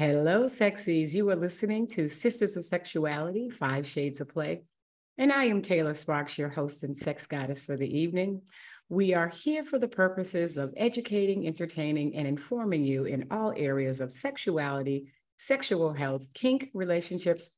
Hello, 0.00 0.44
sexies. 0.44 1.12
You 1.12 1.28
are 1.28 1.36
listening 1.36 1.86
to 1.88 2.08
Sisters 2.08 2.56
of 2.56 2.64
Sexuality, 2.64 3.50
Five 3.50 3.86
Shades 3.86 4.22
of 4.22 4.30
Play. 4.30 4.62
And 5.18 5.30
I 5.30 5.44
am 5.44 5.60
Taylor 5.60 5.92
Sparks, 5.92 6.38
your 6.38 6.48
host 6.48 6.84
and 6.84 6.96
sex 6.96 7.26
goddess 7.26 7.66
for 7.66 7.76
the 7.76 7.98
evening. 7.98 8.40
We 8.88 9.12
are 9.12 9.28
here 9.28 9.62
for 9.62 9.78
the 9.78 9.88
purposes 9.88 10.56
of 10.56 10.72
educating, 10.74 11.46
entertaining, 11.46 12.16
and 12.16 12.26
informing 12.26 12.82
you 12.82 13.04
in 13.04 13.26
all 13.30 13.52
areas 13.54 14.00
of 14.00 14.10
sexuality, 14.10 15.12
sexual 15.36 15.92
health, 15.92 16.32
kink, 16.32 16.70
relationships, 16.72 17.50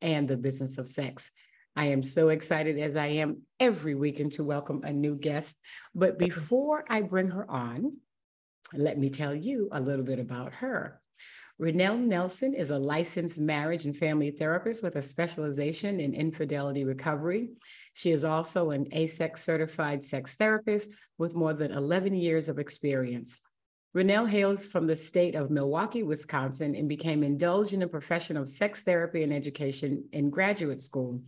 and 0.00 0.28
the 0.28 0.36
business 0.36 0.78
of 0.78 0.86
sex. 0.86 1.32
I 1.74 1.86
am 1.86 2.04
so 2.04 2.28
excited 2.28 2.78
as 2.78 2.94
I 2.94 3.06
am 3.06 3.42
every 3.58 3.96
weekend 3.96 4.34
to 4.34 4.44
welcome 4.44 4.84
a 4.84 4.92
new 4.92 5.16
guest. 5.16 5.56
But 5.96 6.16
before 6.16 6.84
I 6.88 7.00
bring 7.00 7.30
her 7.30 7.50
on, 7.50 7.96
let 8.72 8.98
me 8.98 9.10
tell 9.10 9.34
you 9.34 9.68
a 9.72 9.80
little 9.80 10.04
bit 10.04 10.20
about 10.20 10.52
her. 10.52 11.00
Renelle 11.60 11.98
Nelson 11.98 12.54
is 12.54 12.70
a 12.70 12.78
licensed 12.78 13.40
marriage 13.40 13.84
and 13.84 13.96
family 13.96 14.30
therapist 14.30 14.80
with 14.80 14.94
a 14.94 15.02
specialization 15.02 15.98
in 15.98 16.14
infidelity 16.14 16.84
recovery. 16.84 17.50
She 17.94 18.12
is 18.12 18.24
also 18.24 18.70
an 18.70 18.84
AASECT 18.92 19.36
certified 19.38 20.04
sex 20.04 20.36
therapist 20.36 20.90
with 21.18 21.34
more 21.34 21.54
than 21.54 21.72
11 21.72 22.14
years 22.14 22.48
of 22.48 22.60
experience. 22.60 23.40
Renelle 23.96 24.28
hails 24.28 24.70
from 24.70 24.86
the 24.86 24.94
state 24.94 25.34
of 25.34 25.50
Milwaukee, 25.50 26.04
Wisconsin, 26.04 26.76
and 26.76 26.88
became 26.88 27.24
indulged 27.24 27.72
in 27.72 27.80
the 27.80 27.88
profession 27.88 28.36
of 28.36 28.48
sex 28.48 28.82
therapy 28.82 29.24
and 29.24 29.32
education 29.32 30.04
in 30.12 30.30
graduate 30.30 30.80
school. 30.80 31.22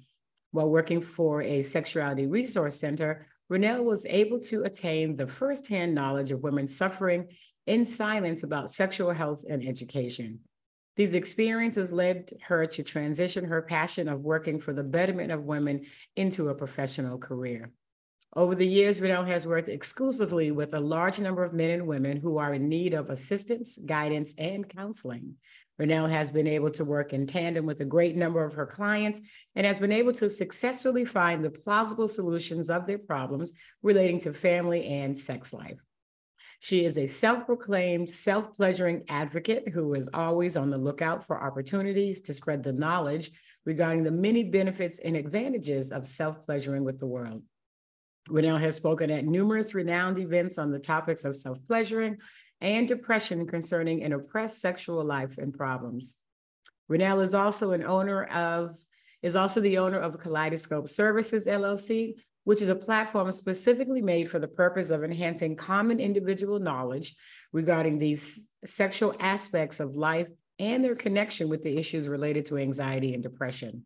While 0.52 0.70
working 0.70 1.00
for 1.00 1.42
a 1.42 1.62
sexuality 1.62 2.28
resource 2.28 2.78
center, 2.78 3.26
Renelle 3.50 3.82
was 3.82 4.06
able 4.06 4.38
to 4.42 4.62
attain 4.62 5.16
the 5.16 5.26
firsthand 5.26 5.92
knowledge 5.92 6.30
of 6.30 6.44
women 6.44 6.68
suffering 6.68 7.26
in 7.66 7.84
silence 7.84 8.42
about 8.42 8.70
sexual 8.70 9.12
health 9.12 9.44
and 9.48 9.66
education. 9.66 10.40
These 10.96 11.14
experiences 11.14 11.92
led 11.92 12.30
her 12.42 12.66
to 12.66 12.82
transition 12.82 13.44
her 13.44 13.62
passion 13.62 14.08
of 14.08 14.20
working 14.20 14.60
for 14.60 14.72
the 14.72 14.82
betterment 14.82 15.32
of 15.32 15.44
women 15.44 15.86
into 16.16 16.48
a 16.48 16.54
professional 16.54 17.18
career. 17.18 17.70
Over 18.36 18.54
the 18.54 18.66
years, 18.66 19.00
Renelle 19.00 19.26
has 19.26 19.46
worked 19.46 19.68
exclusively 19.68 20.50
with 20.50 20.74
a 20.74 20.80
large 20.80 21.18
number 21.18 21.42
of 21.42 21.52
men 21.52 21.70
and 21.70 21.86
women 21.86 22.18
who 22.18 22.38
are 22.38 22.54
in 22.54 22.68
need 22.68 22.94
of 22.94 23.10
assistance, 23.10 23.76
guidance, 23.76 24.34
and 24.38 24.68
counseling. 24.68 25.34
Renelle 25.80 26.10
has 26.10 26.30
been 26.30 26.46
able 26.46 26.70
to 26.72 26.84
work 26.84 27.12
in 27.12 27.26
tandem 27.26 27.66
with 27.66 27.80
a 27.80 27.86
great 27.86 28.14
number 28.14 28.44
of 28.44 28.52
her 28.52 28.66
clients 28.66 29.20
and 29.56 29.66
has 29.66 29.78
been 29.78 29.90
able 29.90 30.12
to 30.12 30.28
successfully 30.28 31.04
find 31.04 31.42
the 31.42 31.50
plausible 31.50 32.06
solutions 32.06 32.68
of 32.68 32.86
their 32.86 32.98
problems 32.98 33.52
relating 33.82 34.20
to 34.20 34.34
family 34.34 34.86
and 34.86 35.16
sex 35.18 35.52
life. 35.52 35.80
She 36.60 36.84
is 36.84 36.98
a 36.98 37.06
self 37.06 37.46
proclaimed, 37.46 38.08
self 38.08 38.54
pleasuring 38.54 39.04
advocate 39.08 39.70
who 39.70 39.94
is 39.94 40.10
always 40.12 40.56
on 40.58 40.68
the 40.68 40.78
lookout 40.78 41.26
for 41.26 41.42
opportunities 41.42 42.20
to 42.22 42.34
spread 42.34 42.62
the 42.62 42.72
knowledge 42.72 43.32
regarding 43.64 44.04
the 44.04 44.10
many 44.10 44.44
benefits 44.44 44.98
and 44.98 45.16
advantages 45.16 45.90
of 45.90 46.06
self 46.06 46.42
pleasuring 46.44 46.84
with 46.84 47.00
the 47.00 47.06
world. 47.06 47.42
Renelle 48.28 48.60
has 48.60 48.76
spoken 48.76 49.10
at 49.10 49.24
numerous 49.24 49.74
renowned 49.74 50.18
events 50.18 50.58
on 50.58 50.70
the 50.70 50.78
topics 50.78 51.24
of 51.24 51.34
self 51.34 51.58
pleasuring 51.66 52.18
and 52.60 52.86
depression 52.86 53.46
concerning 53.46 54.04
an 54.04 54.12
oppressed 54.12 54.60
sexual 54.60 55.02
life 55.02 55.38
and 55.38 55.54
problems. 55.54 56.16
Renelle 56.90 57.22
is 57.24 57.34
also 57.34 57.72
an 57.72 57.84
owner 57.84 58.24
of, 58.24 58.76
is 59.22 59.34
also 59.34 59.60
the 59.62 59.78
owner 59.78 59.98
of 59.98 60.18
Kaleidoscope 60.18 60.88
Services 60.88 61.46
LLC, 61.46 62.16
which 62.50 62.62
is 62.62 62.68
a 62.68 62.74
platform 62.74 63.30
specifically 63.30 64.02
made 64.02 64.28
for 64.28 64.40
the 64.40 64.48
purpose 64.48 64.90
of 64.90 65.04
enhancing 65.04 65.54
common 65.54 66.00
individual 66.00 66.58
knowledge 66.58 67.14
regarding 67.52 67.96
these 67.96 68.48
sexual 68.64 69.14
aspects 69.20 69.78
of 69.78 69.94
life 69.94 70.26
and 70.58 70.82
their 70.82 70.96
connection 70.96 71.48
with 71.48 71.62
the 71.62 71.78
issues 71.78 72.08
related 72.08 72.44
to 72.44 72.58
anxiety 72.58 73.14
and 73.14 73.22
depression. 73.22 73.84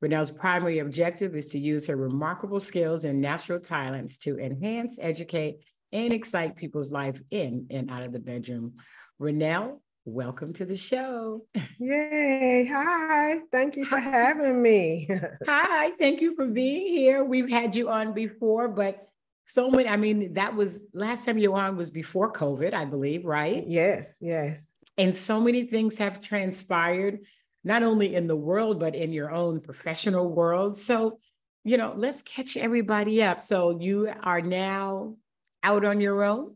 Renelle's 0.00 0.30
primary 0.30 0.78
objective 0.78 1.34
is 1.34 1.48
to 1.48 1.58
use 1.58 1.88
her 1.88 1.96
remarkable 1.96 2.60
skills 2.60 3.02
and 3.02 3.20
natural 3.20 3.58
talents 3.58 4.16
to 4.18 4.38
enhance, 4.38 5.00
educate, 5.02 5.56
and 5.90 6.14
excite 6.14 6.54
people's 6.54 6.92
life 6.92 7.20
in 7.32 7.66
and 7.68 7.90
out 7.90 8.04
of 8.04 8.12
the 8.12 8.20
bedroom. 8.20 8.74
Renelle, 9.20 9.80
welcome 10.08 10.54
to 10.54 10.64
the 10.64 10.76
show. 10.76 11.44
Yay. 11.78 12.64
Hi. 12.72 13.40
Thank 13.52 13.76
you 13.76 13.84
for 13.84 13.98
having 13.98 14.62
me. 14.62 15.08
Hi. 15.46 15.90
Thank 15.98 16.22
you 16.22 16.34
for 16.34 16.46
being 16.46 16.86
here. 16.86 17.24
We've 17.24 17.48
had 17.48 17.76
you 17.76 17.90
on 17.90 18.14
before, 18.14 18.68
but 18.68 19.06
so 19.44 19.70
many, 19.70 19.86
I 19.86 19.96
mean, 19.96 20.34
that 20.34 20.54
was 20.54 20.86
last 20.94 21.26
time 21.26 21.36
you 21.36 21.52
were 21.52 21.60
on 21.60 21.76
was 21.76 21.90
before 21.90 22.32
COVID, 22.32 22.72
I 22.72 22.86
believe, 22.86 23.26
right? 23.26 23.64
Yes. 23.66 24.16
Yes. 24.20 24.72
And 24.96 25.14
so 25.14 25.40
many 25.40 25.64
things 25.64 25.98
have 25.98 26.22
transpired, 26.22 27.20
not 27.62 27.82
only 27.82 28.14
in 28.14 28.26
the 28.26 28.36
world, 28.36 28.80
but 28.80 28.94
in 28.94 29.12
your 29.12 29.30
own 29.30 29.60
professional 29.60 30.32
world. 30.32 30.78
So, 30.78 31.18
you 31.64 31.76
know, 31.76 31.92
let's 31.96 32.22
catch 32.22 32.56
everybody 32.56 33.22
up. 33.22 33.42
So 33.42 33.78
you 33.78 34.10
are 34.22 34.40
now 34.40 35.16
out 35.62 35.84
on 35.84 36.00
your 36.00 36.24
own? 36.24 36.54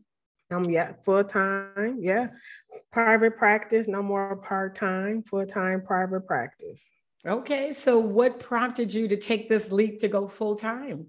Um, 0.53 0.69
yeah, 0.69 0.93
full 1.03 1.23
time. 1.23 1.97
Yeah, 1.99 2.27
private 2.91 3.37
practice, 3.37 3.87
no 3.87 4.01
more 4.01 4.35
part 4.35 4.75
time, 4.75 5.23
full 5.23 5.45
time 5.45 5.81
private 5.81 6.27
practice. 6.27 6.91
Okay, 7.25 7.71
so 7.71 7.99
what 7.99 8.39
prompted 8.39 8.93
you 8.93 9.07
to 9.07 9.17
take 9.17 9.47
this 9.47 9.71
leap 9.71 9.99
to 9.99 10.07
go 10.07 10.27
full 10.27 10.55
time? 10.55 11.07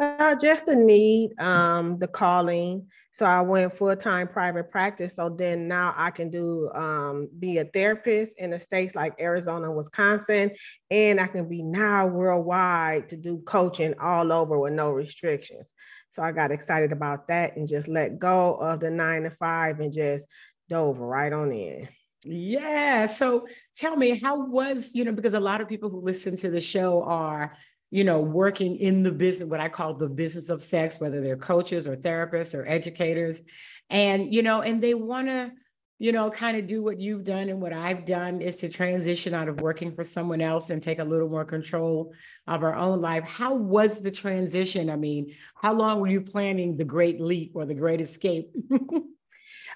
Uh, 0.00 0.34
just 0.34 0.66
the 0.66 0.74
need, 0.74 1.38
um, 1.38 1.98
the 1.98 2.08
calling. 2.08 2.88
So 3.12 3.24
I 3.24 3.40
went 3.42 3.72
full 3.72 3.94
time 3.94 4.26
private 4.26 4.68
practice. 4.72 5.14
So 5.14 5.28
then 5.28 5.68
now 5.68 5.94
I 5.96 6.10
can 6.10 6.30
do 6.30 6.68
um, 6.74 7.28
be 7.38 7.58
a 7.58 7.64
therapist 7.64 8.40
in 8.40 8.50
the 8.50 8.58
states 8.58 8.96
like 8.96 9.14
Arizona, 9.20 9.70
Wisconsin, 9.70 10.50
and 10.90 11.20
I 11.20 11.28
can 11.28 11.48
be 11.48 11.62
now 11.62 12.08
worldwide 12.08 13.08
to 13.10 13.16
do 13.16 13.38
coaching 13.46 13.94
all 14.00 14.32
over 14.32 14.58
with 14.58 14.72
no 14.72 14.90
restrictions. 14.90 15.72
So 16.08 16.24
I 16.24 16.32
got 16.32 16.50
excited 16.50 16.90
about 16.90 17.28
that 17.28 17.56
and 17.56 17.68
just 17.68 17.86
let 17.86 18.18
go 18.18 18.56
of 18.56 18.80
the 18.80 18.90
nine 18.90 19.22
to 19.22 19.30
five 19.30 19.78
and 19.78 19.92
just 19.92 20.26
dove 20.68 20.98
right 20.98 21.32
on 21.32 21.52
in. 21.52 21.88
Yeah. 22.24 23.06
So 23.06 23.46
tell 23.76 23.96
me, 23.96 24.18
how 24.18 24.46
was, 24.46 24.94
you 24.94 25.04
know, 25.04 25.12
because 25.12 25.34
a 25.34 25.40
lot 25.40 25.60
of 25.60 25.68
people 25.68 25.90
who 25.90 26.00
listen 26.00 26.36
to 26.38 26.50
the 26.50 26.60
show 26.60 27.02
are, 27.02 27.56
you 27.90 28.04
know, 28.04 28.20
working 28.20 28.76
in 28.76 29.02
the 29.02 29.12
business, 29.12 29.48
what 29.48 29.60
I 29.60 29.68
call 29.68 29.94
the 29.94 30.08
business 30.08 30.48
of 30.48 30.62
sex, 30.62 31.00
whether 31.00 31.20
they're 31.20 31.36
coaches 31.36 31.86
or 31.86 31.96
therapists 31.96 32.54
or 32.54 32.66
educators. 32.66 33.42
And, 33.90 34.32
you 34.32 34.42
know, 34.42 34.62
and 34.62 34.82
they 34.82 34.94
want 34.94 35.28
to, 35.28 35.52
you 35.98 36.10
know, 36.10 36.28
kind 36.30 36.56
of 36.56 36.66
do 36.66 36.82
what 36.82 36.98
you've 36.98 37.24
done 37.24 37.48
and 37.48 37.60
what 37.60 37.72
I've 37.72 38.04
done 38.04 38.40
is 38.40 38.56
to 38.58 38.68
transition 38.68 39.32
out 39.32 39.48
of 39.48 39.60
working 39.60 39.94
for 39.94 40.02
someone 40.02 40.40
else 40.40 40.70
and 40.70 40.82
take 40.82 40.98
a 40.98 41.04
little 41.04 41.28
more 41.28 41.44
control 41.44 42.12
of 42.48 42.64
our 42.64 42.74
own 42.74 43.00
life. 43.00 43.24
How 43.24 43.54
was 43.54 44.00
the 44.00 44.10
transition? 44.10 44.90
I 44.90 44.96
mean, 44.96 45.34
how 45.54 45.72
long 45.72 46.00
were 46.00 46.08
you 46.08 46.22
planning 46.22 46.76
the 46.76 46.84
great 46.84 47.20
leap 47.20 47.52
or 47.54 47.64
the 47.64 47.74
great 47.74 48.00
escape? 48.00 48.50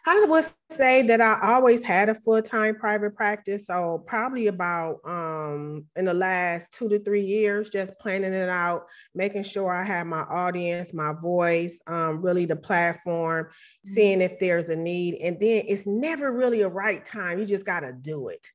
I 0.07 0.27
would 0.29 0.45
say 0.71 1.03
that 1.03 1.21
I 1.21 1.39
always 1.55 1.83
had 1.83 2.09
a 2.09 2.15
full-time 2.15 2.77
private 2.77 3.15
practice. 3.15 3.67
So 3.67 4.05
probably 4.07 4.47
about 4.47 4.99
um, 5.05 5.87
in 5.97 6.05
the 6.05 6.15
last 6.15 6.73
two 6.73 6.89
to 6.89 6.99
three 6.99 7.23
years, 7.23 7.71
just 7.71 7.99
planning 7.99 8.33
it 8.33 8.49
out, 8.49 8.87
making 9.15 9.43
sure 9.43 9.75
I 9.75 9.85
have 9.85 10.07
my 10.07 10.23
audience, 10.23 10.95
my 10.95 11.13
voice, 11.13 11.81
um, 11.87 12.23
really 12.23 12.45
the 12.45 12.57
platform, 12.57 13.47
mm-hmm. 13.47 13.95
seeing 13.95 14.21
if 14.21 14.39
there's 14.39 14.69
a 14.69 14.77
need. 14.77 15.17
And 15.17 15.39
then 15.41 15.65
it's 15.67 15.87
never 15.87 16.33
really 16.33 16.63
a 16.63 16.69
right 16.69 17.05
time. 17.05 17.39
You 17.39 17.47
just 17.47 17.67
got 17.67 17.81
to 17.81 17.93
do 17.93 18.29
it. 18.29 18.47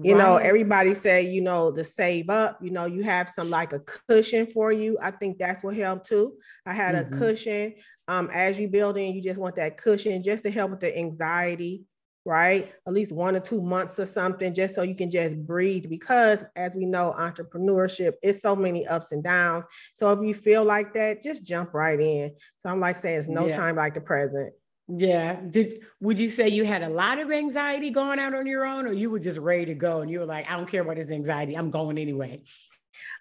You 0.00 0.14
right. 0.14 0.24
know, 0.24 0.36
everybody 0.36 0.94
say, 0.94 1.28
you 1.28 1.40
know, 1.40 1.72
to 1.72 1.82
save 1.82 2.30
up, 2.30 2.58
you 2.62 2.70
know, 2.70 2.84
you 2.84 3.02
have 3.02 3.28
some 3.28 3.50
like 3.50 3.72
a 3.72 3.80
cushion 3.80 4.46
for 4.46 4.70
you. 4.70 4.96
I 5.02 5.10
think 5.10 5.38
that's 5.38 5.64
what 5.64 5.74
helped 5.74 6.06
too. 6.06 6.34
I 6.64 6.72
had 6.72 6.94
mm-hmm. 6.94 7.14
a 7.14 7.18
cushion 7.18 7.74
um, 8.08 8.30
as 8.32 8.58
you 8.58 8.68
build 8.68 8.96
in, 8.96 9.14
you 9.14 9.22
just 9.22 9.38
want 9.38 9.56
that 9.56 9.76
cushion 9.76 10.22
just 10.22 10.42
to 10.44 10.50
help 10.50 10.70
with 10.70 10.80
the 10.80 10.96
anxiety, 10.96 11.84
right? 12.24 12.72
At 12.86 12.94
least 12.94 13.12
one 13.12 13.36
or 13.36 13.40
two 13.40 13.60
months 13.60 14.00
or 14.00 14.06
something, 14.06 14.54
just 14.54 14.74
so 14.74 14.82
you 14.82 14.94
can 14.94 15.10
just 15.10 15.36
breathe. 15.46 15.90
Because 15.90 16.42
as 16.56 16.74
we 16.74 16.86
know, 16.86 17.14
entrepreneurship 17.18 18.14
is 18.22 18.40
so 18.40 18.56
many 18.56 18.86
ups 18.86 19.12
and 19.12 19.22
downs. 19.22 19.66
So 19.94 20.10
if 20.10 20.26
you 20.26 20.32
feel 20.32 20.64
like 20.64 20.94
that, 20.94 21.22
just 21.22 21.44
jump 21.44 21.74
right 21.74 22.00
in. 22.00 22.34
So 22.56 22.70
I'm 22.70 22.80
like 22.80 22.96
saying, 22.96 23.18
it's 23.18 23.28
no 23.28 23.46
yeah. 23.46 23.56
time 23.56 23.76
like 23.76 23.92
the 23.92 24.00
present. 24.00 24.54
Yeah. 24.88 25.38
Did 25.50 25.82
would 26.00 26.18
you 26.18 26.30
say 26.30 26.48
you 26.48 26.64
had 26.64 26.82
a 26.82 26.88
lot 26.88 27.18
of 27.18 27.30
anxiety 27.30 27.90
going 27.90 28.18
out 28.18 28.32
on 28.32 28.46
your 28.46 28.64
own, 28.64 28.86
or 28.86 28.94
you 28.94 29.10
were 29.10 29.18
just 29.18 29.38
ready 29.38 29.66
to 29.66 29.74
go 29.74 30.00
and 30.00 30.10
you 30.10 30.20
were 30.20 30.26
like, 30.26 30.50
I 30.50 30.56
don't 30.56 30.66
care 30.70 30.80
about 30.80 30.96
this 30.96 31.10
anxiety, 31.10 31.58
I'm 31.58 31.70
going 31.70 31.98
anyway? 31.98 32.42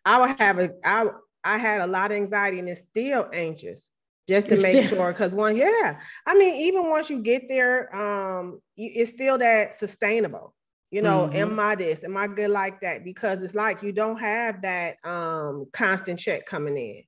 I 0.05 0.21
would 0.21 0.39
have 0.39 0.59
a 0.59 0.69
I 0.81 1.07
I 1.43 1.57
had 1.57 1.81
a 1.81 1.87
lot 1.87 2.11
of 2.11 2.17
anxiety 2.17 2.59
and 2.59 2.69
it's 2.69 2.79
still 2.81 3.29
anxious 3.33 3.91
just 4.27 4.49
to 4.49 4.55
it's 4.55 4.63
make 4.63 4.85
still- 4.85 4.97
sure 4.97 5.11
because 5.11 5.33
one 5.33 5.55
yeah. 5.55 5.99
I 6.25 6.35
mean 6.35 6.55
even 6.55 6.89
once 6.89 7.09
you 7.09 7.21
get 7.21 7.47
there 7.47 7.95
um 7.95 8.61
it's 8.75 9.11
still 9.11 9.37
that 9.37 9.73
sustainable. 9.73 10.53
You 10.89 11.01
know 11.01 11.27
mm-hmm. 11.27 11.35
am 11.35 11.59
i 11.59 11.75
this? 11.75 12.03
Am 12.03 12.15
i 12.15 12.27
good 12.27 12.49
like 12.49 12.79
that? 12.81 13.03
Because 13.03 13.41
it's 13.41 13.55
like 13.55 13.83
you 13.83 13.91
don't 13.91 14.19
have 14.19 14.61
that 14.61 14.95
um 15.03 15.65
constant 15.73 16.19
check 16.19 16.45
coming 16.45 16.77
in 16.77 17.03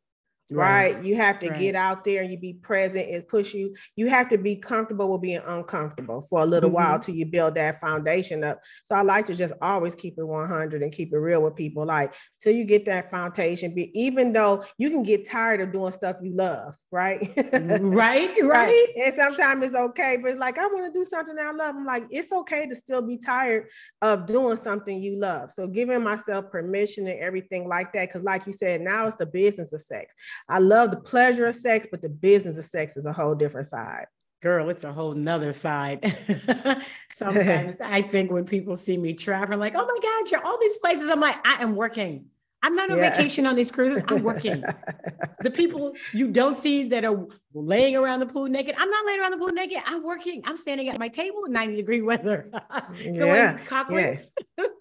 right, 0.52 0.96
right? 0.96 1.04
you 1.04 1.16
have 1.16 1.40
to 1.40 1.50
right. 1.50 1.60
get 1.60 1.76
out 1.76 2.04
there 2.04 2.22
and 2.22 2.32
you 2.32 2.38
be 2.38 2.54
present 2.54 3.10
and 3.10 3.28
push 3.28 3.54
you. 3.54 3.76
You 3.96 4.08
have 4.08 4.30
to 4.30 4.38
be 4.38 4.56
comfortable 4.56 5.12
with 5.12 5.22
being 5.22 5.42
uncomfortable 5.46 6.22
for 6.22 6.42
a 6.42 6.46
little 6.46 6.70
mm-hmm. 6.70 6.76
while 6.76 7.00
till 7.00 7.16
you 7.16 7.26
build 7.26 7.56
that 7.56 7.80
foundation 7.80 8.44
up. 8.44 8.60
So 8.86 8.96
i 8.96 9.02
like 9.02 9.26
to 9.26 9.36
just 9.36 9.54
always 9.62 9.96
keep 9.96 10.18
it 10.18 10.24
100 10.24 10.84
and 10.84 10.92
keep 10.92 11.14
it 11.14 11.18
real 11.18 11.42
with 11.42 11.56
people 11.56 11.86
like 11.86 12.14
till 12.42 12.54
you 12.54 12.66
get 12.66 12.86
that 12.86 13.10
foundation 13.10 13.74
be 13.74 13.92
even 14.00 14.34
though 14.34 14.64
you 14.78 14.90
can 14.90 15.04
get 15.04 15.28
tired 15.28 15.62
of 15.62 15.72
doing 15.72 15.92
stuff 15.92 16.18
you 16.22 16.34
love 16.36 16.76
right? 16.92 17.32
Right 17.80 18.30
right. 18.44 18.88
and 18.96 19.14
sometimes 19.14 19.66
it's 19.66 19.76
okay 19.76 20.18
but 20.22 20.32
it's 20.32 20.40
like 20.40 20.58
i 20.58 20.66
want 20.66 20.92
to 20.92 21.00
do 21.00 21.06
something 21.06 21.36
i 21.40 21.52
love. 21.52 21.76
I'm 21.76 21.86
like 21.86 22.06
it's 22.10 22.32
okay 22.32 22.68
to 22.68 22.76
still 22.76 23.02
be 23.02 23.18
tired 23.18 23.68
of 24.02 24.26
doing 24.26 24.58
something 24.58 25.02
you 25.02 25.18
love. 25.18 25.52
So 25.52 25.68
giving 25.68 26.04
myself 26.04 26.52
permission 26.52 27.08
and 27.08 27.20
everything 27.20 27.68
like 27.68 27.94
that 27.94 28.10
because 28.10 28.24
like 28.24 28.46
you 28.48 28.54
said 28.54 28.82
now 28.82 29.08
it's 29.08 29.18
the 29.18 29.26
business 29.26 29.74
of 29.74 29.82
sex 29.82 30.16
I 30.48 30.60
love 30.60 30.92
the 30.92 30.98
pleasure 30.98 31.46
of 31.46 31.56
sex, 31.56 31.88
but 31.90 32.02
the 32.02 32.10
business 32.10 32.58
of 32.58 32.66
sex 32.66 32.98
is 32.98 33.06
a 33.06 33.14
whole 33.14 33.36
different 33.36 33.68
side. 33.68 34.06
Girl, 34.42 34.70
it's 34.70 34.86
a 34.86 34.94
whole 34.94 35.14
nother 35.14 35.52
side. 35.52 36.02
Sometimes 37.12 37.78
I 37.84 38.02
think 38.02 38.32
when 38.32 38.46
people 38.46 38.78
see 38.78 38.98
me 38.98 39.14
traveling, 39.14 39.60
like, 39.60 39.74
oh 39.76 39.86
my 39.86 40.00
God, 40.02 40.32
you're 40.32 40.46
all 40.46 40.58
these 40.62 40.78
places. 40.78 41.10
I'm 41.10 41.20
like, 41.20 41.36
I 41.46 41.62
am 41.62 41.76
working. 41.76 42.26
I'm 42.62 42.76
not 42.76 42.90
on 42.90 42.98
yeah. 42.98 43.16
vacation 43.16 43.46
on 43.46 43.56
these 43.56 43.72
cruises. 43.72 44.04
I'm 44.08 44.24
working. 44.24 44.64
the 45.42 45.52
people 45.52 45.94
you 46.14 46.30
don't 46.30 46.56
see 46.56 46.90
that 46.90 47.06
are 47.06 47.28
laying 47.54 47.96
around 47.96 48.20
the 48.20 48.26
pool 48.26 48.48
naked, 48.48 48.76
I'm 48.78 48.90
not 48.90 49.06
laying 49.06 49.20
around 49.20 49.32
the 49.32 49.38
pool 49.38 49.52
naked. 49.52 49.80
I'm 49.86 50.04
working. 50.04 50.42
I'm 50.46 50.58
standing 50.58 50.90
at 50.90 51.00
my 51.00 51.08
table 51.08 51.46
in 51.46 51.54
90 51.54 51.76
degree 51.76 52.02
weather. 52.02 52.50
yeah. 52.98 53.58
cock 53.68 53.90
rings. 53.90 54.34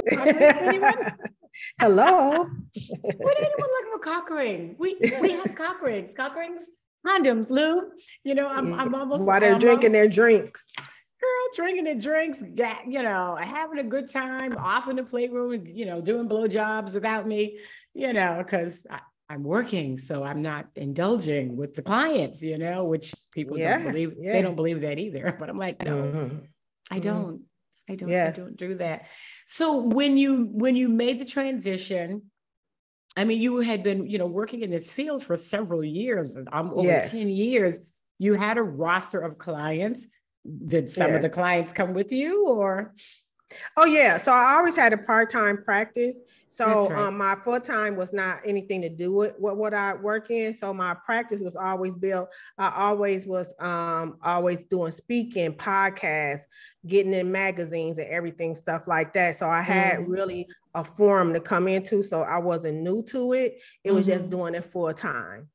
anyone? 0.06 0.94
Hello. 1.80 2.44
Would 2.44 3.38
anyone 3.38 3.54
look 3.58 3.92
for 3.92 3.98
cock 3.98 4.30
ring? 4.30 4.76
We 4.78 4.96
we 5.22 5.32
have 5.32 5.54
cock 5.54 5.82
rings, 5.82 6.14
cock 6.14 6.34
rings, 6.36 6.66
condoms, 7.06 7.50
Lou. 7.50 7.90
You 8.24 8.34
know, 8.34 8.48
I'm 8.48 8.74
I'm 8.74 8.94
almost 8.94 9.26
while 9.26 9.40
they're 9.40 9.58
drinking 9.58 9.92
their 9.92 10.08
drinks. 10.08 10.66
Girl, 10.76 11.48
drinking 11.56 11.84
their 11.84 11.96
drinks, 11.96 12.40
you 12.86 13.02
know, 13.02 13.36
having 13.40 13.78
a 13.78 13.84
good 13.84 14.08
time, 14.08 14.56
off 14.56 14.88
in 14.88 14.94
the 14.96 15.02
playroom, 15.02 15.66
you 15.66 15.84
know, 15.84 16.00
doing 16.00 16.28
blowjobs 16.28 16.94
without 16.94 17.26
me, 17.26 17.58
you 17.92 18.12
know, 18.12 18.36
because 18.38 18.86
I'm 19.30 19.42
working, 19.42 19.98
so 19.98 20.24
I'm 20.24 20.40
not 20.40 20.68
indulging 20.74 21.56
with 21.56 21.74
the 21.74 21.82
clients, 21.82 22.42
you 22.42 22.56
know, 22.56 22.84
which 22.84 23.14
people 23.30 23.58
yes, 23.58 23.82
don't 23.82 23.92
believe. 23.92 24.16
They 24.16 24.40
don't 24.40 24.56
believe 24.56 24.80
that 24.82 24.98
either. 24.98 25.36
But 25.40 25.50
I'm 25.50 25.58
like, 25.58 25.84
no, 25.84 25.96
mm-hmm. 25.96 26.36
I 26.90 26.98
don't. 26.98 27.42
I 27.88 27.94
don't. 27.94 28.08
Yes. 28.08 28.38
I 28.38 28.42
don't 28.42 28.56
do 28.56 28.76
that. 28.76 29.06
So 29.46 29.78
when 29.78 30.16
you 30.16 30.48
when 30.50 30.76
you 30.76 30.88
made 30.88 31.18
the 31.18 31.24
transition, 31.24 32.22
I 33.16 33.24
mean, 33.24 33.40
you 33.40 33.58
had 33.60 33.82
been, 33.82 34.06
you 34.06 34.18
know, 34.18 34.26
working 34.26 34.62
in 34.62 34.70
this 34.70 34.92
field 34.92 35.24
for 35.24 35.36
several 35.36 35.84
years, 35.84 36.36
um, 36.52 36.70
over 36.74 36.86
yes. 36.86 37.12
10 37.12 37.28
years. 37.28 37.80
You 38.18 38.34
had 38.34 38.58
a 38.58 38.62
roster 38.62 39.20
of 39.20 39.38
clients. 39.38 40.06
Did 40.66 40.90
some 40.90 41.08
yes. 41.08 41.16
of 41.16 41.22
the 41.22 41.30
clients 41.30 41.72
come 41.72 41.94
with 41.94 42.12
you 42.12 42.46
or? 42.48 42.94
Oh 43.76 43.86
yeah. 43.86 44.16
So 44.18 44.32
I 44.32 44.54
always 44.54 44.76
had 44.76 44.92
a 44.92 44.98
part-time 44.98 45.62
practice. 45.64 46.20
So 46.48 46.88
right. 46.88 46.98
um, 46.98 47.18
my 47.18 47.34
full-time 47.36 47.96
was 47.96 48.12
not 48.12 48.40
anything 48.44 48.82
to 48.82 48.88
do 48.88 49.12
with 49.12 49.34
what, 49.38 49.56
what 49.56 49.74
I 49.74 49.94
work 49.94 50.30
in. 50.30 50.52
So 50.52 50.74
my 50.74 50.94
practice 50.94 51.40
was 51.40 51.56
always 51.56 51.94
built. 51.94 52.28
I 52.58 52.72
always 52.74 53.26
was 53.26 53.54
um, 53.58 54.18
always 54.22 54.64
doing 54.64 54.92
speaking, 54.92 55.52
podcasts, 55.52 56.42
getting 56.86 57.14
in 57.14 57.30
magazines 57.32 57.98
and 57.98 58.08
everything, 58.08 58.54
stuff 58.54 58.86
like 58.86 59.12
that. 59.14 59.36
So 59.36 59.48
I 59.48 59.62
had 59.62 60.00
mm-hmm. 60.00 60.10
really 60.10 60.48
a 60.74 60.84
forum 60.84 61.32
to 61.32 61.40
come 61.40 61.68
into. 61.68 62.02
So 62.02 62.22
I 62.22 62.38
wasn't 62.38 62.82
new 62.82 63.02
to 63.04 63.32
it. 63.32 63.60
It 63.84 63.92
was 63.92 64.06
mm-hmm. 64.06 64.18
just 64.18 64.30
doing 64.30 64.54
it 64.54 64.64
full 64.64 64.92
time. 64.92 65.48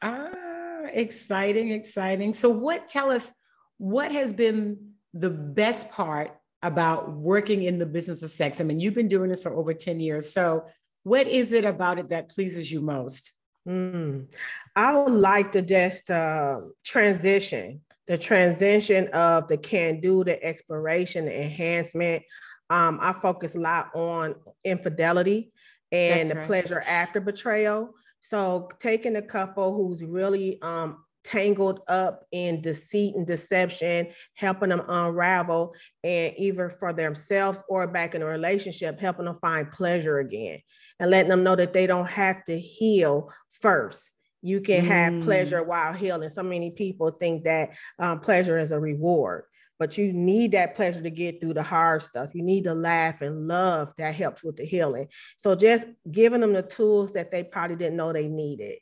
Ah, 0.00 0.82
exciting, 0.92 1.70
exciting. 1.70 2.34
So 2.34 2.50
what 2.50 2.88
tell 2.88 3.10
us 3.10 3.32
what 3.78 4.12
has 4.12 4.32
been 4.32 4.92
the 5.14 5.30
best 5.30 5.90
part 5.92 6.36
about 6.62 7.12
working 7.12 7.64
in 7.64 7.78
the 7.78 7.86
business 7.86 8.22
of 8.22 8.30
sex? 8.30 8.60
I 8.60 8.64
mean, 8.64 8.80
you've 8.80 8.94
been 8.94 9.08
doing 9.08 9.30
this 9.30 9.42
for 9.42 9.54
over 9.54 9.74
10 9.74 10.00
years. 10.00 10.32
So 10.32 10.66
what 11.02 11.26
is 11.26 11.52
it 11.52 11.64
about 11.64 11.98
it 11.98 12.10
that 12.10 12.30
pleases 12.30 12.70
you 12.70 12.80
most? 12.80 13.32
Mm. 13.68 14.32
I 14.74 14.96
would 14.96 15.12
like 15.12 15.52
to 15.52 15.62
just 15.62 16.10
uh, 16.10 16.60
transition 16.84 17.80
the 18.06 18.18
transition 18.18 19.08
of 19.08 19.48
the 19.48 19.56
can 19.56 20.00
do, 20.00 20.24
the 20.24 20.42
exploration, 20.42 21.26
the 21.26 21.42
enhancement. 21.42 22.22
Um, 22.70 22.98
I 23.00 23.12
focus 23.12 23.54
a 23.54 23.58
lot 23.58 23.94
on 23.94 24.34
infidelity 24.64 25.52
and 25.90 26.20
That's 26.20 26.28
the 26.30 26.34
right. 26.36 26.46
pleasure 26.46 26.80
after 26.80 27.20
betrayal. 27.20 27.90
So 28.20 28.68
taking 28.78 29.16
a 29.16 29.22
couple 29.22 29.74
who's 29.74 30.02
really 30.04 30.60
um, 30.62 31.04
tangled 31.24 31.80
up 31.88 32.24
in 32.32 32.60
deceit 32.60 33.14
and 33.14 33.26
deception, 33.26 34.08
helping 34.34 34.70
them 34.70 34.82
unravel, 34.88 35.74
and 36.02 36.34
either 36.36 36.68
for 36.68 36.92
themselves 36.92 37.62
or 37.68 37.86
back 37.86 38.14
in 38.14 38.22
a 38.22 38.26
relationship, 38.26 39.00
helping 39.00 39.26
them 39.26 39.38
find 39.40 39.70
pleasure 39.70 40.18
again 40.18 40.58
and 40.98 41.10
letting 41.10 41.30
them 41.30 41.44
know 41.44 41.56
that 41.56 41.72
they 41.72 41.86
don't 41.86 42.08
have 42.08 42.42
to 42.44 42.58
heal 42.58 43.30
first 43.60 44.10
you 44.42 44.60
can 44.60 44.84
have 44.84 45.12
mm. 45.12 45.22
pleasure 45.22 45.62
while 45.62 45.92
healing. 45.92 46.28
So 46.28 46.42
many 46.42 46.72
people 46.72 47.10
think 47.12 47.44
that 47.44 47.70
um, 47.98 48.20
pleasure 48.20 48.58
is 48.58 48.72
a 48.72 48.80
reward, 48.80 49.44
but 49.78 49.96
you 49.96 50.12
need 50.12 50.52
that 50.52 50.74
pleasure 50.74 51.00
to 51.00 51.10
get 51.10 51.40
through 51.40 51.54
the 51.54 51.62
hard 51.62 52.02
stuff. 52.02 52.34
You 52.34 52.42
need 52.42 52.64
to 52.64 52.74
laugh 52.74 53.22
and 53.22 53.46
love 53.46 53.92
that 53.98 54.14
helps 54.14 54.42
with 54.42 54.56
the 54.56 54.64
healing. 54.64 55.08
So 55.36 55.54
just 55.54 55.86
giving 56.10 56.40
them 56.40 56.52
the 56.52 56.62
tools 56.62 57.12
that 57.12 57.30
they 57.30 57.44
probably 57.44 57.76
didn't 57.76 57.96
know 57.96 58.12
they 58.12 58.28
needed. 58.28 58.78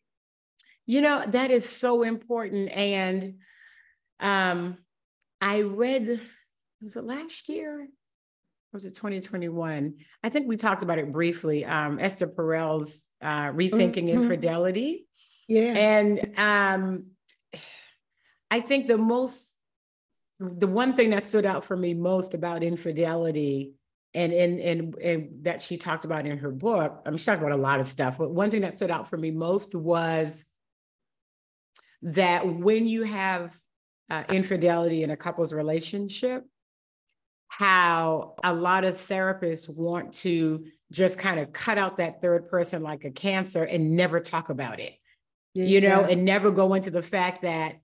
You 0.91 1.01
know, 1.01 1.25
that 1.25 1.53
is 1.53 1.69
so 1.69 2.03
important. 2.03 2.69
And 2.73 3.35
um, 4.19 4.79
I 5.41 5.61
read, 5.61 6.21
was 6.83 6.97
it 6.97 7.05
last 7.05 7.49
year? 7.49 7.87
was 8.73 8.85
it 8.85 8.95
2021? 8.95 9.95
I 10.23 10.29
think 10.29 10.49
we 10.49 10.57
talked 10.57 10.83
about 10.83 10.99
it 10.99 11.13
briefly. 11.13 11.65
Um, 11.65 11.99
Esther 11.99 12.27
Perel's 12.27 13.03
uh, 13.23 13.51
Rethinking 13.53 14.09
mm-hmm. 14.09 14.23
Infidelity. 14.23 15.07
Yeah. 15.49 15.75
And 15.75 16.33
um, 16.37 17.07
I 18.51 18.61
think 18.61 18.87
the 18.87 18.99
most, 18.99 19.57
the 20.39 20.67
one 20.67 20.95
thing 20.95 21.11
that 21.11 21.23
stood 21.23 21.47
out 21.47 21.65
for 21.65 21.77
me 21.77 21.95
most 21.95 22.35
about 22.35 22.63
infidelity 22.63 23.75
and 24.13 24.33
and 24.33 24.59
and, 24.59 24.95
and 24.97 25.29
that 25.43 25.63
she 25.63 25.77
talked 25.77 26.05
about 26.05 26.27
in 26.27 26.39
her 26.39 26.51
book, 26.51 27.03
I 27.07 27.11
mean, 27.11 27.19
she 27.19 27.27
talked 27.27 27.43
about 27.43 27.53
a 27.53 27.57
lot 27.57 27.79
of 27.79 27.87
stuff, 27.87 28.19
but 28.19 28.31
one 28.31 28.51
thing 28.51 28.63
that 28.63 28.77
stood 28.77 28.91
out 28.91 29.09
for 29.09 29.17
me 29.17 29.31
most 29.31 29.75
was 29.75 30.47
that 32.03 32.47
when 32.47 32.87
you 32.87 33.03
have 33.05 33.55
uh, 34.09 34.25
infidelity 34.31 35.03
in 35.03 35.11
a 35.11 35.17
couple's 35.17 35.53
relationship, 35.53 36.45
how 37.49 38.35
a 38.45 38.55
lot 38.55 38.85
of 38.85 38.95
therapists 38.95 39.69
want 39.69 40.15
to 40.15 40.65
just 40.93 41.19
kind 41.19 41.39
of 41.39 41.53
cut 41.53 41.79
out 41.79 41.99
that 41.99 42.21
third 42.21 42.49
person 42.49 42.83
like 42.83 43.05
a 43.05 43.11
cancer 43.11 43.65
and 43.65 43.97
never 43.97 44.21
talk 44.21 44.49
about 44.49 44.81
it 44.81 44.95
yeah. 45.55 45.65
you 45.65 45.81
know, 45.81 46.05
and 46.05 46.25
never 46.25 46.51
go 46.51 46.75
into 46.75 46.91
the 46.91 47.03
fact 47.03 47.43
that 47.43 47.81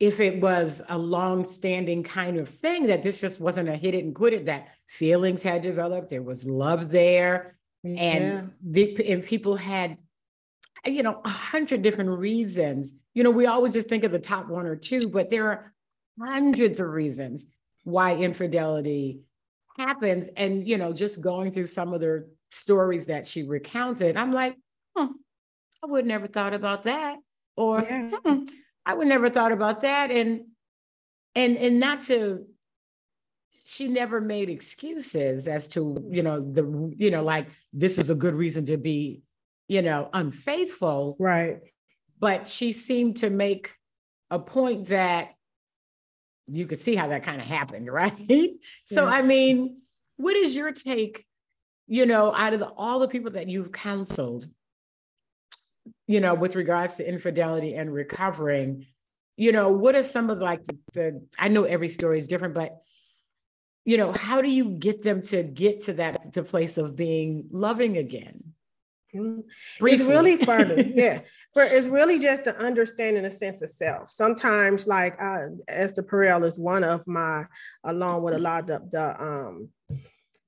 if 0.00 0.20
it 0.20 0.40
was 0.40 0.82
a 0.88 0.96
long-standing 0.96 2.04
kind 2.04 2.38
of 2.38 2.48
thing, 2.48 2.86
that 2.86 3.02
this 3.02 3.20
just 3.20 3.40
wasn't 3.40 3.68
a 3.68 3.76
hit 3.76 3.94
it 3.94 4.04
and 4.04 4.14
quit 4.14 4.32
it, 4.32 4.46
that 4.46 4.68
feelings 4.86 5.42
had 5.42 5.62
developed, 5.62 6.10
there 6.10 6.22
was 6.22 6.44
love 6.44 6.90
there, 6.90 7.56
yeah. 7.82 8.00
and 8.00 8.52
the 8.64 9.10
and 9.10 9.24
people 9.24 9.56
had, 9.56 9.98
you 10.84 11.02
know, 11.02 11.20
a 11.24 11.28
hundred 11.28 11.82
different 11.82 12.10
reasons. 12.10 12.94
You 13.18 13.24
know, 13.24 13.32
we 13.32 13.46
always 13.46 13.72
just 13.72 13.88
think 13.88 14.04
of 14.04 14.12
the 14.12 14.20
top 14.20 14.46
one 14.46 14.64
or 14.64 14.76
two, 14.76 15.08
but 15.08 15.28
there 15.28 15.50
are 15.50 15.72
hundreds 16.22 16.78
of 16.78 16.86
reasons 16.86 17.52
why 17.82 18.14
infidelity 18.14 19.22
happens. 19.76 20.30
And 20.36 20.64
you 20.64 20.76
know, 20.76 20.92
just 20.92 21.20
going 21.20 21.50
through 21.50 21.66
some 21.66 21.92
of 21.92 22.00
the 22.00 22.30
stories 22.52 23.06
that 23.06 23.26
she 23.26 23.42
recounted, 23.42 24.16
I'm 24.16 24.30
like, 24.30 24.54
hmm, 24.96 25.06
I 25.82 25.86
would 25.88 26.06
never 26.06 26.28
thought 26.28 26.54
about 26.54 26.84
that. 26.84 27.16
Or 27.56 27.82
yeah. 27.82 28.08
hmm, 28.24 28.44
I 28.86 28.94
would 28.94 29.08
never 29.08 29.28
thought 29.28 29.50
about 29.50 29.80
that. 29.80 30.12
And 30.12 30.42
and 31.34 31.56
and 31.56 31.80
not 31.80 32.02
to 32.02 32.46
she 33.64 33.88
never 33.88 34.20
made 34.20 34.48
excuses 34.48 35.48
as 35.48 35.66
to, 35.70 36.06
you 36.08 36.22
know, 36.22 36.38
the, 36.38 36.94
you 36.96 37.10
know, 37.10 37.24
like 37.24 37.48
this 37.72 37.98
is 37.98 38.10
a 38.10 38.14
good 38.14 38.36
reason 38.36 38.64
to 38.66 38.76
be, 38.76 39.22
you 39.66 39.82
know, 39.82 40.08
unfaithful. 40.12 41.16
Right. 41.18 41.62
But 42.20 42.48
she 42.48 42.72
seemed 42.72 43.18
to 43.18 43.30
make 43.30 43.72
a 44.30 44.38
point 44.38 44.88
that 44.88 45.30
you 46.46 46.66
could 46.66 46.78
see 46.78 46.96
how 46.96 47.08
that 47.08 47.24
kind 47.24 47.40
of 47.40 47.46
happened, 47.46 47.86
right? 47.92 48.14
Yeah. 48.18 48.46
So, 48.86 49.06
I 49.06 49.22
mean, 49.22 49.82
what 50.16 50.36
is 50.36 50.56
your 50.56 50.72
take, 50.72 51.24
you 51.86 52.06
know, 52.06 52.34
out 52.34 52.54
of 52.54 52.60
the, 52.60 52.68
all 52.68 52.98
the 52.98 53.08
people 53.08 53.32
that 53.32 53.48
you've 53.48 53.72
counseled, 53.72 54.46
you 56.06 56.20
know, 56.20 56.34
with 56.34 56.56
regards 56.56 56.96
to 56.96 57.08
infidelity 57.08 57.74
and 57.74 57.92
recovering, 57.92 58.86
you 59.36 59.52
know, 59.52 59.68
what 59.68 59.94
are 59.94 60.02
some 60.02 60.30
of 60.30 60.40
like 60.40 60.64
the, 60.64 60.78
the 60.94 61.26
I 61.38 61.48
know 61.48 61.64
every 61.64 61.88
story 61.88 62.18
is 62.18 62.26
different, 62.26 62.54
but 62.54 62.78
you 63.84 63.96
know, 63.96 64.12
how 64.12 64.42
do 64.42 64.50
you 64.50 64.66
get 64.66 65.02
them 65.02 65.22
to 65.22 65.42
get 65.42 65.84
to 65.84 65.94
that 65.94 66.34
the 66.34 66.42
place 66.42 66.76
of 66.76 66.94
being 66.94 67.46
loving 67.50 67.96
again? 67.96 68.52
Mm-hmm. 69.14 69.40
It's 69.86 70.02
really 70.02 70.36
fun. 70.36 70.92
yeah. 70.94 71.20
It's 71.64 71.88
really 71.88 72.18
just 72.18 72.44
the 72.44 72.56
understanding 72.58 73.24
a 73.24 73.30
sense 73.30 73.62
of 73.62 73.70
self. 73.70 74.08
Sometimes, 74.10 74.86
like 74.86 75.20
uh, 75.20 75.46
Esther 75.68 76.02
Perel 76.02 76.44
is 76.44 76.58
one 76.58 76.84
of 76.84 77.06
my, 77.06 77.46
along 77.84 78.22
with 78.22 78.34
a 78.34 78.38
lot 78.38 78.70
of 78.70 78.90
the 78.90 79.22
um, 79.22 79.68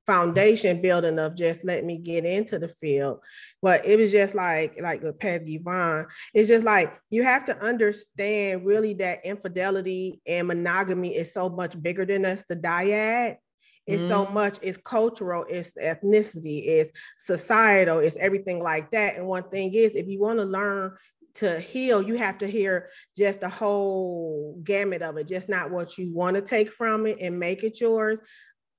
foundation 0.06 0.82
building 0.82 1.18
of 1.20 1.36
just 1.36 1.64
let 1.64 1.84
me 1.84 1.96
get 1.96 2.24
into 2.24 2.58
the 2.58 2.68
field. 2.68 3.20
But 3.62 3.86
it 3.86 3.96
was 3.96 4.10
just 4.10 4.34
like, 4.34 4.80
like 4.80 5.02
with 5.02 5.18
Pat 5.18 5.42
Yvonne, 5.46 6.06
it's 6.34 6.48
just 6.48 6.64
like 6.64 6.98
you 7.10 7.22
have 7.22 7.44
to 7.44 7.56
understand 7.58 8.64
really 8.64 8.94
that 8.94 9.24
infidelity 9.24 10.20
and 10.26 10.48
monogamy 10.48 11.14
is 11.14 11.32
so 11.32 11.48
much 11.48 11.80
bigger 11.80 12.04
than 12.04 12.24
us, 12.24 12.44
the 12.48 12.56
dyad. 12.56 13.36
It's 13.86 14.02
mm. 14.02 14.08
so 14.08 14.26
much, 14.26 14.58
it's 14.62 14.76
cultural, 14.76 15.44
it's 15.48 15.72
ethnicity, 15.72 16.66
it's 16.66 16.90
societal, 17.18 17.98
it's 17.98 18.16
everything 18.16 18.62
like 18.62 18.90
that. 18.92 19.16
And 19.16 19.26
one 19.26 19.48
thing 19.50 19.74
is, 19.74 19.94
if 19.94 20.06
you 20.06 20.20
want 20.20 20.38
to 20.38 20.44
learn 20.44 20.96
to 21.34 21.58
heal, 21.58 22.02
you 22.02 22.16
have 22.16 22.38
to 22.38 22.46
hear 22.46 22.90
just 23.16 23.40
the 23.40 23.48
whole 23.48 24.60
gamut 24.64 25.02
of 25.02 25.16
it, 25.16 25.28
just 25.28 25.48
not 25.48 25.70
what 25.70 25.96
you 25.96 26.12
want 26.12 26.36
to 26.36 26.42
take 26.42 26.70
from 26.72 27.06
it 27.06 27.18
and 27.20 27.38
make 27.38 27.62
it 27.62 27.80
yours, 27.80 28.20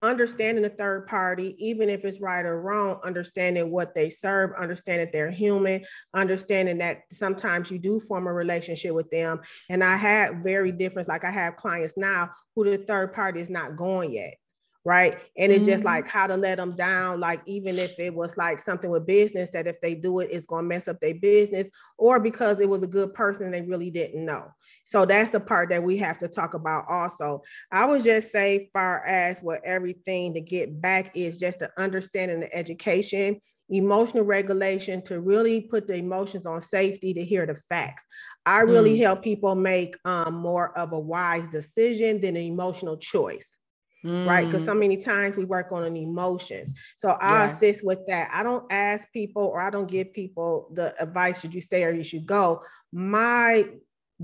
understanding 0.01 0.63
the 0.63 0.69
third 0.69 1.07
party, 1.07 1.55
even 1.59 1.89
if 1.89 2.03
it's 2.03 2.21
right 2.21 2.45
or 2.45 2.61
wrong, 2.61 2.99
understanding 3.03 3.69
what 3.71 3.93
they 3.93 4.09
serve, 4.09 4.51
understanding 4.57 5.09
they're 5.13 5.31
human, 5.31 5.83
understanding 6.13 6.79
that 6.79 7.01
sometimes 7.11 7.69
you 7.69 7.77
do 7.77 7.99
form 7.99 8.27
a 8.27 8.33
relationship 8.33 8.93
with 8.93 9.09
them. 9.11 9.39
And 9.69 9.83
I 9.83 9.95
had 9.95 10.43
very 10.43 10.71
different, 10.71 11.07
like 11.07 11.23
I 11.23 11.31
have 11.31 11.55
clients 11.55 11.93
now 11.97 12.31
who 12.55 12.65
the 12.65 12.77
third 12.77 13.13
party 13.13 13.39
is 13.39 13.49
not 13.49 13.75
going 13.75 14.13
yet 14.13 14.35
right? 14.83 15.17
And 15.37 15.51
it's 15.51 15.63
mm-hmm. 15.63 15.73
just 15.73 15.83
like 15.83 16.07
how 16.07 16.27
to 16.27 16.35
let 16.35 16.57
them 16.57 16.75
down 16.75 17.19
like 17.19 17.41
even 17.45 17.77
if 17.77 17.99
it 17.99 18.13
was 18.13 18.35
like 18.35 18.59
something 18.59 18.89
with 18.89 19.05
business 19.05 19.51
that 19.51 19.67
if 19.67 19.79
they 19.79 19.93
do 19.93 20.19
it 20.19 20.29
it's 20.31 20.45
going 20.45 20.63
to 20.63 20.67
mess 20.67 20.87
up 20.87 20.99
their 20.99 21.13
business 21.13 21.69
or 21.97 22.19
because 22.19 22.59
it 22.59 22.67
was 22.67 22.81
a 22.81 22.87
good 22.87 23.13
person 23.13 23.45
and 23.45 23.53
they 23.53 23.61
really 23.61 23.91
didn't 23.91 24.25
know. 24.25 24.47
So 24.85 25.05
that's 25.05 25.31
the 25.31 25.39
part 25.39 25.69
that 25.69 25.83
we 25.83 25.97
have 25.97 26.17
to 26.19 26.27
talk 26.27 26.55
about 26.55 26.85
also. 26.89 27.43
I 27.71 27.85
would 27.85 28.03
just 28.03 28.31
say 28.31 28.69
far 28.73 29.05
as 29.05 29.41
what 29.41 29.61
everything 29.63 30.33
to 30.33 30.41
get 30.41 30.81
back 30.81 31.11
is 31.15 31.39
just 31.39 31.59
the 31.59 31.71
understanding 31.77 32.39
the 32.39 32.55
education 32.55 33.39
emotional 33.73 34.25
regulation 34.25 35.01
to 35.01 35.21
really 35.21 35.61
put 35.61 35.87
the 35.87 35.95
emotions 35.95 36.45
on 36.45 36.59
safety 36.59 37.13
to 37.13 37.23
hear 37.23 37.45
the 37.45 37.55
facts. 37.55 38.05
I 38.45 38.61
really 38.61 38.97
mm. 38.97 39.01
help 39.01 39.23
people 39.23 39.55
make 39.55 39.95
um, 40.03 40.33
more 40.35 40.77
of 40.77 40.91
a 40.91 40.99
wise 40.99 41.47
decision 41.47 42.19
than 42.19 42.35
an 42.35 42.43
emotional 42.43 42.97
choice 42.97 43.60
Mm. 44.05 44.27
right? 44.27 44.45
Because 44.45 44.65
so 44.65 44.73
many 44.73 44.97
times 44.97 45.37
we 45.37 45.45
work 45.45 45.71
on 45.71 45.83
an 45.83 45.95
emotions. 45.95 46.73
So 46.97 47.09
I 47.09 47.39
yeah. 47.39 47.45
assist 47.45 47.85
with 47.85 47.99
that. 48.07 48.29
I 48.33 48.41
don't 48.41 48.65
ask 48.71 49.11
people 49.11 49.43
or 49.43 49.61
I 49.61 49.69
don't 49.69 49.89
give 49.89 50.13
people 50.13 50.69
the 50.73 50.99
advice 51.01 51.41
should 51.41 51.53
you 51.53 51.61
stay 51.61 51.83
or 51.83 51.91
you 51.91 52.03
should 52.03 52.25
go. 52.25 52.63
My 52.91 53.69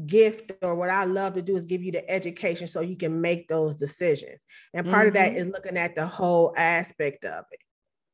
gift 0.05 0.51
or 0.61 0.75
what 0.75 0.89
I 0.89 1.05
love 1.05 1.33
to 1.35 1.41
do 1.41 1.55
is 1.55 1.65
give 1.65 1.83
you 1.83 1.91
the 1.91 2.09
education 2.09 2.67
so 2.67 2.81
you 2.81 2.95
can 2.95 3.21
make 3.21 3.47
those 3.47 3.75
decisions. 3.75 4.45
And 4.73 4.89
part 4.89 4.99
mm-hmm. 4.99 5.07
of 5.07 5.13
that 5.13 5.33
mm-hmm. 5.33 5.51
looking 5.51 5.77
at 5.77 5.95
the 5.95 6.07
whole 6.07 6.53
aspect 6.57 7.25
of 7.25 7.45
it. 7.51 7.61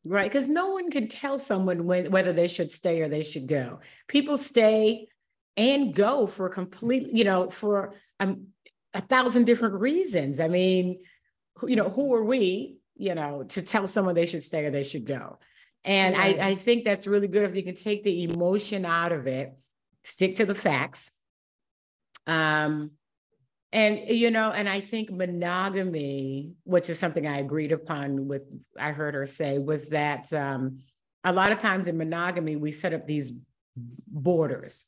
Right. 0.05 0.29
Because 0.29 0.49
no 0.49 0.71
one 0.71 0.91
can 0.91 1.07
tell 1.07 1.39
someone 1.39 1.85
when, 1.85 2.11
whether 2.11 2.33
they 2.33 2.49
should 2.49 2.71
stay 2.71 3.01
or 3.01 3.07
they 3.07 3.23
should 3.23 3.47
go. 3.47 3.79
People 4.09 4.35
stay 4.35 5.07
and 5.55 5.95
go 5.95 6.27
for 6.27 6.49
complete, 6.49 7.07
you 7.13 7.23
know, 7.23 7.49
for 7.49 7.93
um, 8.19 8.47
a 8.93 9.01
thousand 9.01 9.45
different 9.45 9.75
reasons. 9.75 10.39
I 10.41 10.49
mean, 10.49 10.99
you 11.61 11.75
know, 11.75 11.89
who 11.89 12.13
are 12.13 12.23
we, 12.23 12.77
you 12.95 13.15
know, 13.15 13.43
to 13.49 13.61
tell 13.61 13.87
someone 13.87 14.15
they 14.15 14.25
should 14.25 14.43
stay 14.43 14.65
or 14.65 14.71
they 14.71 14.83
should 14.83 15.05
go? 15.05 15.39
And 15.85 16.15
I, 16.15 16.27
I 16.49 16.55
think 16.55 16.85
that's 16.85 17.07
really 17.07 17.27
good 17.27 17.43
if 17.43 17.55
you 17.55 17.63
can 17.63 17.75
take 17.75 18.03
the 18.03 18.23
emotion 18.23 18.85
out 18.85 19.11
of 19.11 19.27
it, 19.27 19.53
stick 20.03 20.37
to 20.37 20.45
the 20.45 20.55
facts. 20.55 21.11
Um, 22.25 22.91
and 23.73 24.07
you 24.07 24.29
know, 24.29 24.51
and 24.51 24.69
I 24.69 24.79
think 24.79 25.11
monogamy, 25.11 26.53
which 26.63 26.89
is 26.89 26.99
something 26.99 27.25
I 27.25 27.39
agreed 27.39 27.71
upon 27.71 28.27
with 28.27 28.43
I 28.79 28.91
heard 28.91 29.15
her 29.15 29.25
say, 29.25 29.57
was 29.57 29.89
that 29.89 30.31
um, 30.31 30.79
a 31.23 31.33
lot 31.33 31.51
of 31.51 31.57
times 31.57 31.87
in 31.87 31.97
monogamy 31.97 32.55
we 32.55 32.71
set 32.71 32.93
up 32.93 33.07
these 33.07 33.43
borders, 34.07 34.85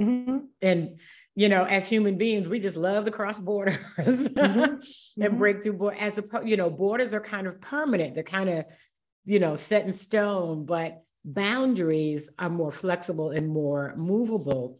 mm-hmm. 0.00 0.38
and 0.62 1.00
you 1.34 1.48
know, 1.48 1.64
as 1.64 1.88
human 1.88 2.18
beings, 2.18 2.48
we 2.48 2.60
just 2.60 2.76
love 2.76 3.04
to 3.06 3.10
cross 3.10 3.38
borders 3.38 3.76
mm-hmm. 3.98 4.60
and 4.60 4.80
mm-hmm. 4.80 5.38
break 5.38 5.62
through. 5.62 5.90
As 5.90 6.18
a, 6.18 6.24
you 6.44 6.56
know, 6.56 6.68
borders 6.68 7.14
are 7.14 7.20
kind 7.20 7.46
of 7.46 7.60
permanent. 7.60 8.14
They're 8.14 8.22
kind 8.22 8.50
of, 8.50 8.64
you 9.24 9.38
know, 9.38 9.56
set 9.56 9.86
in 9.86 9.92
stone, 9.92 10.66
but 10.66 11.02
boundaries 11.24 12.30
are 12.38 12.50
more 12.50 12.72
flexible 12.72 13.30
and 13.30 13.48
more 13.48 13.94
movable. 13.96 14.78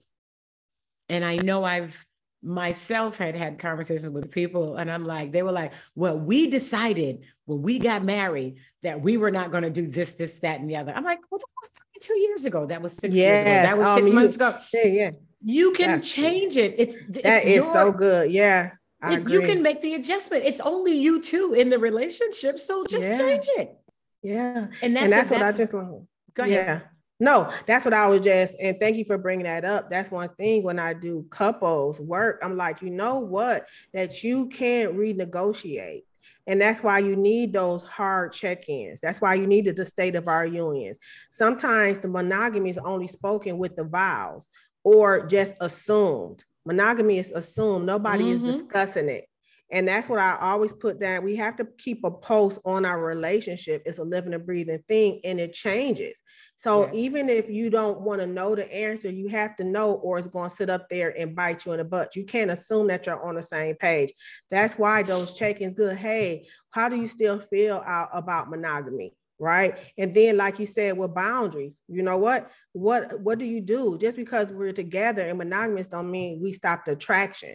And 1.08 1.24
I 1.24 1.36
know 1.36 1.64
I've 1.64 2.06
myself 2.42 3.18
had 3.18 3.36
had 3.36 3.58
conversations 3.58 4.10
with 4.10 4.30
people 4.30 4.76
and 4.76 4.90
I'm 4.90 5.04
like, 5.04 5.30
they 5.30 5.42
were 5.42 5.52
like, 5.52 5.72
well, 5.94 6.18
we 6.18 6.48
decided 6.48 7.24
when 7.44 7.62
we 7.62 7.78
got 7.78 8.04
married 8.04 8.56
that 8.82 9.00
we 9.00 9.16
were 9.16 9.30
not 9.30 9.52
going 9.52 9.62
to 9.62 9.70
do 9.70 9.86
this, 9.86 10.14
this, 10.14 10.40
that, 10.40 10.60
and 10.60 10.68
the 10.68 10.76
other. 10.76 10.92
I'm 10.92 11.04
like, 11.04 11.20
well, 11.30 11.38
that 11.38 11.46
was 11.62 11.70
two 12.00 12.18
years 12.18 12.44
ago. 12.44 12.66
That 12.66 12.82
was 12.82 12.94
six 12.94 13.14
yes. 13.14 13.46
years 13.46 13.64
ago. 13.64 13.68
That 13.68 13.78
was 13.78 13.86
um, 13.86 14.04
six 14.04 14.14
months 14.14 14.36
ago. 14.36 14.58
Yeah, 14.74 14.86
yeah. 14.86 15.10
You 15.44 15.72
can 15.72 15.90
That's 15.90 16.12
change 16.12 16.56
it. 16.56 16.74
It's, 16.78 16.96
it's 16.96 17.22
that 17.22 17.44
is 17.44 17.64
your, 17.64 17.72
so 17.72 17.92
good. 17.92 18.30
Yes. 18.30 18.78
It, 19.04 19.28
you 19.28 19.40
can 19.40 19.62
make 19.62 19.82
the 19.82 19.94
adjustment. 19.94 20.44
It's 20.44 20.60
only 20.60 20.96
you 20.96 21.20
two 21.20 21.54
in 21.54 21.70
the 21.70 21.78
relationship. 21.78 22.60
So 22.60 22.84
just 22.88 23.08
yeah. 23.08 23.18
change 23.18 23.46
it. 23.56 23.76
Yeah. 24.22 24.68
And 24.82 24.94
that's, 24.94 25.04
and 25.04 25.12
that's, 25.12 25.30
a, 25.30 25.34
what 25.34 25.42
I 25.42 25.52
just 25.52 25.74
learned. 25.74 26.06
Go 26.34 26.44
ahead. 26.44 26.52
Yeah. 26.52 26.80
No, 27.18 27.48
that's 27.66 27.84
what 27.84 27.94
I 27.94 28.08
was 28.08 28.20
just, 28.20 28.56
and 28.60 28.76
thank 28.80 28.96
you 28.96 29.04
for 29.04 29.16
bringing 29.16 29.46
that 29.46 29.64
up. 29.64 29.88
That's 29.88 30.10
one 30.10 30.30
thing 30.30 30.64
when 30.64 30.80
I 30.80 30.92
do 30.92 31.24
couples 31.30 32.00
work, 32.00 32.40
I'm 32.42 32.56
like, 32.56 32.82
you 32.82 32.90
know 32.90 33.18
what? 33.18 33.68
That 33.94 34.24
you 34.24 34.48
can't 34.48 34.96
renegotiate. 34.96 36.02
And 36.48 36.60
that's 36.60 36.82
why 36.82 36.98
you 36.98 37.14
need 37.14 37.52
those 37.52 37.84
hard 37.84 38.32
check 38.32 38.68
ins. 38.68 39.00
That's 39.00 39.20
why 39.20 39.34
you 39.34 39.46
needed 39.46 39.76
the 39.76 39.84
state 39.84 40.16
of 40.16 40.26
our 40.26 40.44
unions. 40.44 40.98
Sometimes 41.30 42.00
the 42.00 42.08
monogamy 42.08 42.70
is 42.70 42.78
only 42.78 43.06
spoken 43.06 43.56
with 43.58 43.76
the 43.76 43.84
vows 43.84 44.48
or 44.84 45.26
just 45.26 45.54
assumed. 45.60 46.44
Monogamy 46.64 47.18
is 47.18 47.32
assumed, 47.32 47.86
nobody 47.86 48.24
mm-hmm. 48.24 48.46
is 48.46 48.56
discussing 48.56 49.08
it. 49.08 49.26
And 49.72 49.88
that's 49.88 50.10
what 50.10 50.18
I 50.18 50.36
always 50.38 50.74
put 50.74 51.00
down. 51.00 51.24
We 51.24 51.34
have 51.36 51.56
to 51.56 51.66
keep 51.78 52.04
a 52.04 52.10
pulse 52.10 52.58
on 52.66 52.84
our 52.84 53.02
relationship. 53.02 53.82
It's 53.86 53.96
a 53.96 54.04
living 54.04 54.34
and 54.34 54.44
breathing 54.44 54.84
thing 54.86 55.22
and 55.24 55.40
it 55.40 55.54
changes. 55.54 56.20
So 56.56 56.84
yes. 56.84 56.94
even 56.94 57.30
if 57.30 57.48
you 57.48 57.70
don't 57.70 58.02
want 58.02 58.20
to 58.20 58.26
know 58.26 58.54
the 58.54 58.70
answer, 58.70 59.08
you 59.08 59.28
have 59.28 59.56
to 59.56 59.64
know, 59.64 59.94
or 59.94 60.18
it's 60.18 60.26
going 60.26 60.50
to 60.50 60.54
sit 60.54 60.68
up 60.68 60.90
there 60.90 61.18
and 61.18 61.34
bite 61.34 61.64
you 61.64 61.72
in 61.72 61.78
the 61.78 61.84
butt. 61.84 62.14
You 62.14 62.24
can't 62.26 62.50
assume 62.50 62.88
that 62.88 63.06
you're 63.06 63.24
on 63.24 63.34
the 63.34 63.42
same 63.42 63.74
page. 63.76 64.12
That's 64.50 64.74
why 64.74 65.04
those 65.04 65.32
check-ins 65.32 65.72
good. 65.72 65.96
Hey, 65.96 66.46
how 66.70 66.90
do 66.90 66.96
you 66.96 67.06
still 67.06 67.40
feel 67.40 67.82
out 67.86 68.10
about 68.12 68.50
monogamy? 68.50 69.14
Right 69.42 69.76
and 69.98 70.14
then 70.14 70.36
like 70.36 70.60
you 70.60 70.66
said 70.66 70.96
with 70.96 71.14
boundaries 71.14 71.82
you 71.88 72.00
know 72.00 72.16
what 72.16 72.50
what 72.72 73.18
what 73.20 73.40
do 73.40 73.44
you 73.44 73.60
do 73.60 73.98
just 73.98 74.16
because 74.16 74.52
we're 74.52 74.72
together 74.72 75.22
and 75.22 75.36
monogamous 75.36 75.88
don't 75.88 76.10
mean 76.10 76.40
we 76.40 76.52
stop 76.52 76.84
the 76.84 76.92
attraction 76.92 77.54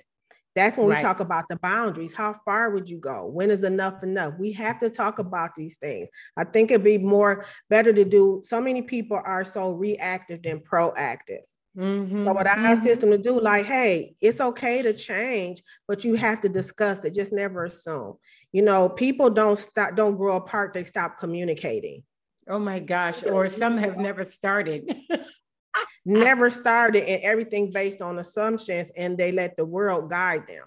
that's 0.54 0.76
when 0.76 0.88
right. 0.88 0.98
we 0.98 1.04
talk 1.04 1.20
about 1.20 1.46
the 1.50 1.58
boundaries. 1.58 2.16
How 2.16 2.34
far 2.44 2.72
would 2.72 2.90
you 2.90 2.98
go? 2.98 3.28
When 3.28 3.52
is 3.52 3.64
enough 3.64 4.02
enough? 4.02 4.34
We 4.40 4.52
have 4.54 4.80
to 4.80 4.90
talk 4.90 5.20
about 5.20 5.54
these 5.54 5.76
things. 5.76 6.08
I 6.36 6.46
think 6.46 6.72
it'd 6.72 6.84
be 6.84 6.98
more 6.98 7.46
better 7.70 7.94
to 7.94 8.04
do. 8.04 8.42
So 8.44 8.60
many 8.60 8.82
people 8.82 9.22
are 9.24 9.44
so 9.44 9.70
reactive 9.70 10.42
than 10.42 10.62
proactive. 10.62 11.44
Mm-hmm. 11.78 12.26
So 12.26 12.34
what 12.34 12.48
I 12.48 12.56
mm-hmm. 12.56 12.66
assist 12.66 13.02
them 13.02 13.12
to 13.12 13.18
do, 13.18 13.40
like, 13.40 13.66
hey, 13.66 14.16
it's 14.22 14.42
okay 14.42 14.82
to 14.82 14.94
change, 14.94 15.62
but 15.88 16.04
you 16.04 16.16
have 16.16 16.42
to 16.42 16.50
discuss 16.50 17.06
it. 17.06 17.14
Just 17.14 17.32
never 17.32 17.66
assume. 17.66 18.16
You 18.52 18.64
know, 18.64 18.90
people 18.90 19.30
don't 19.30 19.60
stop, 19.60 19.96
don't 19.96 20.18
grow 20.18 20.38
apart. 20.38 20.74
They 20.74 20.84
stop 20.84 21.20
communicating. 21.20 22.04
Oh 22.50 22.60
my 22.60 22.80
gosh! 22.80 23.24
Or 23.24 23.48
some 23.50 23.78
have 23.78 23.98
never 23.98 24.24
started. 24.24 24.96
never 26.06 26.50
started 26.50 27.04
and 27.04 27.22
everything 27.22 27.72
based 27.72 28.02
on 28.02 28.18
assumptions 28.18 28.90
and 28.98 29.18
they 29.18 29.32
let 29.32 29.56
the 29.58 29.66
world 29.66 30.10
guide 30.10 30.48
them 30.48 30.64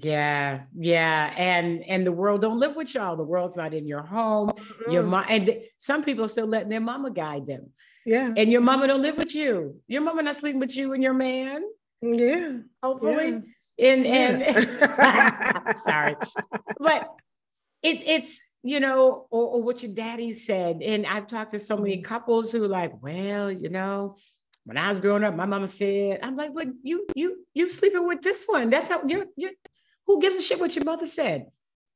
yeah 0.00 0.62
yeah 0.76 1.32
and 1.36 1.84
and 1.84 2.04
the 2.04 2.10
world 2.10 2.40
don't 2.40 2.58
live 2.58 2.74
with 2.74 2.92
y'all 2.94 3.16
the 3.16 3.22
world's 3.22 3.56
not 3.56 3.74
in 3.74 3.86
your 3.86 4.02
home 4.02 4.48
mm-hmm. 4.48 4.90
your 4.90 5.02
mom 5.02 5.24
and 5.28 5.46
th- 5.46 5.66
some 5.78 6.02
people 6.02 6.26
still 6.26 6.46
letting 6.46 6.70
their 6.70 6.80
mama 6.80 7.10
guide 7.10 7.46
them 7.46 7.70
yeah 8.06 8.32
and 8.36 8.50
your 8.50 8.60
mama 8.60 8.86
don't 8.86 9.02
live 9.02 9.16
with 9.16 9.34
you 9.34 9.76
your 9.86 10.02
mama 10.02 10.22
not 10.22 10.36
sleeping 10.36 10.60
with 10.60 10.76
you 10.76 10.92
and 10.92 11.02
your 11.02 11.14
man 11.14 11.62
yeah 12.02 12.58
hopefully 12.82 13.40
yeah. 13.76 13.92
and 13.92 14.04
yeah. 14.04 15.64
and 15.68 15.78
sorry 15.78 16.16
but 16.78 17.08
it, 17.82 18.02
it's 18.06 18.40
you 18.62 18.80
know 18.80 19.26
or, 19.30 19.46
or 19.54 19.62
what 19.62 19.82
your 19.82 19.92
daddy 19.92 20.32
said 20.32 20.82
and 20.82 21.06
i've 21.06 21.26
talked 21.26 21.52
to 21.52 21.58
so 21.58 21.76
many 21.76 21.96
mm-hmm. 21.96 22.04
couples 22.04 22.52
who 22.52 22.66
like 22.66 22.92
well 23.02 23.50
you 23.50 23.68
know 23.68 24.16
when 24.64 24.78
I 24.78 24.90
was 24.90 25.00
growing 25.00 25.24
up, 25.24 25.36
my 25.36 25.44
mama 25.44 25.68
said, 25.68 26.20
I'm 26.22 26.36
like, 26.36 26.54
but 26.54 26.68
you, 26.82 27.06
you, 27.14 27.44
you 27.52 27.68
sleeping 27.68 28.08
with 28.08 28.22
this 28.22 28.46
one. 28.46 28.70
That's 28.70 28.88
how 28.88 29.02
you're, 29.06 29.26
you're 29.36 29.50
who 30.06 30.20
gives 30.20 30.38
a 30.38 30.42
shit 30.42 30.60
what 30.60 30.74
your 30.74 30.84
mother 30.84 31.06
said? 31.06 31.46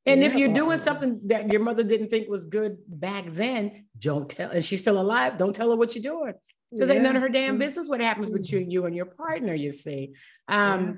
And 0.06 0.20
yeah. 0.20 0.26
if 0.26 0.36
you're 0.36 0.54
doing 0.54 0.78
something 0.78 1.20
that 1.26 1.52
your 1.52 1.60
mother 1.60 1.82
didn't 1.82 2.08
think 2.08 2.28
was 2.28 2.46
good 2.46 2.78
back 2.86 3.24
then, 3.28 3.86
don't 3.98 4.28
tell. 4.28 4.50
And 4.50 4.64
she's 4.64 4.80
still 4.80 5.00
alive. 5.00 5.38
Don't 5.38 5.54
tell 5.54 5.70
her 5.70 5.76
what 5.76 5.94
you're 5.94 6.02
doing. 6.02 6.34
because 6.72 6.88
yeah. 6.88 6.96
ain't 6.96 7.04
none 7.04 7.16
of 7.16 7.22
her 7.22 7.28
damn 7.28 7.56
mm. 7.56 7.60
business 7.60 7.88
what 7.88 8.00
happens 8.00 8.30
mm-hmm. 8.30 8.40
between 8.40 8.70
you 8.70 8.86
and 8.86 8.96
your 8.96 9.06
partner, 9.06 9.54
you 9.54 9.70
see. 9.70 10.14
Um, 10.48 10.86
yeah. 10.86 10.92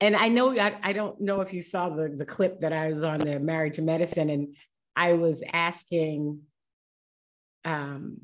And 0.00 0.16
I 0.16 0.28
know, 0.28 0.58
I, 0.58 0.76
I 0.82 0.92
don't 0.92 1.20
know 1.20 1.40
if 1.40 1.52
you 1.52 1.62
saw 1.62 1.88
the, 1.88 2.08
the 2.08 2.26
clip 2.26 2.60
that 2.60 2.72
I 2.72 2.92
was 2.92 3.02
on 3.02 3.20
the 3.20 3.38
Married 3.38 3.74
to 3.74 3.82
Medicine, 3.82 4.28
and 4.28 4.56
I 4.96 5.14
was 5.14 5.42
asking, 5.50 6.40
um, 7.64 8.18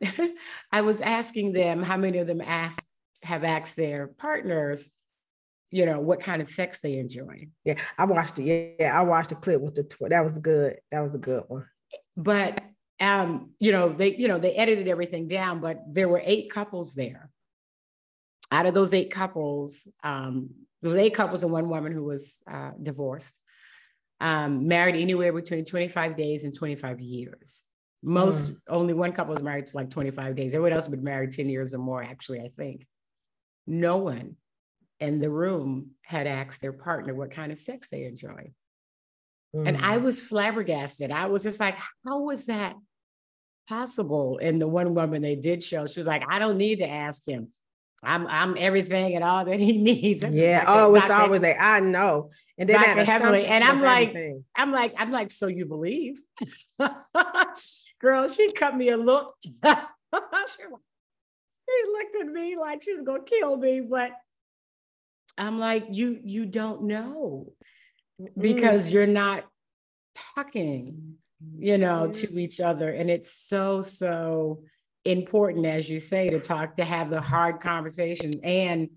I 0.72 0.80
was 0.80 1.00
asking 1.00 1.52
them 1.52 1.82
how 1.82 1.96
many 1.96 2.18
of 2.18 2.26
them 2.26 2.40
asked, 2.40 2.86
have 3.22 3.44
asked 3.44 3.76
their 3.76 4.08
partners, 4.08 4.90
you 5.72 5.86
know, 5.86 5.98
what 5.98 6.20
kind 6.20 6.42
of 6.42 6.46
sex 6.46 6.80
they 6.80 6.98
enjoy. 6.98 7.48
Yeah, 7.64 7.74
I 7.98 8.04
watched 8.04 8.38
it. 8.38 8.76
Yeah, 8.78 8.98
I 8.98 9.02
watched 9.02 9.30
the 9.30 9.36
clip 9.36 9.60
with 9.60 9.74
the, 9.74 9.84
tw- 9.84 10.10
that 10.10 10.22
was 10.22 10.38
good. 10.38 10.76
That 10.92 11.00
was 11.00 11.14
a 11.14 11.18
good 11.18 11.44
one. 11.48 11.66
But 12.16 12.62
um, 13.00 13.50
you 13.58 13.72
know, 13.72 13.88
they, 13.88 14.14
you 14.14 14.28
know, 14.28 14.38
they 14.38 14.52
edited 14.54 14.86
everything 14.86 15.26
down, 15.26 15.60
but 15.60 15.82
there 15.88 16.08
were 16.08 16.22
eight 16.24 16.52
couples 16.52 16.94
there. 16.94 17.30
Out 18.52 18.66
of 18.66 18.74
those 18.74 18.92
eight 18.92 19.10
couples, 19.10 19.88
um, 20.04 20.50
there 20.82 20.90
was 20.90 20.98
eight 20.98 21.14
couples 21.14 21.42
and 21.42 21.50
one 21.50 21.68
woman 21.68 21.90
who 21.90 22.04
was 22.04 22.42
uh, 22.48 22.72
divorced, 22.80 23.40
um, 24.20 24.68
married 24.68 24.94
anywhere 24.94 25.32
between 25.32 25.64
25 25.64 26.16
days 26.16 26.44
and 26.44 26.54
25 26.54 27.00
years. 27.00 27.62
Most, 28.02 28.50
mm. 28.50 28.56
only 28.68 28.92
one 28.94 29.12
couple 29.12 29.32
was 29.32 29.42
married 29.42 29.70
for 29.70 29.78
like 29.78 29.90
25 29.90 30.36
days. 30.36 30.54
Everyone 30.54 30.74
else 30.74 30.86
had 30.86 30.92
been 30.92 31.04
married 31.04 31.32
10 31.32 31.48
years 31.48 31.72
or 31.72 31.78
more, 31.78 32.02
actually, 32.02 32.40
I 32.40 32.48
think. 32.48 32.86
No 33.66 33.96
one 33.96 34.36
in 35.02 35.18
the 35.18 35.30
room 35.30 35.90
had 36.02 36.26
asked 36.26 36.60
their 36.60 36.72
partner 36.72 37.12
what 37.12 37.32
kind 37.32 37.50
of 37.50 37.58
sex 37.58 37.88
they 37.88 38.04
enjoy. 38.04 38.52
Mm. 39.54 39.68
And 39.68 39.76
I 39.84 39.98
mm. 39.98 40.02
was 40.02 40.20
flabbergasted. 40.20 41.10
I 41.10 41.26
was 41.26 41.42
just 41.42 41.58
like, 41.58 41.76
how 42.04 42.20
was 42.20 42.46
that 42.46 42.76
possible. 43.68 44.38
And 44.40 44.60
the 44.60 44.68
one 44.68 44.94
woman 44.94 45.20
they 45.22 45.34
did 45.34 45.62
show, 45.62 45.86
she 45.86 45.98
was 45.98 46.06
like, 46.06 46.24
I 46.28 46.38
don't 46.38 46.56
need 46.56 46.78
to 46.78 46.88
ask 46.88 47.26
him. 47.26 47.48
I'm 48.04 48.26
I'm 48.26 48.56
everything 48.58 49.14
and 49.14 49.22
all 49.24 49.44
that 49.44 49.60
he 49.60 49.72
needs. 49.78 50.22
Yeah. 50.22 50.64
oh, 50.66 50.94
it's 50.94 51.10
always 51.10 51.40
like 51.40 51.56
I 51.58 51.80
know. 51.80 52.30
And 52.58 52.68
then 52.68 52.80
that. 52.80 52.98
And 52.98 53.64
I'm 53.64 53.80
like, 53.80 54.08
everything. 54.08 54.44
I'm 54.56 54.72
like, 54.72 54.94
I'm 54.98 55.12
like, 55.12 55.30
so 55.30 55.46
you 55.46 55.66
believe? 55.66 56.20
Girl, 58.00 58.28
she 58.28 58.52
cut 58.52 58.76
me 58.76 58.88
a 58.90 58.96
look. 58.96 59.34
she 59.42 59.48
looked 61.92 62.16
at 62.20 62.26
me 62.26 62.56
like 62.56 62.82
she's 62.82 63.02
gonna 63.02 63.22
kill 63.24 63.56
me, 63.56 63.80
but 63.80 64.12
I'm 65.38 65.58
like, 65.58 65.86
you 65.90 66.18
you 66.22 66.46
don't 66.46 66.84
know 66.84 67.52
because 68.38 68.88
mm. 68.88 68.92
you're 68.92 69.06
not 69.06 69.44
talking 70.34 71.16
you 71.58 71.78
know, 71.78 72.08
mm-hmm. 72.08 72.34
to 72.34 72.40
each 72.40 72.60
other. 72.60 72.90
And 72.90 73.10
it's 73.10 73.32
so, 73.32 73.82
so 73.82 74.62
important, 75.04 75.66
as 75.66 75.88
you 75.88 76.00
say, 76.00 76.30
to 76.30 76.40
talk, 76.40 76.76
to 76.76 76.84
have 76.84 77.10
the 77.10 77.20
hard 77.20 77.60
conversations 77.60 78.36
and 78.42 78.88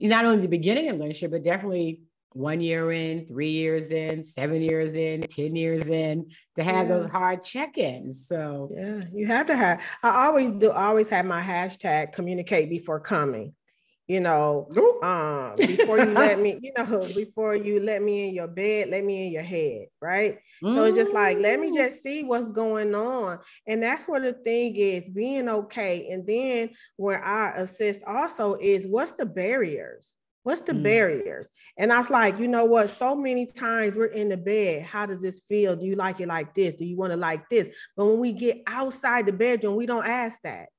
not 0.00 0.24
only 0.24 0.42
the 0.42 0.48
beginning 0.48 0.88
of 0.88 0.98
the 0.98 1.04
relationship, 1.04 1.32
but 1.32 1.42
definitely 1.42 2.02
one 2.32 2.60
year 2.60 2.92
in, 2.92 3.26
three 3.26 3.50
years 3.50 3.90
in, 3.90 4.22
seven 4.22 4.62
years 4.62 4.94
in, 4.94 5.22
10 5.22 5.56
years 5.56 5.88
in, 5.88 6.30
to 6.56 6.62
have 6.62 6.88
yeah. 6.88 6.94
those 6.94 7.06
hard 7.06 7.42
check-ins. 7.42 8.28
So 8.28 8.68
yeah, 8.70 9.00
you 9.12 9.26
have 9.26 9.46
to 9.46 9.56
have, 9.56 9.82
I 10.02 10.26
always 10.26 10.50
do 10.52 10.70
always 10.70 11.08
have 11.08 11.24
my 11.24 11.42
hashtag 11.42 12.12
communicate 12.12 12.70
before 12.70 13.00
coming 13.00 13.54
you 14.08 14.20
know, 14.20 14.66
um, 15.02 15.54
before 15.56 15.98
you 15.98 16.06
let 16.06 16.40
me, 16.40 16.58
you 16.62 16.72
know, 16.76 17.00
before 17.14 17.54
you 17.54 17.78
let 17.80 18.02
me 18.02 18.28
in 18.28 18.34
your 18.34 18.48
bed, 18.48 18.88
let 18.88 19.04
me 19.04 19.26
in 19.26 19.32
your 19.32 19.42
head, 19.42 19.86
right? 20.00 20.38
Mm. 20.64 20.72
So 20.72 20.84
it's 20.84 20.96
just 20.96 21.12
like, 21.12 21.36
let 21.38 21.60
me 21.60 21.70
mm. 21.70 21.74
just 21.74 22.02
see 22.02 22.24
what's 22.24 22.48
going 22.48 22.94
on. 22.94 23.38
And 23.66 23.82
that's 23.82 24.08
what 24.08 24.22
the 24.22 24.32
thing 24.32 24.74
is, 24.76 25.10
being 25.10 25.48
okay. 25.48 26.08
And 26.10 26.26
then 26.26 26.70
where 26.96 27.22
I 27.22 27.50
assist 27.56 28.02
also 28.04 28.54
is 28.54 28.86
what's 28.86 29.12
the 29.12 29.26
barriers? 29.26 30.16
What's 30.42 30.62
the 30.62 30.72
mm. 30.72 30.82
barriers? 30.82 31.50
And 31.76 31.92
I 31.92 31.98
was 31.98 32.08
like, 32.08 32.38
you 32.38 32.48
know 32.48 32.64
what? 32.64 32.88
So 32.88 33.14
many 33.14 33.44
times 33.44 33.94
we're 33.94 34.06
in 34.06 34.30
the 34.30 34.38
bed. 34.38 34.84
How 34.84 35.04
does 35.04 35.20
this 35.20 35.40
feel? 35.40 35.76
Do 35.76 35.84
you 35.84 35.96
like 35.96 36.20
it 36.20 36.28
like 36.28 36.54
this? 36.54 36.74
Do 36.74 36.86
you 36.86 36.96
want 36.96 37.12
to 37.12 37.18
like 37.18 37.46
this? 37.50 37.68
But 37.94 38.06
when 38.06 38.18
we 38.18 38.32
get 38.32 38.62
outside 38.66 39.26
the 39.26 39.32
bedroom, 39.32 39.76
we 39.76 39.84
don't 39.84 40.06
ask 40.06 40.40
that. 40.44 40.70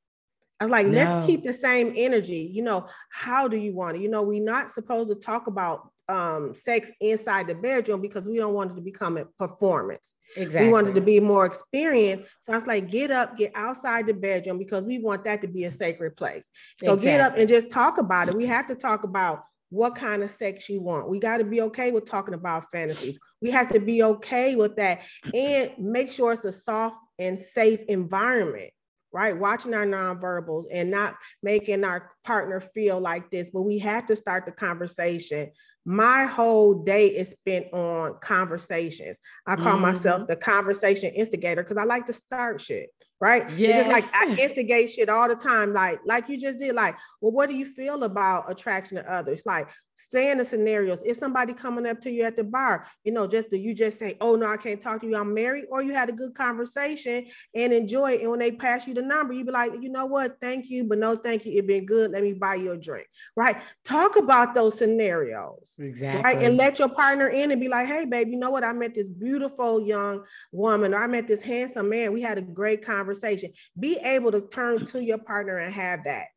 I 0.60 0.65
was 0.65 0.72
like, 0.72 0.88
no. 0.88 0.93
let's 0.93 1.26
keep 1.26 1.43
the 1.43 1.54
same 1.54 1.93
energy. 1.95 2.50
You 2.52 2.63
know, 2.63 2.88
how 3.10 3.48
do 3.48 3.58
you 3.58 3.74
want 3.74 3.98
it? 3.98 4.02
You 4.02 4.10
know, 4.10 4.22
we're 4.22 4.43
not 4.43 4.72
supposed 4.72 5.10
to 5.10 5.15
talk 5.15 5.48
about 5.48 5.89
um, 6.10 6.54
sex 6.54 6.91
inside 7.00 7.48
the 7.48 7.56
bedroom 7.56 8.02
because 8.02 8.28
we 8.28 8.38
don't 8.38 8.54
want 8.54 8.72
it 8.72 8.76
to 8.76 8.82
become 8.82 9.17
a 9.17 9.26
performance. 9.26 10.15
Exactly. 10.36 10.67
We 10.67 10.74
wanted 10.74 10.95
to 10.95 11.02
be 11.02 11.19
more 11.19 11.45
experienced. 11.45 12.26
So 12.41 12.52
I 12.52 12.56
was 12.56 12.67
like, 12.67 12.89
get 12.89 13.12
up, 13.12 13.38
get 13.38 13.52
outside 13.56 14.08
the 14.08 14.13
bedroom 14.13 14.58
because 14.58 14.86
we 14.86 14.98
want 15.00 15.24
that 15.26 15.41
to 15.41 15.48
be 15.48 15.65
a 15.65 15.72
sacred 15.72 16.17
place. 16.17 16.50
So 16.84 16.93
exactly. 16.93 17.12
get 17.12 17.22
up 17.22 17.38
and 17.38 17.48
just 17.48 17.69
talk 17.69 18.00
about 18.00 18.28
it. 18.28 18.36
We 18.36 18.48
have 18.48 18.65
to 18.67 18.76
talk 18.76 19.04
about 19.04 19.43
what 19.69 19.95
kind 19.95 20.24
of 20.24 20.32
sex 20.32 20.67
you 20.67 20.82
want. 20.82 21.08
We 21.08 21.19
got 21.19 21.38
to 21.38 21.43
be 21.43 21.62
okay 21.62 21.91
with 21.91 22.06
talking 22.06 22.34
about 22.34 22.72
fantasies. 22.72 23.19
We 23.39 23.52
have 23.52 23.72
to 23.72 23.80
be 23.80 24.02
okay 24.04 24.56
with 24.56 24.76
that 24.78 25.04
and 25.34 25.72
make 25.78 26.12
sure 26.12 26.34
it's 26.34 26.43
a 26.43 26.52
soft 26.52 27.00
and 27.19 27.39
safe 27.39 27.84
environment 27.88 28.72
right? 29.12 29.38
Watching 29.38 29.74
our 29.74 29.86
nonverbals 29.86 30.65
and 30.72 30.91
not 30.91 31.15
making 31.41 31.84
our 31.84 32.12
partner 32.24 32.60
feel 32.60 33.00
like 33.00 33.30
this, 33.32 33.50
but 33.50 33.63
we 33.63 33.78
had 33.78 34.08
to 34.08 34.15
start 34.15 34.45
the 34.45 34.52
conversation. 34.52 35.52
My 35.86 36.26
whole 36.26 36.84
day 36.84 37.08
is 37.08 37.32
spent 37.32 37.74
on 37.74 38.17
conversations. 38.22 39.19
I 39.48 39.56
call 39.56 39.74
mm-hmm. 39.74 39.82
myself 39.82 40.28
the 40.28 40.36
conversation 40.36 41.13
instigator 41.13 41.63
because 41.63 41.78
I 41.78 41.84
like 41.84 42.06
to 42.08 42.13
start 42.13 42.62
shit 42.62 42.89
right? 43.22 43.50
Yes. 43.52 43.76
It's 43.76 43.88
just 43.88 43.89
like 43.89 44.06
I 44.13 44.36
instigate 44.39 44.91
shit 44.91 45.10
all 45.10 45.28
the 45.28 45.36
time, 45.36 45.74
like 45.74 46.00
like 46.06 46.30
you 46.30 46.39
just 46.39 46.58
did. 46.58 46.76
Like, 46.76 46.95
well, 47.22 47.32
what 47.32 47.50
do 47.50 47.56
you 47.56 47.65
feel 47.65 48.04
about 48.04 48.50
attraction 48.50 48.98
to 48.98 49.12
others? 49.12 49.45
Like, 49.45 49.69
stay 50.00 50.32
in 50.32 50.38
the 50.38 50.46
scenarios. 50.46 51.04
If 51.06 51.18
somebody 51.18 51.54
coming 51.54 51.86
up 51.86 52.00
to 52.02 52.10
you 52.10 52.24
at 52.24 52.38
the 52.38 52.44
bar, 52.44 52.86
you 53.04 53.12
know, 53.12 53.28
just 53.28 53.50
do 53.50 53.58
you 53.58 53.74
just 53.74 54.00
say, 54.00 54.16
"Oh 54.22 54.36
no, 54.36 54.48
I 54.48 54.58
can't 54.58 54.80
talk 54.80 55.02
to 55.02 55.08
you. 55.08 55.18
I'm 55.18 55.34
married," 55.34 55.66
or 55.70 55.84
you 55.84 55.94
had 55.94 56.10
a 56.10 56.14
good 56.14 56.34
conversation 56.34 57.28
and 57.54 57.74
enjoy 57.74 58.14
it. 58.14 58.22
And 58.22 58.30
when 58.30 58.40
they 58.40 58.52
pass 58.52 58.88
you 58.88 58.94
the 58.94 59.02
number, 59.02 59.34
you 59.34 59.44
be 59.44 59.52
like, 59.52 59.74
"You 59.82 59.90
know 59.90 60.06
what? 60.06 60.38
Thank 60.40 60.70
you, 60.70 60.86
but 60.86 61.00
no, 61.00 61.16
thank 61.16 61.46
you. 61.46 61.58
It 61.58 61.68
been 61.68 61.86
good. 61.86 62.12
Let 62.12 62.24
me 62.24 62.34
buy 62.34 62.56
you 62.56 62.72
a 62.72 62.78
drink." 62.78 63.08
Right? 63.36 63.58
Talk 63.84 64.16
about 64.16 64.54
those 64.54 64.78
scenarios. 64.78 65.76
Exactly. 65.78 66.24
Right, 66.24 66.44
and 66.44 66.56
let 66.56 66.80
your 66.80 66.90
partner 66.90 67.28
in 67.28 67.52
and 67.52 67.60
be 67.60 67.68
like, 67.68 67.88
"Hey, 67.88 68.06
babe, 68.06 68.30
you 68.30 68.38
know 68.38 68.52
what? 68.52 68.64
I 68.64 68.72
met 68.72 68.94
this 68.96 69.10
beautiful 69.10 69.82
young 69.82 70.24
woman, 70.52 70.94
or 70.94 71.04
I 71.04 71.08
met 71.08 71.28
this 71.28 71.42
handsome 71.42 71.90
man. 71.90 72.14
We 72.14 72.22
had 72.22 72.38
a 72.38 72.42
great 72.42 72.86
conversation." 72.86 73.52
Be 73.78 73.98
able 73.98 74.32
to 74.32 74.42
turn 74.42 74.86
to 74.86 75.04
your 75.04 75.18
partner 75.18 75.58
and 75.58 75.74
have 75.74 76.06
that 76.06 76.28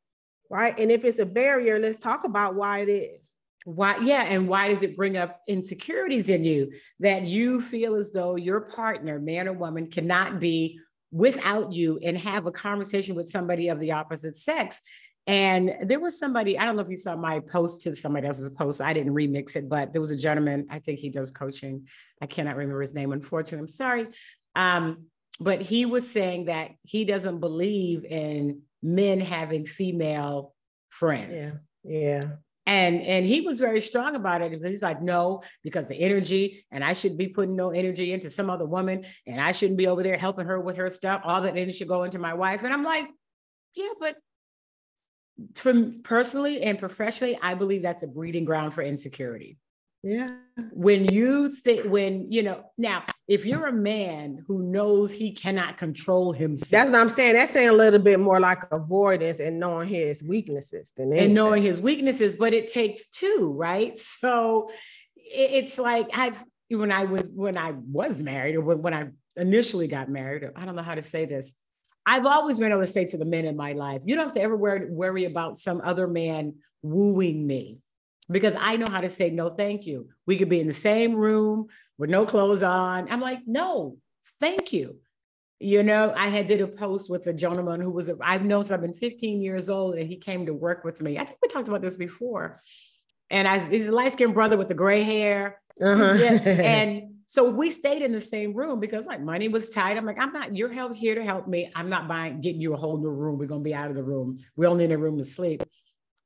right? 0.52 0.78
And 0.78 0.92
if 0.92 1.04
it's 1.04 1.18
a 1.18 1.24
barrier, 1.24 1.78
let's 1.78 1.98
talk 1.98 2.24
about 2.24 2.54
why 2.54 2.80
it 2.80 2.90
is. 2.90 3.31
Why, 3.64 3.98
yeah, 3.98 4.24
and 4.24 4.48
why 4.48 4.68
does 4.68 4.82
it 4.82 4.96
bring 4.96 5.16
up 5.16 5.40
insecurities 5.46 6.28
in 6.28 6.44
you 6.44 6.72
that 7.00 7.22
you 7.22 7.60
feel 7.60 7.94
as 7.94 8.12
though 8.12 8.36
your 8.36 8.60
partner, 8.60 9.20
man 9.20 9.46
or 9.46 9.52
woman, 9.52 9.88
cannot 9.88 10.40
be 10.40 10.80
without 11.12 11.72
you 11.72 11.98
and 12.02 12.16
have 12.18 12.46
a 12.46 12.52
conversation 12.52 13.14
with 13.14 13.28
somebody 13.28 13.68
of 13.68 13.78
the 13.78 13.92
opposite 13.92 14.36
sex? 14.36 14.80
And 15.28 15.76
there 15.82 16.00
was 16.00 16.18
somebody, 16.18 16.58
I 16.58 16.64
don't 16.64 16.74
know 16.74 16.82
if 16.82 16.88
you 16.88 16.96
saw 16.96 17.14
my 17.14 17.38
post 17.38 17.82
to 17.82 17.94
somebody 17.94 18.26
else's 18.26 18.50
post. 18.50 18.80
I 18.80 18.92
didn't 18.92 19.14
remix 19.14 19.54
it, 19.54 19.68
but 19.68 19.92
there 19.92 20.00
was 20.00 20.10
a 20.10 20.16
gentleman, 20.16 20.66
I 20.68 20.80
think 20.80 20.98
he 20.98 21.10
does 21.10 21.30
coaching. 21.30 21.86
I 22.20 22.26
cannot 22.26 22.56
remember 22.56 22.80
his 22.80 22.94
name, 22.94 23.12
unfortunately. 23.12 23.60
I'm 23.60 23.68
sorry. 23.68 24.08
Um, 24.56 25.06
but 25.38 25.62
he 25.62 25.86
was 25.86 26.10
saying 26.10 26.46
that 26.46 26.72
he 26.82 27.04
doesn't 27.04 27.38
believe 27.38 28.04
in 28.04 28.62
men 28.82 29.20
having 29.20 29.66
female 29.66 30.54
friends. 30.90 31.52
Yeah. 31.84 32.22
Yeah 32.22 32.30
and 32.66 33.00
and 33.02 33.26
he 33.26 33.40
was 33.40 33.58
very 33.58 33.80
strong 33.80 34.14
about 34.14 34.42
it 34.42 34.50
because 34.50 34.64
he's 34.64 34.82
like 34.82 35.02
no 35.02 35.42
because 35.62 35.88
the 35.88 36.00
energy 36.00 36.64
and 36.70 36.84
i 36.84 36.92
shouldn't 36.92 37.18
be 37.18 37.28
putting 37.28 37.56
no 37.56 37.70
energy 37.70 38.12
into 38.12 38.30
some 38.30 38.48
other 38.48 38.66
woman 38.66 39.04
and 39.26 39.40
i 39.40 39.50
shouldn't 39.52 39.78
be 39.78 39.88
over 39.88 40.02
there 40.02 40.16
helping 40.16 40.46
her 40.46 40.60
with 40.60 40.76
her 40.76 40.88
stuff. 40.88 41.20
All 41.24 41.40
that 41.40 41.56
energy 41.56 41.72
should 41.72 41.88
go 41.88 42.04
into 42.04 42.18
my 42.18 42.34
wife. 42.34 42.62
And 42.62 42.72
i'm 42.72 42.84
like 42.84 43.06
yeah 43.74 43.92
but 43.98 44.16
from 45.54 46.02
personally 46.02 46.62
and 46.62 46.78
professionally 46.78 47.38
i 47.42 47.54
believe 47.54 47.82
that's 47.82 48.02
a 48.02 48.06
breeding 48.06 48.44
ground 48.44 48.74
for 48.74 48.82
insecurity. 48.82 49.58
Yeah. 50.02 50.34
When 50.72 51.04
you 51.12 51.48
think, 51.48 51.84
when, 51.86 52.30
you 52.32 52.42
know, 52.42 52.64
now, 52.76 53.04
if 53.28 53.44
you're 53.44 53.66
a 53.66 53.72
man 53.72 54.44
who 54.46 54.62
knows 54.64 55.12
he 55.12 55.32
cannot 55.32 55.78
control 55.78 56.32
himself. 56.32 56.70
That's 56.70 56.90
what 56.90 57.00
I'm 57.00 57.08
saying. 57.08 57.34
That's 57.34 57.52
saying 57.52 57.68
a 57.68 57.72
little 57.72 58.00
bit 58.00 58.18
more 58.18 58.40
like 58.40 58.64
avoidance 58.72 59.38
and 59.38 59.60
knowing 59.60 59.88
his 59.88 60.22
weaknesses 60.22 60.92
than 60.96 61.08
anything. 61.08 61.26
And 61.26 61.34
knowing 61.34 61.62
his 61.62 61.80
weaknesses, 61.80 62.34
but 62.34 62.52
it 62.52 62.68
takes 62.72 63.08
two, 63.08 63.54
right? 63.56 63.98
So 63.98 64.70
it's 65.16 65.78
like 65.78 66.10
I've, 66.14 66.42
when 66.68 66.90
I 66.90 67.04
was, 67.04 67.28
when 67.32 67.56
I 67.56 67.72
was 67.72 68.20
married 68.20 68.56
or 68.56 68.60
when, 68.60 68.92
I 68.92 69.08
initially 69.36 69.86
got 69.86 70.08
married, 70.08 70.50
I 70.56 70.64
don't 70.64 70.76
know 70.76 70.82
how 70.82 70.94
to 70.94 71.02
say 71.02 71.24
this. 71.24 71.54
I've 72.04 72.26
always 72.26 72.58
been 72.58 72.72
able 72.72 72.80
to 72.80 72.86
say 72.86 73.06
to 73.06 73.16
the 73.16 73.24
men 73.24 73.44
in 73.44 73.56
my 73.56 73.72
life, 73.72 74.02
you 74.04 74.16
don't 74.16 74.26
have 74.26 74.34
to 74.34 74.42
ever 74.42 74.56
worry, 74.56 74.90
worry 74.90 75.24
about 75.24 75.58
some 75.58 75.80
other 75.84 76.08
man 76.08 76.54
wooing 76.82 77.46
me 77.46 77.78
because 78.32 78.54
I 78.58 78.76
know 78.76 78.88
how 78.88 79.00
to 79.00 79.08
say 79.08 79.30
no, 79.30 79.50
thank 79.50 79.86
you. 79.86 80.08
We 80.26 80.36
could 80.36 80.48
be 80.48 80.60
in 80.60 80.66
the 80.66 80.72
same 80.72 81.14
room 81.14 81.68
with 81.98 82.10
no 82.10 82.26
clothes 82.26 82.62
on. 82.62 83.10
I'm 83.10 83.20
like, 83.20 83.40
no, 83.46 83.98
thank 84.40 84.72
you. 84.72 84.96
You 85.60 85.84
know, 85.84 86.12
I 86.16 86.28
had 86.28 86.48
did 86.48 86.60
a 86.60 86.66
post 86.66 87.08
with 87.08 87.26
a 87.28 87.32
gentleman 87.32 87.80
who 87.80 87.90
was, 87.90 88.08
a, 88.08 88.16
I've 88.20 88.44
known 88.44 88.64
since 88.64 88.72
I've 88.72 88.80
been 88.80 88.94
15 88.94 89.40
years 89.40 89.70
old 89.70 89.94
and 89.94 90.08
he 90.08 90.16
came 90.16 90.46
to 90.46 90.54
work 90.54 90.82
with 90.82 91.00
me. 91.00 91.18
I 91.18 91.24
think 91.24 91.38
we 91.40 91.48
talked 91.48 91.68
about 91.68 91.82
this 91.82 91.96
before. 91.96 92.60
And 93.30 93.46
I, 93.46 93.60
he's 93.60 93.86
a 93.86 93.92
light 93.92 94.12
skinned 94.12 94.34
brother 94.34 94.56
with 94.56 94.68
the 94.68 94.74
gray 94.74 95.04
hair. 95.04 95.60
Uh-huh. 95.80 96.02
and 96.44 97.12
so 97.26 97.48
we 97.48 97.70
stayed 97.70 98.02
in 98.02 98.12
the 98.12 98.20
same 98.20 98.52
room 98.52 98.80
because 98.80 99.06
like 99.06 99.20
money 99.20 99.48
was 99.48 99.70
tight. 99.70 99.96
I'm 99.96 100.04
like, 100.04 100.18
I'm 100.18 100.32
not, 100.32 100.56
you're 100.56 100.72
help 100.72 100.94
here 100.94 101.14
to 101.14 101.24
help 101.24 101.46
me. 101.46 101.70
I'm 101.74 101.88
not 101.88 102.08
buying, 102.08 102.40
getting 102.40 102.60
you 102.60 102.74
a 102.74 102.76
whole 102.76 102.98
new 102.98 103.08
room. 103.08 103.38
We're 103.38 103.46
going 103.46 103.60
to 103.60 103.64
be 103.64 103.74
out 103.74 103.88
of 103.88 103.96
the 103.96 104.02
room. 104.02 104.38
We 104.56 104.66
only 104.66 104.84
in 104.84 104.92
a 104.92 104.98
room 104.98 105.18
to 105.18 105.24
sleep. 105.24 105.62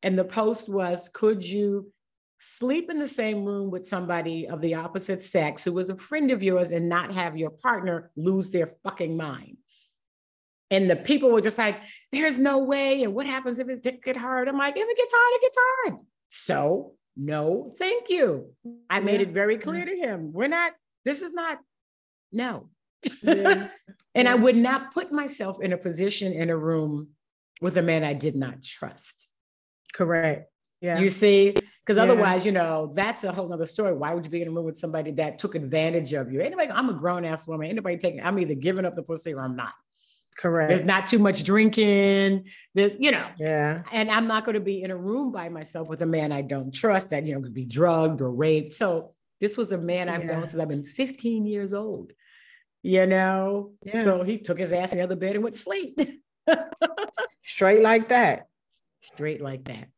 And 0.02 0.18
the 0.18 0.24
post 0.24 0.68
was, 0.68 1.08
could 1.12 1.44
you 1.44 1.92
sleep 2.38 2.90
in 2.90 2.98
the 2.98 3.08
same 3.08 3.44
room 3.44 3.70
with 3.70 3.86
somebody 3.86 4.46
of 4.46 4.60
the 4.60 4.74
opposite 4.74 5.22
sex 5.22 5.64
who 5.64 5.72
was 5.72 5.90
a 5.90 5.96
friend 5.96 6.30
of 6.30 6.42
yours 6.42 6.70
and 6.70 6.88
not 6.88 7.14
have 7.14 7.36
your 7.36 7.50
partner 7.50 8.10
lose 8.16 8.50
their 8.50 8.72
fucking 8.82 9.16
mind. 9.16 9.56
And 10.70 10.90
the 10.90 10.96
people 10.96 11.30
were 11.30 11.40
just 11.40 11.58
like, 11.58 11.80
there's 12.12 12.38
no 12.38 12.58
way. 12.58 13.02
And 13.04 13.14
what 13.14 13.26
happens 13.26 13.58
if 13.58 13.68
it 13.68 13.82
gets 14.02 14.18
hard? 14.18 14.48
I'm 14.48 14.58
like, 14.58 14.76
if 14.76 14.86
it 14.86 14.96
gets 14.96 15.14
hard, 15.16 15.32
it 15.34 15.42
gets 15.42 15.58
hard. 15.60 16.00
So, 16.28 16.94
no, 17.16 17.72
thank 17.78 18.10
you. 18.10 18.52
I 18.90 19.00
made 19.00 19.20
it 19.20 19.30
very 19.30 19.58
clear 19.58 19.86
mm-hmm. 19.86 20.02
to 20.02 20.08
him. 20.08 20.32
We're 20.32 20.48
not, 20.48 20.72
this 21.04 21.22
is 21.22 21.32
not, 21.32 21.58
no. 22.32 22.68
Yeah. 23.22 23.68
and 24.14 24.26
yeah. 24.26 24.32
I 24.32 24.34
would 24.34 24.56
not 24.56 24.92
put 24.92 25.12
myself 25.12 25.62
in 25.62 25.72
a 25.72 25.78
position 25.78 26.32
in 26.32 26.50
a 26.50 26.56
room 26.56 27.10
with 27.60 27.76
a 27.76 27.82
man 27.82 28.04
I 28.04 28.12
did 28.12 28.34
not 28.36 28.62
trust. 28.62 29.28
Correct. 29.94 30.50
Yeah. 30.80 30.98
You 30.98 31.08
see, 31.08 31.54
because 31.86 31.98
yeah. 31.98 32.02
otherwise, 32.02 32.44
you 32.44 32.50
know, 32.50 32.90
that's 32.94 33.22
a 33.22 33.32
whole 33.32 33.52
other 33.52 33.64
story. 33.64 33.94
Why 33.94 34.12
would 34.12 34.24
you 34.24 34.30
be 34.30 34.42
in 34.42 34.48
a 34.48 34.50
room 34.50 34.64
with 34.64 34.76
somebody 34.76 35.12
that 35.12 35.38
took 35.38 35.54
advantage 35.54 36.12
of 36.14 36.32
you? 36.32 36.40
Anybody, 36.40 36.68
I'm 36.72 36.88
a 36.88 36.94
grown 36.94 37.24
ass 37.24 37.46
woman. 37.46 37.70
Anybody 37.70 37.96
taking, 37.96 38.20
I'm 38.20 38.40
either 38.40 38.54
giving 38.54 38.84
up 38.84 38.96
the 38.96 39.04
pussy 39.04 39.34
or 39.34 39.42
I'm 39.42 39.54
not. 39.54 39.72
Correct. 40.36 40.68
There's 40.68 40.84
not 40.84 41.06
too 41.06 41.20
much 41.20 41.44
drinking. 41.44 42.46
There's, 42.74 42.96
you 42.98 43.12
know, 43.12 43.26
yeah. 43.38 43.82
And 43.92 44.10
I'm 44.10 44.26
not 44.26 44.44
going 44.44 44.54
to 44.54 44.60
be 44.60 44.82
in 44.82 44.90
a 44.90 44.96
room 44.96 45.30
by 45.30 45.48
myself 45.48 45.88
with 45.88 46.02
a 46.02 46.06
man 46.06 46.32
I 46.32 46.42
don't 46.42 46.74
trust 46.74 47.10
that, 47.10 47.24
you 47.24 47.34
know, 47.34 47.40
could 47.40 47.54
be 47.54 47.64
drugged 47.64 48.20
or 48.20 48.32
raped. 48.32 48.74
So 48.74 49.14
this 49.40 49.56
was 49.56 49.70
a 49.70 49.78
man 49.78 50.08
I've 50.08 50.24
yeah. 50.24 50.32
known 50.32 50.46
since 50.46 50.60
I've 50.60 50.68
been 50.68 50.84
15 50.84 51.46
years 51.46 51.72
old, 51.72 52.12
you 52.82 53.06
know? 53.06 53.74
Yeah. 53.84 54.02
So 54.02 54.24
he 54.24 54.38
took 54.38 54.58
his 54.58 54.72
ass 54.72 54.90
in 54.90 54.98
the 54.98 55.04
other 55.04 55.16
bed 55.16 55.36
and 55.36 55.44
went 55.44 55.54
to 55.54 55.60
sleep. 55.60 56.00
Straight 57.42 57.80
like 57.80 58.08
that. 58.08 58.48
Straight 59.02 59.40
like 59.40 59.64
that. 59.64 59.88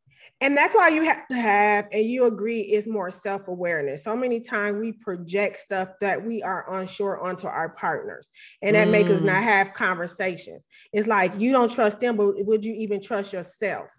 And 0.41 0.55
that's 0.55 0.73
why 0.73 0.87
you 0.87 1.03
have 1.03 1.27
to 1.27 1.35
have, 1.35 1.87
and 1.91 2.05
you 2.05 2.25
agree, 2.25 2.61
is 2.61 2.87
more 2.87 3.11
self 3.11 3.49
awareness. 3.49 4.03
So 4.03 4.15
many 4.15 4.39
times 4.39 4.79
we 4.79 4.93
project 4.93 5.57
stuff 5.57 5.89
that 5.99 6.25
we 6.25 6.41
are 6.41 6.79
unsure 6.79 7.19
onto 7.19 7.47
our 7.47 7.69
partners, 7.69 8.29
and 8.61 8.75
that 8.75 8.87
mm. 8.87 8.91
makes 8.91 9.09
us 9.09 9.21
not 9.21 9.41
mm. 9.41 9.43
have 9.43 9.73
conversations. 9.73 10.65
It's 10.93 11.07
like 11.07 11.37
you 11.37 11.51
don't 11.51 11.71
trust 11.71 11.99
them, 11.99 12.15
but 12.15 12.45
would 12.45 12.63
you 12.63 12.73
even 12.73 13.01
trust 13.01 13.33
yourself? 13.33 13.89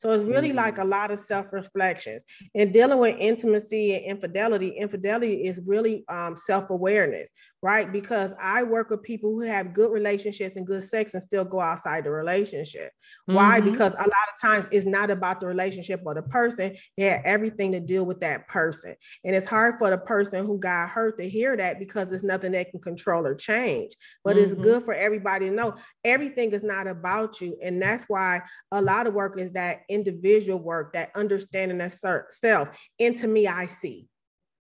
So 0.00 0.12
it's 0.12 0.24
really 0.24 0.48
mm-hmm. 0.48 0.56
like 0.56 0.78
a 0.78 0.84
lot 0.84 1.10
of 1.10 1.18
self 1.18 1.52
reflections 1.52 2.24
and 2.54 2.72
dealing 2.72 2.98
with 3.00 3.16
intimacy 3.18 3.94
and 3.96 4.04
infidelity. 4.06 4.68
Infidelity 4.68 5.46
is 5.46 5.60
really 5.66 6.04
um, 6.08 6.36
self 6.36 6.70
awareness, 6.70 7.30
right? 7.62 7.92
Because 7.92 8.34
I 8.40 8.62
work 8.62 8.90
with 8.90 9.02
people 9.02 9.30
who 9.30 9.42
have 9.42 9.74
good 9.74 9.90
relationships 9.90 10.56
and 10.56 10.66
good 10.66 10.82
sex 10.82 11.12
and 11.12 11.22
still 11.22 11.44
go 11.44 11.60
outside 11.60 12.04
the 12.04 12.10
relationship. 12.10 12.90
Mm-hmm. 13.28 13.34
Why? 13.34 13.60
Because 13.60 13.92
a 13.92 13.96
lot 13.96 14.06
of 14.06 14.40
times 14.40 14.66
it's 14.70 14.86
not 14.86 15.10
about 15.10 15.40
the 15.40 15.46
relationship 15.46 16.00
or 16.04 16.14
the 16.14 16.22
person. 16.22 16.74
It 16.96 17.10
had 17.10 17.22
everything 17.24 17.72
to 17.72 17.80
deal 17.80 18.04
with 18.04 18.20
that 18.20 18.48
person. 18.48 18.94
And 19.24 19.36
it's 19.36 19.46
hard 19.46 19.78
for 19.78 19.90
the 19.90 19.98
person 19.98 20.46
who 20.46 20.58
got 20.58 20.88
hurt 20.88 21.18
to 21.18 21.28
hear 21.28 21.56
that 21.56 21.78
because 21.78 22.08
there's 22.08 22.22
nothing 22.22 22.52
they 22.52 22.64
can 22.64 22.80
control 22.80 23.26
or 23.26 23.34
change. 23.34 23.92
But 24.24 24.36
mm-hmm. 24.36 24.44
it's 24.44 24.54
good 24.54 24.82
for 24.82 24.94
everybody 24.94 25.50
to 25.50 25.54
know 25.54 25.74
everything 26.04 26.52
is 26.52 26.62
not 26.62 26.86
about 26.86 27.40
you. 27.40 27.58
And 27.62 27.80
that's 27.80 28.04
why 28.04 28.40
a 28.72 28.80
lot 28.80 29.06
of 29.06 29.12
work 29.12 29.38
is 29.38 29.52
that 29.52 29.80
individual 29.90 30.58
work, 30.58 30.94
that 30.94 31.10
understanding 31.14 31.80
of 31.80 31.92
self. 31.92 32.78
Into 32.98 33.28
me, 33.28 33.46
I 33.46 33.66
see. 33.66 34.06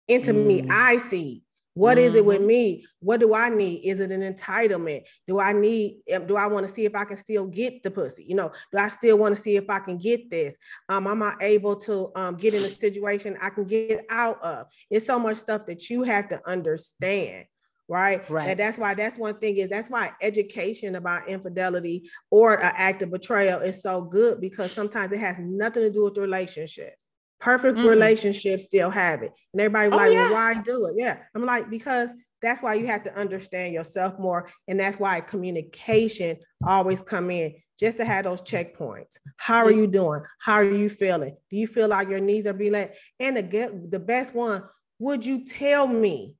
Into 0.08 0.32
mm. 0.32 0.46
me, 0.46 0.68
I 0.70 0.96
see. 0.96 1.42
What 1.74 1.96
mm-hmm. 1.96 2.07
is 2.07 2.14
it 2.14 2.24
with 2.24 2.38
mm-hmm. 2.38 2.46
me? 2.46 2.87
What 3.00 3.20
do 3.20 3.35
I 3.35 3.48
need? 3.48 3.85
Is 3.85 4.00
it 4.00 4.11
an 4.11 4.20
entitlement? 4.20 5.04
Do 5.26 5.38
I 5.38 5.52
need, 5.52 5.98
do 6.26 6.37
I 6.37 6.46
want 6.46 6.66
to 6.66 6.72
see 6.72 6.85
if 6.85 6.94
I 6.94 7.04
can 7.04 7.16
still 7.16 7.46
get 7.46 7.83
the 7.83 7.90
pussy? 7.90 8.24
You 8.24 8.35
know, 8.35 8.50
do 8.72 8.78
I 8.78 8.88
still 8.88 9.18
want 9.18 9.37
to 9.37 9.40
see 9.40 9.57
if 9.57 9.70
I 9.70 9.78
can 9.78 9.96
get 9.96 10.28
this? 10.31 10.57
Um, 10.88 11.07
am 11.07 11.22
I 11.22 11.35
able 11.40 11.76
to 11.76 12.11
um, 12.16 12.37
get 12.37 12.54
in 12.54 12.64
a 12.64 12.68
situation 12.68 13.38
I 13.40 13.50
can 13.50 13.64
get 13.64 14.04
out 14.11 14.42
of? 14.42 14.66
It's 14.90 15.07
so 15.07 15.18
much 15.18 15.37
stuff 15.37 15.66
that 15.66 15.88
you 15.88 16.02
have 16.02 16.28
to 16.31 16.40
understand 16.48 17.46
right? 17.88 18.28
Right. 18.28 18.50
And 18.50 18.61
that's 18.61 18.76
why 18.76 18.94
that's 18.94 19.16
one 19.16 19.38
thing 19.38 19.57
is 19.57 19.70
that's 19.70 19.88
why 19.88 20.12
education 20.20 20.94
about 20.94 21.26
infidelity 21.26 22.11
or 22.31 22.54
an 22.54 22.72
act 22.74 23.02
of 23.02 23.11
betrayal 23.11 23.61
is 23.61 23.83
so 23.83 24.02
good 24.02 24.40
because 24.40 24.72
sometimes 24.72 25.12
it 25.12 25.20
has 25.20 25.38
nothing 25.38 25.83
to 25.85 25.90
do 25.90 26.04
with 26.04 26.18
relationships. 26.18 27.08
Perfect 27.40 27.79
mm-hmm. 27.79 27.88
relationships 27.88 28.64
still 28.64 28.90
have 28.90 29.22
it. 29.22 29.33
And 29.53 29.61
everybody 29.61 29.92
oh, 29.92 29.96
like, 29.96 30.12
yeah. 30.12 30.24
well, 30.24 30.35
why 30.35 30.62
do 30.62 30.87
it? 30.87 30.94
Yeah. 30.96 31.18
I'm 31.35 31.44
like, 31.44 31.70
because 31.70 32.11
that's 32.42 32.62
why 32.62 32.74
you 32.74 32.87
have 32.87 33.05
to 33.05 33.16
understand 33.16 33.74
yourself 33.74 34.18
more. 34.18 34.48
And 34.66 34.79
that's 34.79 34.98
why 34.98 35.20
communication 35.20 36.37
always 36.64 37.03
come 37.03 37.31
in 37.31 37.55
just 37.79 37.98
to 37.98 38.05
have 38.05 38.24
those 38.24 38.42
checkpoints. 38.42 39.18
How 39.37 39.64
are 39.64 39.70
you 39.70 39.87
doing? 39.87 40.22
How 40.40 40.55
are 40.55 40.64
you 40.64 40.88
feeling? 40.88 41.37
Do 41.51 41.57
you 41.57 41.66
feel 41.66 41.88
like 41.88 42.09
your 42.09 42.20
knees 42.20 42.46
are 42.46 42.53
being 42.53 42.72
met? 42.72 42.96
And 43.20 43.37
the, 43.37 43.42
get, 43.42 43.90
the 43.90 44.01
best 44.01 44.35
one, 44.35 44.64
would 44.98 45.24
you 45.24 45.44
tell 45.44 45.87
me 45.87 46.37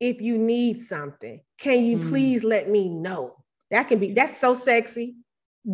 if 0.00 0.20
you 0.20 0.38
need 0.38 0.80
something. 0.80 1.40
Can 1.58 1.84
you 1.84 1.98
mm. 1.98 2.08
please 2.08 2.42
let 2.42 2.68
me 2.68 2.88
know? 2.88 3.36
That 3.70 3.86
can 3.86 4.00
be 4.00 4.12
that's 4.12 4.36
so 4.36 4.54
sexy. 4.54 5.14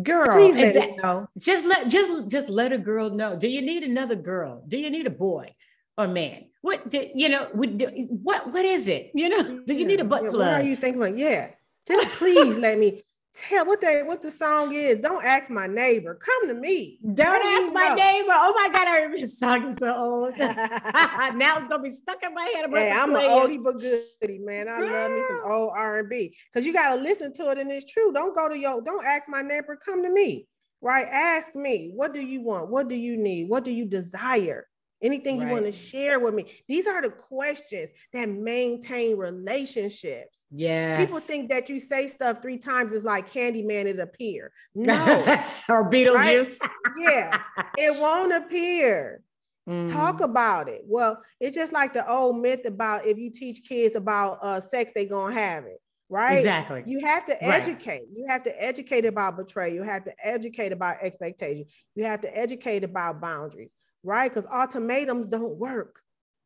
Girl, 0.03 0.27
please 0.31 0.57
let 0.57 0.73
that, 0.73 1.01
know. 1.01 1.29
Just 1.37 1.65
let 1.65 1.87
just 1.87 2.29
just 2.29 2.49
let 2.49 2.73
a 2.73 2.77
girl 2.77 3.09
know. 3.09 3.37
Do 3.37 3.47
you 3.47 3.61
need 3.61 3.83
another 3.83 4.15
girl? 4.15 4.63
Do 4.67 4.77
you 4.77 4.89
need 4.89 5.07
a 5.07 5.11
boy 5.11 5.55
or 5.97 6.07
man? 6.07 6.45
What 6.61 6.89
do, 6.89 7.07
you 7.15 7.29
know? 7.29 7.47
What 7.53 7.69
what 8.09 8.51
what 8.51 8.65
is 8.65 8.89
it? 8.89 9.11
You 9.13 9.29
know? 9.29 9.61
Do 9.65 9.73
you 9.73 9.85
need 9.85 10.01
a 10.01 10.03
butt 10.03 10.27
plug? 10.27 10.33
What 10.35 10.61
are 10.61 10.63
you 10.63 10.75
thinking 10.75 11.01
about? 11.01 11.15
Yeah, 11.15 11.51
just 11.87 12.09
please 12.19 12.57
let 12.57 12.77
me 12.77 13.01
tell 13.37 13.65
what 13.65 13.81
they 13.81 14.03
what 14.03 14.21
the 14.21 14.31
song 14.31 14.73
is. 14.73 14.97
Don't 14.99 15.23
ask 15.23 15.49
my 15.49 15.67
neighbor. 15.67 16.15
Come 16.15 16.47
to 16.47 16.53
me. 16.53 16.99
Don't 17.13 17.45
ask 17.45 17.73
my 17.73 17.89
know. 17.89 17.95
neighbor. 17.95 18.33
Oh 18.33 18.53
my 18.55 18.69
God, 18.69 18.87
I 18.87 18.95
remember 18.95 19.17
this 19.17 19.39
song 19.39 19.65
is 19.67 19.77
so 19.77 19.95
old. 19.95 20.37
now 20.37 21.57
it's 21.57 21.67
gonna 21.67 21.81
be 21.81 21.91
stuck 21.91 22.23
in 22.23 22.33
my 22.33 22.43
head. 22.43 22.65
I'm, 22.65 22.73
hey, 22.73 22.91
I'm 22.91 23.15
an 23.15 23.21
oldie 23.21 23.63
but 23.63 23.77
goodie, 23.77 24.39
man. 24.39 24.67
I 24.67 24.79
love 24.79 25.11
me 25.11 25.23
some 25.27 25.41
old 25.45 25.71
R&B. 25.75 26.35
Because 26.51 26.65
you 26.65 26.73
gotta 26.73 26.99
listen 26.99 27.31
to 27.33 27.51
it 27.51 27.57
and 27.57 27.71
it's 27.71 27.91
true. 27.91 28.11
Don't 28.11 28.35
go 28.35 28.49
to 28.49 28.57
your, 28.57 28.81
don't 28.81 29.05
ask 29.05 29.29
my 29.29 29.41
neighbor, 29.41 29.77
come 29.83 30.03
to 30.03 30.09
me. 30.09 30.47
Right? 30.81 31.07
Ask 31.07 31.55
me, 31.55 31.91
what 31.93 32.13
do 32.13 32.21
you 32.21 32.41
want? 32.41 32.69
What 32.69 32.87
do 32.87 32.95
you 32.95 33.17
need? 33.17 33.49
What 33.49 33.63
do 33.63 33.71
you 33.71 33.85
desire? 33.85 34.67
Anything 35.01 35.37
right. 35.37 35.47
you 35.47 35.53
want 35.53 35.65
to 35.65 35.71
share 35.71 36.19
with 36.19 36.33
me? 36.33 36.45
These 36.67 36.87
are 36.87 37.01
the 37.01 37.09
questions 37.09 37.89
that 38.13 38.29
maintain 38.29 39.15
relationships. 39.15 40.45
Yeah. 40.51 40.97
People 40.97 41.19
think 41.19 41.49
that 41.49 41.69
you 41.69 41.79
say 41.79 42.07
stuff 42.07 42.41
three 42.41 42.57
times 42.57 42.93
is 42.93 43.05
like 43.05 43.29
Candyman, 43.29 43.85
it 43.85 43.99
appear. 43.99 44.51
No. 44.73 44.93
or 45.69 45.89
Beetlejuice. 45.89 46.59
Right? 46.61 46.71
yeah. 46.97 47.41
It 47.77 47.99
won't 48.01 48.33
appear. 48.33 49.21
Mm. 49.69 49.91
Talk 49.91 50.21
about 50.21 50.67
it. 50.69 50.81
Well, 50.85 51.21
it's 51.39 51.55
just 51.55 51.73
like 51.73 51.93
the 51.93 52.09
old 52.09 52.41
myth 52.41 52.65
about 52.65 53.05
if 53.05 53.17
you 53.17 53.29
teach 53.29 53.67
kids 53.67 53.95
about 53.95 54.39
uh, 54.41 54.59
sex, 54.59 54.93
they're 54.95 55.05
gonna 55.05 55.33
have 55.33 55.65
it 55.65 55.81
right? 56.09 56.37
Exactly. 56.37 56.83
You 56.85 57.05
have 57.05 57.25
to 57.25 57.43
educate. 57.43 57.89
Right. 57.89 58.07
You 58.15 58.25
have 58.29 58.43
to 58.43 58.63
educate 58.63 59.05
about 59.05 59.35
betrayal. 59.35 59.75
You 59.75 59.83
have 59.83 60.05
to 60.05 60.13
educate 60.23 60.71
about 60.71 60.97
expectation. 61.01 61.65
You 61.95 62.05
have 62.05 62.21
to 62.21 62.37
educate 62.37 62.85
about 62.85 63.19
boundaries 63.19 63.75
right? 64.07 64.33
Because 64.33 64.49
ultimatums 64.49 65.27
don't 65.27 65.57
work. 65.57 65.99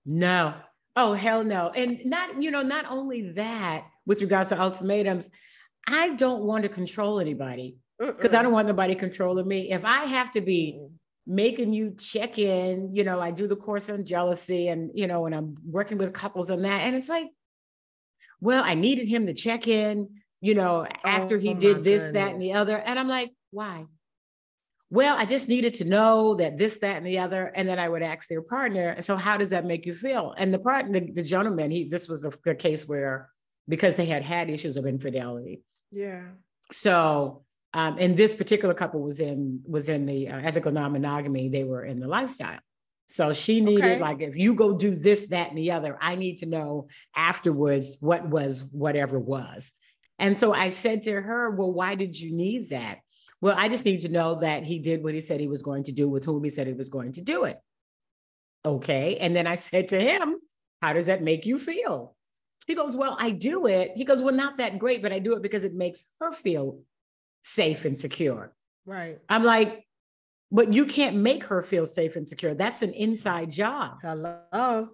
No. 0.05 0.55
Oh, 0.95 1.13
hell 1.13 1.43
no. 1.43 1.69
And 1.69 1.99
not, 2.03 2.41
you 2.41 2.51
know, 2.51 2.63
not 2.63 2.85
only 2.89 3.31
that, 3.33 3.85
with 4.05 4.21
regards 4.21 4.49
to 4.49 4.59
ultimatums, 4.59 5.29
I 5.87 6.09
don't 6.15 6.43
want 6.43 6.63
to 6.63 6.69
control 6.69 7.19
anybody 7.19 7.77
because 7.99 8.33
I 8.33 8.41
don't 8.41 8.51
want 8.51 8.67
nobody 8.67 8.95
controlling 8.95 9.47
me. 9.47 9.71
If 9.71 9.85
I 9.85 10.05
have 10.05 10.31
to 10.33 10.41
be 10.41 10.81
making 11.27 11.71
you 11.71 11.95
check 11.97 12.39
in, 12.39 12.95
you 12.95 13.03
know, 13.03 13.21
I 13.21 13.29
do 13.29 13.47
the 13.47 13.55
course 13.55 13.89
on 13.89 14.03
jealousy 14.03 14.67
and, 14.67 14.89
you 14.95 15.05
know, 15.05 15.27
and 15.27 15.35
I'm 15.35 15.55
working 15.63 15.99
with 15.99 16.13
couples 16.13 16.49
on 16.49 16.63
that. 16.63 16.81
And 16.81 16.95
it's 16.95 17.09
like, 17.09 17.27
well, 18.41 18.63
I 18.63 18.73
needed 18.73 19.07
him 19.07 19.27
to 19.27 19.33
check 19.35 19.67
in, 19.67 20.09
you 20.41 20.55
know, 20.55 20.87
oh, 20.89 21.07
after 21.07 21.35
oh, 21.35 21.39
he 21.39 21.53
did 21.53 21.83
this, 21.83 22.07
goodness. 22.07 22.11
that, 22.13 22.33
and 22.33 22.41
the 22.41 22.53
other. 22.53 22.75
And 22.75 22.99
I'm 22.99 23.07
like, 23.07 23.31
why? 23.51 23.85
Well, 24.91 25.15
I 25.17 25.25
just 25.25 25.47
needed 25.47 25.75
to 25.75 25.85
know 25.85 26.35
that 26.35 26.57
this, 26.57 26.79
that, 26.79 26.97
and 26.97 27.05
the 27.05 27.19
other. 27.19 27.45
And 27.45 27.65
then 27.65 27.79
I 27.79 27.87
would 27.87 28.01
ask 28.01 28.27
their 28.27 28.41
partner, 28.41 28.99
so 28.99 29.15
how 29.15 29.37
does 29.37 29.51
that 29.51 29.65
make 29.65 29.85
you 29.85 29.95
feel? 29.95 30.35
And 30.37 30.53
the 30.53 30.59
partner, 30.59 30.99
the, 30.99 31.11
the 31.11 31.23
gentleman, 31.23 31.71
he 31.71 31.87
this 31.87 32.09
was 32.09 32.25
a, 32.25 32.33
a, 32.45 32.55
case 32.55 32.87
where 32.89 33.29
because 33.69 33.95
they 33.95 34.05
had 34.05 34.21
had 34.21 34.49
issues 34.49 34.75
of 34.75 34.85
infidelity. 34.85 35.61
Yeah. 35.91 36.23
So, 36.73 37.43
um, 37.73 37.95
and 37.99 38.17
this 38.17 38.33
particular 38.33 38.73
couple 38.73 39.01
was 39.01 39.21
in 39.21 39.61
was 39.65 39.87
in 39.87 40.05
the 40.05 40.27
uh, 40.27 40.39
ethical 40.39 40.73
non-monogamy. 40.73 41.47
They 41.47 41.63
were 41.63 41.85
in 41.85 42.01
the 42.01 42.07
lifestyle. 42.09 42.59
So 43.07 43.31
she 43.31 43.61
needed 43.61 43.83
okay. 43.83 43.99
like 43.99 44.21
if 44.21 44.35
you 44.35 44.55
go 44.55 44.77
do 44.77 44.93
this, 44.93 45.27
that, 45.27 45.49
and 45.49 45.57
the 45.57 45.71
other, 45.71 45.97
I 46.01 46.15
need 46.15 46.39
to 46.39 46.45
know 46.45 46.87
afterwards 47.15 47.97
what 48.01 48.27
was 48.27 48.61
whatever 48.71 49.17
was. 49.17 49.71
And 50.19 50.37
so 50.37 50.53
I 50.53 50.69
said 50.69 51.03
to 51.03 51.21
her, 51.21 51.49
Well, 51.49 51.71
why 51.71 51.95
did 51.95 52.19
you 52.19 52.35
need 52.35 52.71
that? 52.71 52.97
Well, 53.41 53.55
I 53.57 53.69
just 53.69 53.85
need 53.85 54.01
to 54.01 54.09
know 54.09 54.35
that 54.39 54.63
he 54.63 54.77
did 54.77 55.03
what 55.03 55.15
he 55.15 55.21
said 55.21 55.39
he 55.39 55.47
was 55.47 55.63
going 55.63 55.83
to 55.85 55.91
do 55.91 56.07
with 56.07 56.23
whom 56.23 56.43
he 56.43 56.49
said 56.51 56.67
he 56.67 56.73
was 56.73 56.89
going 56.89 57.13
to 57.13 57.21
do 57.21 57.45
it. 57.45 57.59
Okay. 58.63 59.17
And 59.17 59.35
then 59.35 59.47
I 59.47 59.55
said 59.55 59.89
to 59.89 59.99
him, 59.99 60.35
How 60.81 60.93
does 60.93 61.07
that 61.07 61.23
make 61.23 61.45
you 61.45 61.57
feel? 61.57 62.15
He 62.67 62.75
goes, 62.75 62.95
Well, 62.95 63.17
I 63.19 63.31
do 63.31 63.65
it. 63.65 63.93
He 63.95 64.05
goes, 64.05 64.21
Well, 64.21 64.35
not 64.35 64.57
that 64.57 64.77
great, 64.77 65.01
but 65.01 65.11
I 65.11 65.19
do 65.19 65.35
it 65.35 65.41
because 65.41 65.63
it 65.63 65.73
makes 65.73 66.03
her 66.19 66.31
feel 66.31 66.81
safe 67.43 67.85
and 67.85 67.97
secure. 67.97 68.53
Right. 68.85 69.17
I'm 69.27 69.43
like, 69.43 69.85
But 70.51 70.71
you 70.71 70.85
can't 70.85 71.17
make 71.17 71.45
her 71.45 71.63
feel 71.63 71.87
safe 71.87 72.15
and 72.15 72.29
secure. 72.29 72.53
That's 72.53 72.83
an 72.83 72.93
inside 72.93 73.49
job. 73.49 73.97
Hello. 74.03 74.89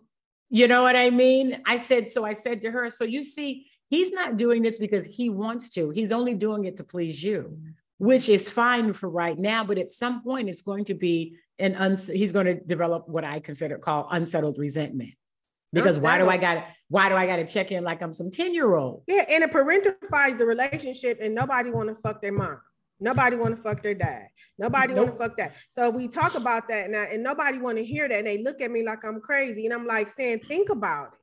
You 0.50 0.70
know 0.70 0.84
what 0.84 0.96
I 0.96 1.10
mean? 1.10 1.62
I 1.66 1.76
said, 1.76 2.08
So 2.08 2.24
I 2.24 2.32
said 2.32 2.62
to 2.62 2.72
her, 2.72 2.90
So 2.90 3.04
you 3.04 3.24
see, 3.24 3.68
he's 3.90 4.14
not 4.14 4.38
doing 4.38 4.62
this 4.62 4.78
because 4.78 5.06
he 5.06 5.30
wants 5.30 5.70
to, 5.72 5.90
he's 5.90 6.14
only 6.14 6.34
doing 6.34 6.64
it 6.64 6.78
to 6.78 6.86
please 6.86 7.22
you. 7.22 7.60
Which 8.00 8.30
is 8.30 8.50
fine 8.50 8.94
for 8.94 9.10
right 9.10 9.38
now, 9.38 9.64
but 9.64 9.78
at 9.78 9.90
some 9.90 10.24
point 10.24 10.50
it's 10.50 10.62
going 10.62 10.86
to 10.86 10.94
be 10.94 11.38
an 11.58 11.76
uns- 11.76 12.08
he's 12.08 12.32
going 12.32 12.46
to 12.46 12.54
develop 12.56 13.10
what 13.10 13.24
I 13.24 13.40
consider 13.40 13.78
call 13.80 14.08
unsettled 14.12 14.60
resentment 14.60 15.14
because 15.74 16.00
why 16.00 16.18
do 16.18 16.30
I 16.30 16.38
got 16.38 16.66
why 16.90 17.10
do 17.10 17.16
I 17.16 17.26
got 17.26 17.38
to 17.38 17.46
check 17.46 17.72
in 17.72 17.84
like 17.84 18.02
I'm 18.02 18.14
some 18.14 18.32
10 18.32 18.54
year 18.54 18.76
old? 18.76 19.04
Yeah, 19.08 19.26
and 19.28 19.44
it 19.44 19.52
parentifies 19.52 20.38
the 20.38 20.46
relationship, 20.46 21.20
and 21.22 21.36
nobody 21.36 21.70
want 21.70 21.90
to 21.90 21.96
fuck 21.96 22.22
their 22.22 22.32
mom. 22.32 22.62
Nobody 23.00 23.36
want 23.36 23.56
to 23.56 23.62
fuck 23.62 23.84
their 23.84 23.94
dad. 23.94 24.28
Nobody 24.58 24.94
nope. 24.94 25.06
want 25.06 25.12
to 25.12 25.18
fuck 25.18 25.38
that. 25.38 25.56
So 25.70 25.90
we 25.90 26.08
talk 26.08 26.36
about 26.36 26.68
that 26.70 26.90
now, 26.90 27.04
and 27.12 27.22
nobody 27.22 27.60
want 27.60 27.78
to 27.78 27.84
hear 27.84 28.08
that. 28.08 28.18
And 28.18 28.28
they 28.28 28.42
look 28.42 28.62
at 28.62 28.72
me 28.72 28.84
like 28.84 29.04
I'm 29.04 29.20
crazy, 29.20 29.66
and 29.66 29.74
I'm 29.74 29.86
like 29.86 30.08
saying, 30.08 30.40
think 30.48 30.70
about 30.70 31.14
it. 31.14 31.17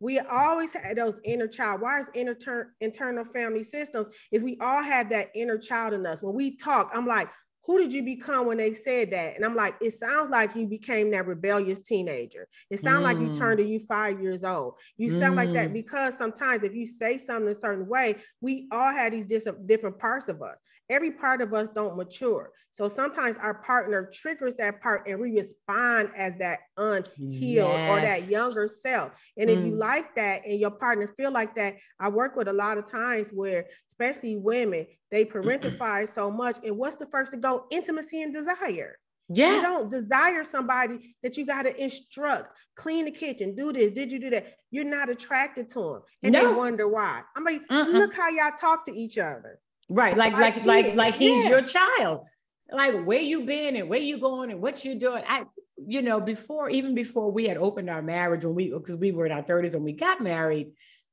We 0.00 0.18
always 0.18 0.72
had 0.72 0.96
those 0.96 1.20
inner 1.24 1.48
child. 1.48 1.80
Why 1.80 1.98
is 1.98 2.10
inter- 2.14 2.72
internal 2.80 3.24
family 3.24 3.64
systems? 3.64 4.08
Is 4.30 4.44
we 4.44 4.56
all 4.60 4.82
have 4.82 5.10
that 5.10 5.28
inner 5.34 5.58
child 5.58 5.92
in 5.92 6.06
us. 6.06 6.22
When 6.22 6.34
we 6.34 6.56
talk, 6.56 6.90
I'm 6.94 7.06
like, 7.06 7.28
who 7.68 7.78
did 7.78 7.92
you 7.92 8.02
become 8.02 8.46
when 8.46 8.56
they 8.56 8.72
said 8.72 9.10
that? 9.10 9.36
And 9.36 9.44
I'm 9.44 9.54
like, 9.54 9.74
it 9.82 9.90
sounds 9.90 10.30
like 10.30 10.56
you 10.56 10.66
became 10.66 11.10
that 11.10 11.26
rebellious 11.26 11.80
teenager. 11.80 12.48
It 12.70 12.78
sounds 12.78 13.00
mm. 13.00 13.02
like 13.02 13.18
you 13.18 13.34
turned 13.34 13.58
to 13.58 13.64
mm. 13.64 13.68
you 13.68 13.80
five 13.80 14.22
years 14.22 14.42
old. 14.42 14.78
You 14.96 15.10
sound 15.10 15.36
like 15.36 15.52
that 15.52 15.68
mm. 15.68 15.74
because 15.74 16.16
sometimes 16.16 16.62
if 16.62 16.74
you 16.74 16.86
say 16.86 17.18
something 17.18 17.50
a 17.50 17.54
certain 17.54 17.86
way, 17.86 18.16
we 18.40 18.68
all 18.72 18.90
have 18.90 19.12
these 19.12 19.26
dis- 19.26 19.46
different 19.66 19.98
parts 19.98 20.28
of 20.28 20.40
us 20.40 20.58
every 20.90 21.10
part 21.10 21.40
of 21.40 21.54
us 21.54 21.68
don't 21.68 21.96
mature. 21.96 22.52
So 22.70 22.86
sometimes 22.86 23.36
our 23.36 23.54
partner 23.54 24.08
triggers 24.12 24.54
that 24.56 24.80
part 24.80 25.08
and 25.08 25.18
we 25.18 25.32
respond 25.32 26.10
as 26.16 26.36
that 26.36 26.60
unhealed 26.76 27.72
yes. 27.72 27.90
or 27.90 28.00
that 28.00 28.30
younger 28.30 28.68
self. 28.68 29.12
And 29.36 29.50
if 29.50 29.64
you 29.64 29.72
mm. 29.72 29.78
like 29.78 30.14
that 30.14 30.46
and 30.46 30.60
your 30.60 30.70
partner 30.70 31.08
feel 31.08 31.32
like 31.32 31.54
that, 31.56 31.76
I 31.98 32.08
work 32.08 32.36
with 32.36 32.48
a 32.48 32.52
lot 32.52 32.78
of 32.78 32.88
times 32.88 33.30
where, 33.30 33.66
especially 33.88 34.36
women, 34.36 34.86
they 35.10 35.24
parentify 35.24 36.08
so 36.08 36.30
much. 36.30 36.58
And 36.64 36.76
what's 36.76 36.96
the 36.96 37.06
first 37.06 37.32
to 37.32 37.38
go? 37.38 37.64
Intimacy 37.70 38.22
and 38.22 38.32
desire. 38.32 38.96
Yeah. 39.30 39.56
You 39.56 39.62
don't 39.62 39.90
desire 39.90 40.42
somebody 40.44 41.14
that 41.22 41.36
you 41.36 41.44
got 41.44 41.62
to 41.62 41.82
instruct, 41.82 42.56
clean 42.76 43.04
the 43.04 43.10
kitchen, 43.10 43.54
do 43.54 43.72
this. 43.72 43.90
Did 43.90 44.10
you 44.10 44.18
do 44.18 44.30
that? 44.30 44.54
You're 44.70 44.84
not 44.84 45.10
attracted 45.10 45.68
to 45.70 45.80
them. 45.80 46.02
And 46.22 46.32
no. 46.32 46.48
they 46.48 46.54
wonder 46.54 46.88
why. 46.88 47.22
I'm 47.36 47.44
like, 47.44 47.62
look 47.68 48.14
how 48.14 48.30
y'all 48.30 48.52
talk 48.58 48.86
to 48.86 48.92
each 48.94 49.18
other. 49.18 49.58
Right. 49.88 50.16
Like, 50.16 50.34
like, 50.34 50.64
like, 50.64 50.94
like 50.94 51.14
he's 51.14 51.44
yeah. 51.44 51.50
your 51.50 51.62
child. 51.62 52.24
Like 52.70 53.04
where 53.04 53.20
you 53.20 53.46
been 53.46 53.76
and 53.76 53.88
where 53.88 53.98
you 53.98 54.18
going 54.18 54.50
and 54.50 54.60
what 54.60 54.84
you 54.84 54.94
doing. 54.94 55.22
I, 55.26 55.44
you 55.78 56.02
know, 56.02 56.20
before, 56.20 56.68
even 56.68 56.94
before 56.94 57.30
we 57.30 57.46
had 57.46 57.56
opened 57.56 57.88
our 57.88 58.02
marriage 58.02 58.44
when 58.44 58.54
we, 58.54 58.70
because 58.70 58.96
we 58.96 59.12
were 59.12 59.24
in 59.24 59.32
our 59.32 59.42
30s 59.42 59.72
when 59.72 59.84
we 59.84 59.92
got 59.92 60.20
married, 60.20 60.72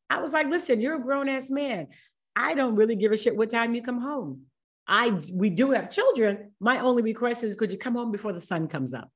I 0.10 0.20
was 0.20 0.34
like, 0.34 0.48
listen, 0.48 0.82
you're 0.82 0.96
a 0.96 1.02
grown 1.02 1.30
ass 1.30 1.50
man. 1.50 1.88
I 2.36 2.54
don't 2.54 2.76
really 2.76 2.96
give 2.96 3.12
a 3.12 3.18
shit 3.18 3.36
what 3.36 3.50
time 3.50 3.74
you 3.74 3.82
come 3.82 4.02
home. 4.02 4.42
I 4.88 5.20
we 5.34 5.50
do 5.50 5.72
have 5.72 5.90
children. 5.90 6.52
My 6.60 6.80
only 6.80 7.02
request 7.02 7.44
is 7.44 7.56
could 7.56 7.72
you 7.72 7.78
come 7.78 7.96
home 7.96 8.12
before 8.12 8.34
the 8.34 8.42
sun 8.42 8.68
comes 8.68 8.94
up? 8.94 9.10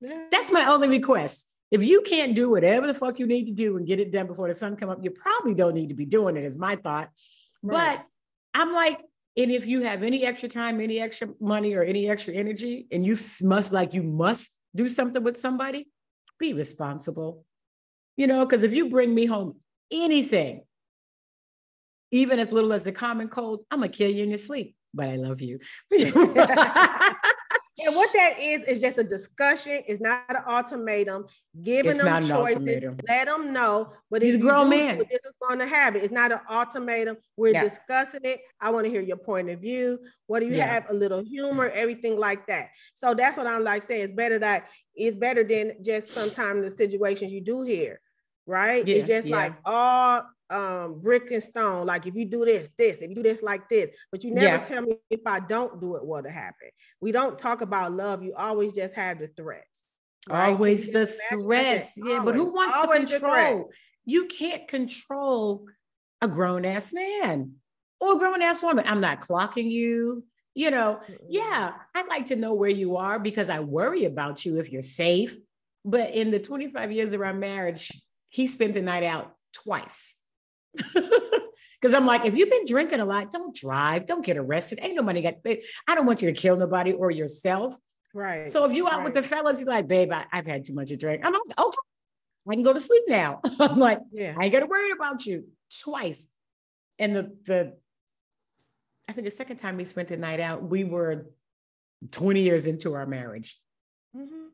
Yeah. 0.00 0.24
That's 0.30 0.50
my 0.50 0.66
only 0.66 0.88
request. 0.88 1.46
If 1.70 1.82
you 1.82 2.02
can't 2.02 2.34
do 2.34 2.50
whatever 2.50 2.86
the 2.86 2.94
fuck 2.94 3.18
you 3.18 3.26
need 3.26 3.46
to 3.46 3.52
do 3.52 3.76
and 3.76 3.86
get 3.86 4.00
it 4.00 4.12
done 4.12 4.26
before 4.26 4.48
the 4.48 4.54
sun 4.54 4.76
come 4.76 4.88
up, 4.88 4.98
you 5.02 5.10
probably 5.10 5.54
don't 5.54 5.74
need 5.74 5.88
to 5.88 5.94
be 5.94 6.06
doing 6.06 6.36
it, 6.36 6.44
is 6.44 6.56
my 6.56 6.76
thought. 6.76 7.10
Right. 7.62 7.98
But 7.98 8.06
I'm 8.56 8.72
like, 8.72 8.98
and 9.36 9.52
if 9.52 9.66
you 9.66 9.82
have 9.82 10.02
any 10.02 10.24
extra 10.24 10.48
time, 10.48 10.80
any 10.80 10.98
extra 10.98 11.28
money, 11.40 11.74
or 11.74 11.82
any 11.82 12.08
extra 12.08 12.32
energy, 12.32 12.86
and 12.90 13.04
you 13.04 13.18
must 13.42 13.70
like 13.70 13.92
you 13.92 14.02
must 14.02 14.56
do 14.74 14.88
something 14.88 15.22
with 15.22 15.36
somebody, 15.36 15.88
be 16.38 16.54
responsible. 16.54 17.44
You 18.16 18.26
know, 18.26 18.46
because 18.46 18.62
if 18.62 18.72
you 18.72 18.88
bring 18.88 19.14
me 19.14 19.26
home 19.26 19.56
anything, 19.90 20.62
even 22.10 22.38
as 22.38 22.50
little 22.50 22.72
as 22.72 22.84
the 22.84 22.92
common 22.92 23.28
cold, 23.28 23.60
I'm 23.70 23.80
gonna 23.80 23.90
kill 23.90 24.10
you 24.10 24.22
in 24.22 24.30
your 24.30 24.38
sleep. 24.38 24.74
But 24.94 25.10
I 25.10 25.16
love 25.16 25.42
you. 25.42 25.58
And 27.84 27.94
what 27.94 28.10
that 28.14 28.38
is 28.40 28.62
is 28.62 28.80
just 28.80 28.96
a 28.96 29.04
discussion. 29.04 29.82
It's 29.86 30.00
not 30.00 30.24
an 30.30 30.42
ultimatum. 30.48 31.26
Giving 31.60 31.92
it's 31.92 32.02
them 32.02 32.22
choices, 32.22 32.84
let 33.06 33.26
them 33.26 33.52
know. 33.52 33.92
But 34.10 34.22
he's 34.22 34.36
a 34.36 34.38
grown 34.38 34.70
man. 34.70 34.98
This 34.98 35.24
is 35.24 35.36
going 35.46 35.58
to 35.58 35.66
happen. 35.66 36.00
It's 36.00 36.12
not 36.12 36.32
an 36.32 36.40
ultimatum. 36.50 37.16
We're 37.36 37.52
yeah. 37.52 37.64
discussing 37.64 38.20
it. 38.24 38.40
I 38.60 38.70
want 38.70 38.84
to 38.84 38.90
hear 38.90 39.02
your 39.02 39.18
point 39.18 39.50
of 39.50 39.60
view. 39.60 39.98
What 40.26 40.40
do 40.40 40.46
you 40.46 40.56
yeah. 40.56 40.66
have? 40.66 40.90
A 40.90 40.94
little 40.94 41.22
humor, 41.22 41.68
everything 41.68 42.18
like 42.18 42.46
that. 42.46 42.70
So 42.94 43.12
that's 43.14 43.36
what 43.36 43.46
I'm 43.46 43.64
like 43.64 43.82
saying. 43.82 44.04
It's 44.04 44.12
better 44.12 44.38
that 44.38 44.68
it's 44.94 45.16
better 45.16 45.44
than 45.44 45.74
just 45.82 46.08
sometimes 46.08 46.62
the 46.62 46.70
situations 46.70 47.32
you 47.32 47.42
do 47.42 47.62
here, 47.62 48.00
right? 48.46 48.86
Yeah. 48.86 48.96
It's 48.96 49.06
just 49.06 49.28
like 49.28 49.54
all 49.64 50.24
um 50.50 51.00
brick 51.00 51.30
and 51.32 51.42
stone 51.42 51.86
like 51.86 52.06
if 52.06 52.14
you 52.14 52.24
do 52.24 52.44
this 52.44 52.70
this 52.78 53.02
if 53.02 53.08
you 53.08 53.16
do 53.16 53.22
this 53.22 53.42
like 53.42 53.68
this 53.68 53.94
but 54.12 54.22
you 54.22 54.32
never 54.32 54.56
yeah. 54.56 54.62
tell 54.62 54.82
me 54.82 54.94
if 55.10 55.20
i 55.26 55.40
don't 55.40 55.80
do 55.80 55.96
it 55.96 56.04
what'll 56.04 56.30
happen? 56.30 56.68
We 57.00 57.10
don't 57.10 57.38
talk 57.38 57.62
about 57.62 57.92
love 57.92 58.22
you 58.22 58.32
always 58.36 58.72
just 58.72 58.94
have 58.94 59.18
the 59.18 59.28
threats 59.28 59.86
right? 60.28 60.50
always 60.50 60.92
the 60.92 61.06
threats. 61.06 61.94
Yeah 61.96 62.18
always, 62.18 62.24
but 62.24 62.34
who 62.34 62.52
wants 62.52 62.80
to 62.80 63.18
control? 63.18 63.70
You 64.04 64.26
can't 64.26 64.68
control 64.68 65.66
a 66.22 66.28
grown-ass 66.28 66.92
man 66.92 67.54
or 68.00 68.14
a 68.14 68.18
grown-ass 68.18 68.62
woman. 68.62 68.84
I'm 68.86 69.00
not 69.00 69.20
clocking 69.20 69.70
you 69.70 70.24
you 70.56 70.70
know? 70.70 71.00
Yeah 71.28 71.72
i'd 71.94 72.08
like 72.08 72.26
to 72.26 72.36
know 72.36 72.54
where 72.54 72.70
you 72.70 72.96
are 72.96 73.20
because 73.20 73.50
i 73.50 73.60
worry 73.60 74.06
about 74.06 74.44
you 74.44 74.58
if 74.58 74.72
you're 74.72 74.82
safe 74.82 75.36
but 75.84 76.14
in 76.14 76.32
the 76.32 76.40
25 76.40 76.90
years 76.90 77.12
of 77.12 77.20
our 77.20 77.34
marriage 77.34 77.92
he 78.28 78.48
spent 78.48 78.74
the 78.74 78.82
night 78.82 79.04
out 79.04 79.36
twice 79.52 80.16
Because 80.76 81.94
I'm 81.94 82.06
like, 82.06 82.24
if 82.24 82.34
you've 82.34 82.50
been 82.50 82.66
drinking 82.66 83.00
a 83.00 83.04
lot, 83.04 83.30
don't 83.30 83.54
drive, 83.54 84.06
don't 84.06 84.24
get 84.24 84.36
arrested. 84.36 84.78
Ain't 84.82 84.96
no 84.96 85.02
money 85.02 85.22
got. 85.22 85.34
I 85.86 85.94
don't 85.94 86.06
want 86.06 86.22
you 86.22 86.32
to 86.32 86.38
kill 86.38 86.56
nobody 86.56 86.92
or 86.92 87.10
yourself. 87.10 87.76
Right. 88.14 88.50
So 88.50 88.64
if 88.64 88.72
you 88.72 88.88
out 88.88 88.98
right. 88.98 89.04
with 89.04 89.14
the 89.14 89.22
fellas, 89.22 89.60
you're 89.60 89.68
like, 89.68 89.86
babe, 89.86 90.10
I, 90.10 90.24
have 90.30 90.46
had 90.46 90.64
too 90.64 90.74
much 90.74 90.88
to 90.88 90.96
drink. 90.96 91.22
I'm 91.24 91.32
like, 91.32 91.58
okay, 91.58 91.76
I 92.48 92.54
can 92.54 92.62
go 92.62 92.72
to 92.72 92.80
sleep 92.80 93.02
now. 93.08 93.40
I'm 93.60 93.78
like, 93.78 94.00
yeah, 94.10 94.34
I 94.38 94.44
ain't 94.44 94.52
gonna 94.52 94.66
worry 94.66 94.90
about 94.92 95.26
you 95.26 95.48
twice. 95.82 96.26
And 96.98 97.14
the 97.14 97.36
the, 97.44 97.76
I 99.06 99.12
think 99.12 99.26
the 99.26 99.30
second 99.30 99.58
time 99.58 99.76
we 99.76 99.84
spent 99.84 100.08
the 100.08 100.16
night 100.16 100.40
out, 100.40 100.62
we 100.62 100.82
were 100.84 101.26
20 102.10 102.40
years 102.40 102.66
into 102.66 102.94
our 102.94 103.06
marriage. 103.06 103.58
Mm-hmm. 104.16 104.46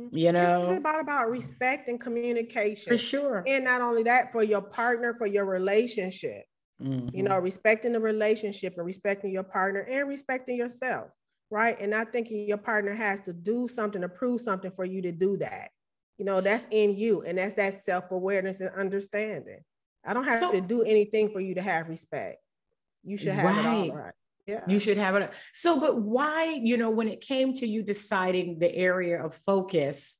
Mm-hmm. 0.00 0.16
You 0.16 0.32
know, 0.32 0.60
it's 0.60 0.78
about 0.78 1.00
about 1.00 1.30
respect 1.30 1.88
and 1.88 2.00
communication 2.00 2.92
for 2.92 2.98
sure. 2.98 3.44
And 3.46 3.64
not 3.64 3.80
only 3.80 4.02
that, 4.04 4.32
for 4.32 4.42
your 4.42 4.62
partner, 4.62 5.14
for 5.14 5.26
your 5.26 5.44
relationship. 5.44 6.44
Mm-hmm. 6.82 7.14
You 7.16 7.22
know, 7.22 7.38
respecting 7.38 7.92
the 7.92 8.00
relationship 8.00 8.74
and 8.76 8.86
respecting 8.86 9.30
your 9.30 9.44
partner 9.44 9.80
and 9.80 10.08
respecting 10.08 10.56
yourself, 10.56 11.08
right? 11.50 11.76
And 11.80 11.90
not 11.90 12.10
thinking 12.10 12.48
your 12.48 12.56
partner 12.56 12.94
has 12.94 13.20
to 13.22 13.32
do 13.32 13.68
something 13.68 14.00
to 14.00 14.08
prove 14.08 14.40
something 14.40 14.72
for 14.74 14.84
you 14.84 15.02
to 15.02 15.12
do 15.12 15.36
that. 15.36 15.70
You 16.18 16.24
know, 16.24 16.40
that's 16.40 16.66
in 16.70 16.96
you, 16.96 17.22
and 17.22 17.38
that's 17.38 17.54
that 17.54 17.74
self 17.74 18.10
awareness 18.10 18.60
and 18.60 18.70
understanding. 18.70 19.60
I 20.04 20.14
don't 20.14 20.24
have 20.24 20.40
so, 20.40 20.52
to 20.52 20.60
do 20.60 20.82
anything 20.82 21.30
for 21.30 21.40
you 21.40 21.54
to 21.54 21.62
have 21.62 21.88
respect. 21.88 22.38
You 23.04 23.16
should 23.16 23.32
have 23.34 23.44
right. 23.44 23.86
it 23.86 23.90
all 23.90 23.96
right. 23.96 24.14
Yeah. 24.46 24.60
You 24.66 24.80
should 24.80 24.96
have 24.96 25.14
it. 25.14 25.30
So, 25.52 25.78
but 25.78 26.00
why, 26.00 26.58
you 26.60 26.76
know, 26.76 26.90
when 26.90 27.08
it 27.08 27.20
came 27.20 27.54
to 27.54 27.66
you 27.66 27.82
deciding 27.82 28.58
the 28.58 28.74
area 28.74 29.22
of 29.24 29.34
focus, 29.34 30.18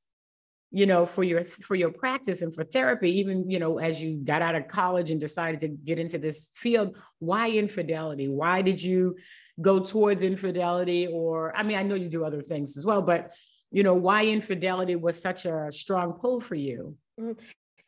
you 0.71 0.87
know, 0.87 1.05
for 1.05 1.23
your 1.23 1.45
for 1.45 1.75
your 1.75 1.91
practice 1.91 2.41
and 2.41 2.55
for 2.55 2.65
therapy, 2.65 3.19
even, 3.19 3.51
you 3.51 3.59
know, 3.59 3.79
as 3.79 4.01
you 4.01 4.17
got 4.17 4.41
out 4.41 4.55
of 4.55 4.69
college 4.69 5.11
and 5.11 5.21
decided 5.21 5.61
to 5.61 5.69
get 5.69 5.99
into 5.99 6.19
this 6.19 6.51
field, 6.55 6.97
why 7.19 7.51
infidelity? 7.51 8.29
Why 8.29 8.63
did 8.63 8.83
you 8.83 9.17
go 9.61 9.81
towards 9.81 10.23
infidelity? 10.23 11.09
Or 11.09 11.55
I 11.57 11.63
mean, 11.63 11.77
I 11.77 11.83
know 11.83 11.97
you 11.97 12.09
do 12.09 12.25
other 12.25 12.43
things 12.43 12.77
as 12.77 12.87
well, 12.87 13.03
but 13.03 13.33
you 13.71 13.83
know, 13.83 13.95
why 13.95 14.27
infidelity 14.27 14.97
was 14.97 15.21
such 15.21 15.47
a 15.47 15.71
strong 15.71 16.13
pull 16.13 16.41
for 16.41 16.55
you? 16.55 16.97
Mm-hmm. 17.21 17.33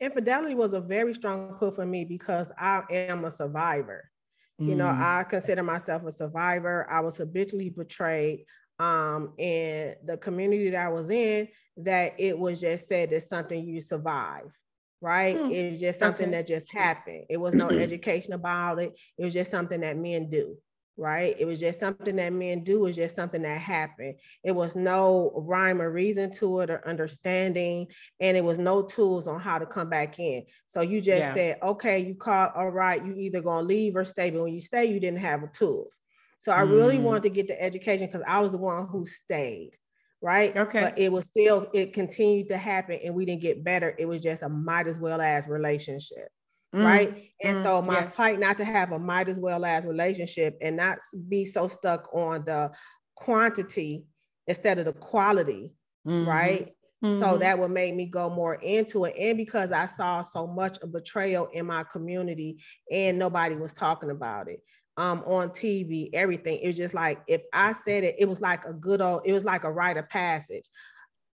Infidelity 0.01 0.55
was 0.55 0.73
a 0.73 0.81
very 0.81 1.13
strong 1.13 1.55
pull 1.57 1.71
for 1.71 1.85
me 1.85 2.03
because 2.03 2.51
I 2.57 2.83
am 2.89 3.23
a 3.23 3.31
survivor. 3.31 4.11
You 4.57 4.75
know, 4.75 4.85
mm. 4.85 4.97
I 4.99 5.23
consider 5.25 5.63
myself 5.63 6.03
a 6.05 6.11
survivor. 6.11 6.87
I 6.89 7.01
was 7.01 7.17
habitually 7.17 7.69
betrayed. 7.69 8.45
Um, 8.79 9.33
and 9.39 9.95
the 10.05 10.17
community 10.17 10.69
that 10.71 10.85
I 10.85 10.89
was 10.89 11.09
in, 11.09 11.47
that 11.77 12.13
it 12.17 12.37
was 12.37 12.61
just 12.61 12.87
said 12.87 13.09
that 13.09 13.23
something 13.23 13.65
you 13.65 13.79
survive. 13.81 14.53
right? 15.01 15.37
Hmm. 15.37 15.51
It 15.51 15.71
was 15.71 15.79
just 15.79 15.99
something 15.99 16.27
okay. 16.27 16.37
that 16.37 16.47
just 16.47 16.73
happened. 16.73 17.25
It 17.29 17.37
was 17.37 17.53
no 17.53 17.69
education 17.69 18.33
about 18.33 18.81
it. 18.81 18.97
It 19.17 19.23
was 19.23 19.33
just 19.33 19.51
something 19.51 19.81
that 19.81 19.97
men 19.97 20.29
do, 20.29 20.57
right? 20.97 21.35
It 21.37 21.45
was 21.45 21.59
just 21.59 21.79
something 21.79 22.15
that 22.15 22.33
men 22.33 22.63
do. 22.63 22.77
It 22.77 22.81
was 22.81 22.95
just 22.95 23.15
something 23.15 23.41
that 23.41 23.59
happened. 23.59 24.15
It 24.43 24.53
was 24.53 24.75
no 24.75 25.31
rhyme 25.35 25.81
or 25.81 25.91
reason 25.91 26.31
to 26.33 26.61
it 26.61 26.69
or 26.69 26.87
understanding, 26.87 27.87
and 28.19 28.37
it 28.37 28.43
was 28.43 28.57
no 28.57 28.81
tools 28.81 29.27
on 29.27 29.39
how 29.39 29.57
to 29.57 29.65
come 29.65 29.89
back 29.89 30.19
in. 30.19 30.45
So 30.67 30.81
you 30.81 30.99
just 31.01 31.19
yeah. 31.19 31.33
said, 31.33 31.57
okay, 31.61 31.99
you 31.99 32.15
caught, 32.15 32.55
all 32.55 32.69
right, 32.69 33.03
you 33.03 33.15
either 33.17 33.41
gonna 33.41 33.67
leave 33.67 33.95
or 33.95 34.05
stay. 34.05 34.29
But 34.29 34.43
when 34.43 34.53
you 34.53 34.61
stay, 34.61 34.85
you 34.85 34.99
didn't 34.99 35.19
have 35.19 35.41
the 35.41 35.47
tools. 35.47 35.99
So 36.39 36.51
I 36.51 36.61
really 36.61 36.97
mm. 36.97 37.03
wanted 37.03 37.23
to 37.23 37.29
get 37.29 37.47
the 37.47 37.61
education 37.61 38.07
because 38.07 38.23
I 38.27 38.39
was 38.39 38.51
the 38.51 38.57
one 38.57 38.87
who 38.87 39.05
stayed 39.05 39.77
right? 40.21 40.57
Okay. 40.57 40.81
But 40.81 40.97
it 40.97 41.11
was 41.11 41.25
still, 41.25 41.67
it 41.71 41.93
continued 41.93 42.49
to 42.49 42.57
happen 42.57 42.99
and 43.03 43.13
we 43.13 43.25
didn't 43.25 43.41
get 43.41 43.63
better. 43.63 43.93
It 43.99 44.05
was 44.07 44.21
just 44.21 44.41
a 44.41 44.49
might 44.49 44.87
as 44.87 44.99
well 44.99 45.21
as 45.21 45.47
relationship. 45.47 46.29
Mm. 46.75 46.85
Right. 46.85 47.31
And 47.41 47.57
mm. 47.57 47.63
so 47.63 47.81
my 47.81 48.01
yes. 48.01 48.15
fight 48.15 48.39
not 48.39 48.57
to 48.57 48.65
have 48.65 48.91
a 48.91 48.99
might 48.99 49.29
as 49.29 49.39
well 49.39 49.63
as 49.63 49.85
relationship 49.85 50.57
and 50.61 50.75
not 50.75 50.97
be 51.29 51.45
so 51.45 51.67
stuck 51.67 52.13
on 52.13 52.43
the 52.45 52.71
quantity 53.15 54.03
instead 54.47 54.79
of 54.79 54.85
the 54.85 54.93
quality. 54.93 55.73
Mm-hmm. 56.05 56.29
Right. 56.29 56.75
Mm-hmm. 57.03 57.19
So 57.19 57.37
that 57.37 57.57
would 57.57 57.71
make 57.71 57.95
me 57.95 58.07
go 58.07 58.29
more 58.29 58.55
into 58.55 59.05
it. 59.05 59.15
And 59.17 59.37
because 59.37 59.71
I 59.71 59.85
saw 59.85 60.21
so 60.21 60.47
much 60.47 60.77
of 60.79 60.91
betrayal 60.91 61.47
in 61.53 61.65
my 61.65 61.83
community 61.83 62.61
and 62.91 63.17
nobody 63.17 63.55
was 63.55 63.73
talking 63.73 64.09
about 64.09 64.47
it 64.49 64.61
um, 64.97 65.23
on 65.25 65.49
TV, 65.49 66.09
everything. 66.13 66.59
It 66.61 66.67
was 66.67 66.77
just 66.77 66.93
like 66.93 67.21
if 67.27 67.41
I 67.53 67.73
said 67.73 68.03
it, 68.03 68.15
it 68.19 68.27
was 68.27 68.41
like 68.41 68.65
a 68.65 68.73
good 68.73 69.01
old, 69.01 69.21
it 69.25 69.33
was 69.33 69.45
like 69.45 69.63
a 69.63 69.71
rite 69.71 69.97
of 69.97 70.09
passage. 70.09 70.67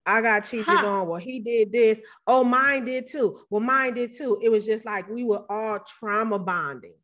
I 0.05 0.21
got 0.21 0.41
cheated 0.41 0.65
huh. 0.67 0.87
on. 0.87 1.07
Well, 1.07 1.19
he 1.19 1.39
did 1.39 1.71
this. 1.71 1.99
Oh, 2.27 2.43
mine 2.43 2.85
did 2.85 3.07
too. 3.07 3.39
Well, 3.49 3.61
mine 3.61 3.93
did 3.93 4.15
too. 4.15 4.39
It 4.41 4.49
was 4.49 4.65
just 4.65 4.85
like 4.85 5.09
we 5.09 5.23
were 5.23 5.43
all 5.49 5.79
trauma 5.79 6.37
bonding, 6.37 6.95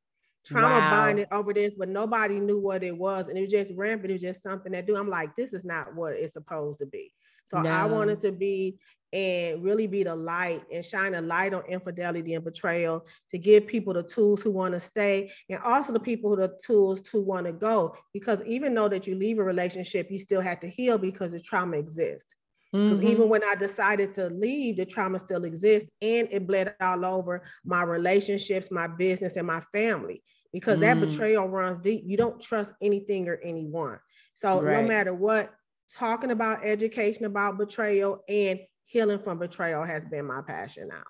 trauma 0.45 0.79
wow. 0.79 0.91
bonding 0.91 1.25
over 1.31 1.53
this, 1.53 1.73
but 1.75 1.89
nobody 1.89 2.39
knew 2.39 2.59
what 2.59 2.83
it 2.83 2.95
was. 2.95 3.27
And 3.27 3.37
it 3.37 3.41
was 3.41 3.51
just 3.51 3.73
rampant. 3.75 4.11
It 4.11 4.13
was 4.13 4.21
just 4.21 4.43
something 4.43 4.71
that 4.73 4.85
do. 4.85 4.95
I'm 4.95 5.09
like, 5.09 5.35
this 5.35 5.53
is 5.53 5.65
not 5.65 5.95
what 5.95 6.13
it's 6.13 6.33
supposed 6.33 6.79
to 6.79 6.85
be. 6.85 7.11
So 7.45 7.61
no. 7.61 7.69
I 7.69 7.85
wanted 7.85 8.19
to 8.21 8.31
be 8.31 8.77
and 9.13 9.61
really 9.61 9.87
be 9.87 10.03
the 10.03 10.15
light 10.15 10.63
and 10.71 10.85
shine 10.85 11.15
a 11.15 11.21
light 11.21 11.53
on 11.53 11.65
infidelity 11.65 12.33
and 12.33 12.45
betrayal 12.45 13.05
to 13.29 13.37
give 13.37 13.67
people 13.67 13.93
the 13.93 14.03
tools 14.03 14.41
who 14.41 14.51
want 14.51 14.73
to 14.73 14.79
stay 14.79 15.29
and 15.49 15.59
also 15.63 15.91
the 15.91 15.99
people 15.99 16.29
who 16.29 16.37
the 16.37 16.57
tools 16.63 17.01
to 17.01 17.21
want 17.21 17.45
to 17.45 17.51
go 17.51 17.93
because 18.13 18.41
even 18.45 18.73
though 18.73 18.87
that 18.87 19.05
you 19.05 19.15
leave 19.15 19.37
a 19.37 19.43
relationship 19.43 20.09
you 20.09 20.17
still 20.17 20.39
have 20.39 20.61
to 20.61 20.67
heal 20.67 20.97
because 20.97 21.33
the 21.33 21.39
trauma 21.41 21.75
exists 21.75 22.35
because 22.71 22.99
mm-hmm. 22.99 23.07
even 23.09 23.29
when 23.29 23.43
i 23.43 23.55
decided 23.55 24.13
to 24.13 24.27
leave 24.29 24.77
the 24.77 24.85
trauma 24.85 25.19
still 25.19 25.43
exists 25.43 25.89
and 26.01 26.27
it 26.31 26.47
bled 26.47 26.73
all 26.81 27.05
over 27.05 27.43
my 27.65 27.83
relationships 27.83 28.71
my 28.71 28.87
business 28.87 29.35
and 29.35 29.47
my 29.47 29.59
family 29.71 30.23
because 30.53 30.77
mm. 30.77 30.81
that 30.81 30.99
betrayal 30.99 31.47
runs 31.47 31.77
deep 31.79 32.03
you 32.05 32.17
don't 32.17 32.41
trust 32.41 32.73
anything 32.81 33.27
or 33.27 33.39
anyone 33.43 33.99
so 34.33 34.61
right. 34.61 34.81
no 34.81 34.87
matter 34.87 35.13
what 35.13 35.53
talking 35.93 36.31
about 36.31 36.63
education 36.63 37.25
about 37.25 37.57
betrayal 37.57 38.23
and 38.29 38.59
healing 38.91 39.19
from 39.19 39.39
betrayal 39.39 39.83
has 39.83 40.05
been 40.05 40.25
my 40.25 40.41
passion 40.41 40.89
now. 40.89 41.03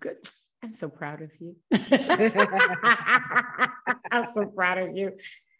Good. 0.00 0.18
I'm 0.62 0.72
so 0.72 0.88
proud 0.88 1.22
of 1.22 1.32
you. 1.40 1.56
I'm 4.12 4.32
so 4.32 4.46
proud 4.46 4.78
of 4.78 4.96
you. 4.96 5.12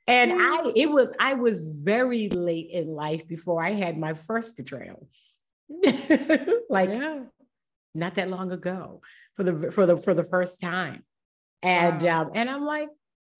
And 0.07 0.33
I 0.33 0.73
it 0.75 0.91
was 0.91 1.15
I 1.21 1.35
was 1.35 1.83
very 1.85 2.29
late 2.29 2.71
in 2.71 2.89
life 2.89 3.27
before 3.29 3.63
I 3.63 3.73
had 3.73 3.97
my 3.97 4.15
first 4.15 4.57
betrayal. 4.57 5.09
like 6.69 6.91
yeah. 6.91 7.21
not 7.95 8.17
that 8.17 8.29
long 8.29 8.53
ago 8.53 9.01
for 9.37 9.45
the 9.45 9.73
for 9.73 9.87
the 9.87 9.97
for 9.97 10.15
the 10.15 10.25
first 10.25 10.61
time. 10.61 11.05
And 11.63 12.03
wow. 12.03 12.23
um 12.23 12.31
and 12.35 12.51
I'm 12.51 12.65
like, 12.65 12.89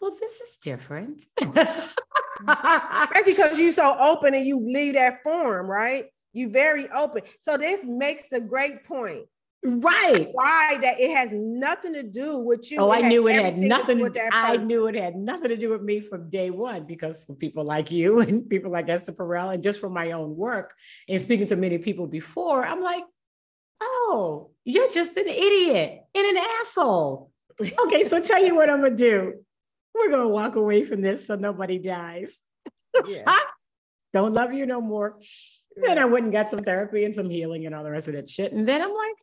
well, 0.01 0.17
this 0.19 0.41
is 0.41 0.59
different. 0.63 1.25
That's 1.41 3.25
because 3.25 3.59
you're 3.59 3.73
so 3.73 3.97
open 3.99 4.35
and 4.35 4.47
you 4.47 4.59
leave 4.61 4.95
that 4.95 5.23
form, 5.23 5.67
right? 5.67 6.07
You 6.33 6.49
very 6.49 6.89
open. 6.89 7.23
So 7.41 7.57
this 7.57 7.85
makes 7.85 8.25
the 8.31 8.41
great 8.41 8.85
point. 8.85 9.27
Right. 9.65 10.29
Why 10.33 10.77
that 10.81 11.01
it 11.01 11.15
has 11.15 11.31
nothing 11.33 11.93
to 11.93 12.03
do 12.03 12.39
with 12.39 12.71
you. 12.73 12.79
Oh, 12.79 12.91
I 12.91 13.03
knew 13.03 13.29
it 13.29 13.37
had 13.37 13.57
nothing. 13.57 13.99
To, 13.99 14.11
to 14.11 14.29
I 14.33 14.57
knew 14.57 14.89
it 14.89 14.97
had 14.97 15.15
nothing 15.15 15.51
to 15.51 15.57
do 15.57 15.71
with 15.71 15.83
me 15.83 16.01
from 16.01 16.29
day 16.31 16.51
one 16.51 16.85
because 16.85 17.31
people 17.39 17.63
like 17.63 17.93
you 17.93 18.21
and 18.21 18.49
people 18.49 18.73
like 18.73 18.89
Esther 18.89 19.13
Perel, 19.13 19.55
and 19.55 19.63
just 19.63 19.79
from 19.79 19.93
my 19.93 20.13
own 20.13 20.37
work 20.37 20.75
and 21.09 21.21
speaking 21.21 21.47
to 21.47 21.57
many 21.57 21.79
people 21.79 22.09
before, 22.09 22.65
I'm 22.65 22.83
like, 22.83 23.05
oh, 23.81 24.51
you're 24.65 24.91
just 24.91 25.17
an 25.17 25.29
idiot 25.29 26.01
and 26.15 26.37
an 26.37 26.45
asshole. 26.61 27.31
Okay, 27.85 28.03
so 28.03 28.21
tell 28.21 28.43
you 28.43 28.57
what 28.57 28.71
I'm 28.71 28.83
gonna 28.83 28.97
do. 28.97 29.35
We're 29.95 30.11
gonna 30.11 30.27
walk 30.27 30.57
away 30.57 30.85
from 30.85 31.03
this 31.03 31.27
so 31.27 31.37
nobody 31.37 31.79
dies. 31.79 32.41
Yeah. 33.07 33.39
Don't 34.15 34.33
love 34.33 34.55
you 34.55 34.67
no 34.67 34.81
more. 34.81 35.19
Then 35.77 35.99
I 35.99 36.07
went 36.07 36.25
and 36.25 36.33
got 36.33 36.51
some 36.51 36.65
therapy 36.65 37.05
and 37.05 37.15
some 37.15 37.31
healing 37.31 37.67
and 37.67 37.75
all 37.75 37.85
the 37.85 37.91
rest 37.91 38.09
of 38.09 38.15
that 38.15 38.29
shit. 38.29 38.53
And 38.53 38.67
then 38.67 38.83
I'm 38.83 38.93
like, 38.93 39.17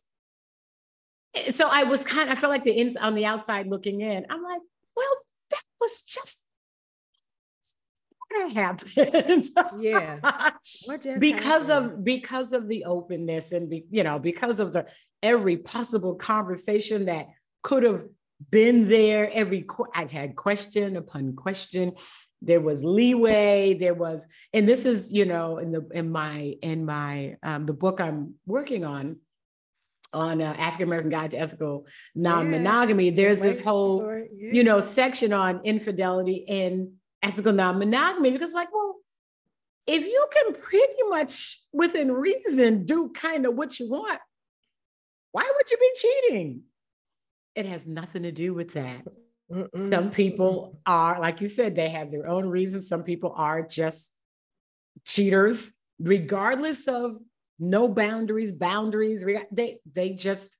so 1.50 1.68
I 1.70 1.84
was 1.84 2.04
kind 2.04 2.28
of, 2.28 2.36
I 2.36 2.40
felt 2.40 2.50
like 2.50 2.64
the 2.64 2.72
ins 2.72 2.96
on 2.96 3.14
the 3.14 3.26
outside 3.26 3.66
looking 3.66 4.00
in. 4.00 4.26
I'm 4.28 4.42
like, 4.42 4.60
well, 4.96 5.16
that 5.50 5.62
was 5.80 6.02
just 6.02 6.44
what 8.28 8.52
happened. 8.52 9.46
yeah. 9.78 10.18
because 11.18 11.68
happened? 11.68 11.92
of 11.92 12.04
because 12.04 12.52
of 12.52 12.68
the 12.68 12.84
openness 12.84 13.52
and 13.52 13.68
be, 13.68 13.86
you 13.90 14.02
know, 14.02 14.18
because 14.18 14.60
of 14.60 14.72
the 14.72 14.86
every 15.22 15.56
possible 15.56 16.14
conversation 16.14 17.06
that 17.06 17.26
could 17.62 17.82
have 17.82 18.04
been 18.50 18.88
there, 18.88 19.30
every 19.32 19.66
I 19.94 20.06
had 20.06 20.36
question 20.36 20.96
upon 20.96 21.34
question 21.36 21.94
there 22.42 22.60
was 22.60 22.82
leeway 22.82 23.74
there 23.74 23.94
was 23.94 24.26
and 24.52 24.66
this 24.66 24.86
is 24.86 25.12
you 25.12 25.24
know 25.24 25.58
in 25.58 25.72
the 25.72 25.86
in 25.92 26.10
my 26.10 26.54
in 26.62 26.84
my 26.84 27.36
um, 27.42 27.66
the 27.66 27.72
book 27.72 28.00
i'm 28.00 28.34
working 28.46 28.84
on 28.84 29.16
on 30.12 30.40
uh, 30.42 30.54
african 30.58 30.88
american 30.88 31.10
guide 31.10 31.30
to 31.30 31.38
ethical 31.38 31.86
non-monogamy 32.14 33.06
yeah. 33.06 33.14
there's 33.14 33.40
this 33.40 33.60
whole 33.60 34.04
yeah. 34.36 34.50
you 34.52 34.64
know 34.64 34.80
section 34.80 35.32
on 35.32 35.60
infidelity 35.64 36.48
and 36.48 36.88
ethical 37.22 37.52
non-monogamy 37.52 38.30
because 38.30 38.52
like 38.52 38.72
well 38.72 38.96
if 39.86 40.04
you 40.04 40.26
can 40.32 40.54
pretty 40.54 41.02
much 41.08 41.60
within 41.72 42.10
reason 42.12 42.84
do 42.84 43.10
kind 43.10 43.46
of 43.46 43.54
what 43.54 43.78
you 43.78 43.88
want 43.88 44.20
why 45.32 45.42
would 45.42 45.70
you 45.70 45.76
be 45.76 45.90
cheating 45.94 46.62
it 47.54 47.66
has 47.66 47.86
nothing 47.86 48.22
to 48.22 48.32
do 48.32 48.54
with 48.54 48.72
that 48.72 49.02
Mm-mm. 49.52 49.90
Some 49.90 50.10
people 50.10 50.80
are, 50.86 51.20
like 51.20 51.40
you 51.40 51.48
said, 51.48 51.74
they 51.74 51.88
have 51.90 52.10
their 52.10 52.28
own 52.28 52.48
reasons. 52.48 52.88
Some 52.88 53.02
people 53.02 53.34
are 53.36 53.62
just 53.62 54.12
cheaters, 55.04 55.72
regardless 55.98 56.86
of 56.86 57.16
no 57.60 57.88
boundaries, 57.88 58.50
boundaries. 58.50 59.24
They 59.52 59.78
they 59.92 60.10
just 60.10 60.56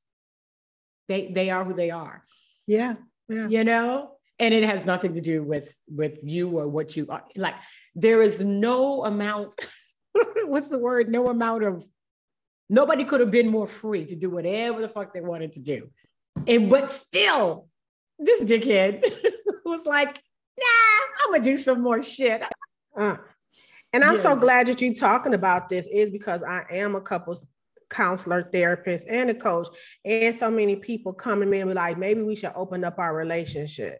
they 1.09 1.33
they 1.33 1.51
are 1.51 1.65
who 1.65 1.75
they 1.75 1.91
are. 1.91 2.23
Yeah, 2.67 2.95
yeah. 3.29 3.49
You 3.49 3.65
know, 3.65 4.13
and 4.39 4.55
it 4.55 4.65
has 4.65 4.85
nothing 4.85 5.15
to 5.15 5.21
do 5.21 5.43
with 5.43 5.75
with 5.89 6.23
you 6.23 6.59
or 6.59 6.69
what 6.69 6.97
you 6.97 7.07
are. 7.09 7.25
Like 7.35 7.57
there 7.95 8.23
is 8.23 8.41
no 8.41 9.05
amount. 9.05 9.55
what's 10.45 10.69
the 10.69 10.79
word? 10.79 11.09
No 11.09 11.29
amount 11.29 11.65
of. 11.65 11.85
Nobody 12.69 13.05
could 13.05 13.21
have 13.21 13.33
been 13.33 13.49
more 13.49 13.67
free 13.67 14.05
to 14.07 14.15
do 14.15 14.31
whatever 14.31 14.81
the 14.81 14.89
fuck 14.89 15.13
they 15.13 15.21
wanted 15.21 15.55
to 15.55 15.61
do, 15.61 15.91
and 16.47 16.71
but 16.71 16.91
still 16.91 17.67
this 18.19 18.45
dickhead 18.45 19.03
was 19.65 19.87
like, 19.87 20.23
nah, 20.59 21.25
I'm 21.25 21.33
gonna 21.33 21.43
do 21.43 21.57
some 21.57 21.81
more 21.81 22.03
shit. 22.03 22.43
Uh, 22.97 23.17
and 23.93 24.05
I'm 24.05 24.15
yeah. 24.15 24.21
so 24.21 24.37
glad 24.37 24.67
that 24.69 24.81
you're 24.81 24.95
talking 24.95 25.35
about 25.35 25.69
this 25.69 25.87
is 25.87 26.11
because 26.11 26.43
I 26.43 26.65
am 26.71 26.95
a 26.95 27.01
couples 27.01 27.45
counselor, 27.91 28.49
therapist, 28.53 29.07
and 29.09 29.31
a 29.31 29.35
coach. 29.35 29.69
And 30.05 30.35
so 30.35 30.51
many 30.51 30.77
people 30.77 31.13
come 31.13 31.41
to 31.41 31.47
me 31.47 31.61
and 31.61 31.71
be 31.71 31.75
like, 31.75 31.99
maybe 31.99 32.23
we 32.23 32.37
should 32.37 32.53
open 32.55 32.85
up 32.85 32.99
our 32.99 33.15
relationship. 33.15 33.99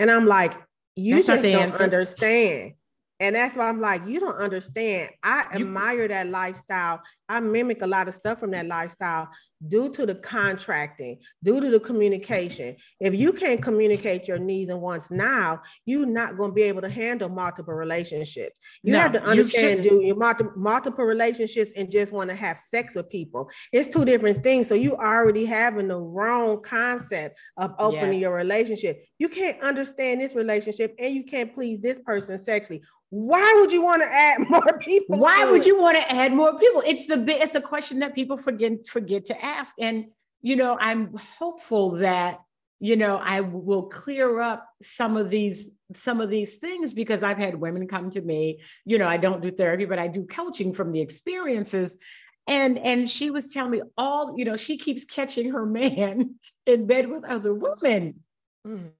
And 0.00 0.10
I'm 0.10 0.26
like, 0.26 0.54
you 0.96 1.16
That's 1.16 1.26
just 1.26 1.42
don't 1.42 1.54
answer. 1.54 1.82
understand. 1.82 2.72
And 3.18 3.34
that's 3.34 3.56
why 3.56 3.68
I'm 3.68 3.80
like, 3.80 4.06
you 4.06 4.20
don't 4.20 4.36
understand. 4.36 5.10
I 5.22 5.46
you, 5.54 5.64
admire 5.64 6.08
that 6.08 6.28
lifestyle. 6.28 7.00
I 7.28 7.40
mimic 7.40 7.80
a 7.82 7.86
lot 7.86 8.08
of 8.08 8.14
stuff 8.14 8.40
from 8.40 8.50
that 8.50 8.66
lifestyle 8.66 9.28
due 9.68 9.88
to 9.90 10.06
the 10.06 10.14
contracting, 10.14 11.18
due 11.42 11.60
to 11.60 11.70
the 11.70 11.80
communication. 11.80 12.76
If 13.00 13.14
you 13.14 13.32
can't 13.32 13.62
communicate 13.62 14.28
your 14.28 14.38
needs 14.38 14.70
and 14.70 14.80
wants 14.80 15.10
now, 15.10 15.62
you're 15.84 16.06
not 16.06 16.36
going 16.36 16.50
to 16.50 16.54
be 16.54 16.62
able 16.62 16.82
to 16.82 16.88
handle 16.88 17.28
multiple 17.28 17.74
relationships. 17.74 18.58
You 18.82 18.92
no, 18.92 19.00
have 19.00 19.12
to 19.12 19.22
understand, 19.22 19.82
do 19.82 20.02
your 20.02 20.16
multiple, 20.16 20.52
multiple 20.56 21.04
relationships 21.04 21.72
and 21.76 21.90
just 21.90 22.12
want 22.12 22.30
to 22.30 22.36
have 22.36 22.58
sex 22.58 22.94
with 22.94 23.08
people. 23.08 23.50
It's 23.72 23.88
two 23.88 24.04
different 24.04 24.42
things. 24.42 24.68
So 24.68 24.74
you 24.74 24.96
already 24.96 25.46
having 25.46 25.88
the 25.88 25.98
wrong 25.98 26.62
concept 26.62 27.38
of 27.56 27.74
opening 27.78 28.14
yes. 28.14 28.22
your 28.22 28.34
relationship. 28.34 29.04
You 29.18 29.28
can't 29.28 29.60
understand 29.62 30.20
this 30.20 30.34
relationship 30.34 30.94
and 30.98 31.14
you 31.14 31.24
can't 31.24 31.54
please 31.54 31.80
this 31.80 31.98
person 31.98 32.38
sexually 32.38 32.82
why 33.10 33.56
would 33.60 33.72
you 33.72 33.82
want 33.82 34.02
to 34.02 34.08
add 34.08 34.38
more 34.50 34.78
people? 34.78 35.18
Why 35.18 35.44
would 35.50 35.62
it? 35.62 35.66
you 35.66 35.80
want 35.80 35.96
to 35.96 36.12
add 36.12 36.32
more 36.32 36.58
people? 36.58 36.82
It's 36.86 37.06
the 37.06 37.24
it's 37.28 37.54
a 37.54 37.60
question 37.60 37.98
that 38.00 38.14
people 38.14 38.36
forget 38.36 38.86
forget 38.88 39.24
to 39.26 39.44
ask. 39.46 39.74
And 39.78 40.06
you 40.46 40.54
know, 40.54 40.76
I'm 40.78 41.12
hopeful 41.38 41.96
that, 41.96 42.38
you 42.78 42.94
know, 42.94 43.16
I 43.16 43.40
will 43.40 43.84
clear 43.84 44.40
up 44.40 44.68
some 44.80 45.16
of 45.16 45.30
these 45.30 45.70
some 45.96 46.20
of 46.20 46.30
these 46.30 46.56
things 46.56 46.94
because 46.94 47.22
I've 47.22 47.38
had 47.38 47.54
women 47.54 47.88
come 47.88 48.10
to 48.10 48.20
me, 48.20 48.60
you 48.84 48.98
know, 48.98 49.08
I 49.08 49.16
don't 49.16 49.42
do 49.42 49.50
therapy, 49.50 49.86
but 49.86 49.98
I 49.98 50.08
do 50.08 50.24
coaching 50.24 50.72
from 50.72 50.92
the 50.92 51.00
experiences. 51.00 51.96
And 52.46 52.78
and 52.78 53.08
she 53.08 53.30
was 53.30 53.52
telling 53.52 53.72
me 53.72 53.82
all, 53.96 54.38
you 54.38 54.44
know, 54.44 54.56
she 54.56 54.78
keeps 54.78 55.04
catching 55.04 55.50
her 55.50 55.66
man 55.66 56.36
in 56.66 56.86
bed 56.86 57.08
with 57.08 57.24
other 57.24 57.54
women. 57.54 58.20
Mm. 58.66 58.90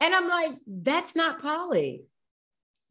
And 0.00 0.14
I'm 0.14 0.28
like, 0.28 0.56
that's 0.66 1.14
not 1.16 1.40
poly 1.40 2.06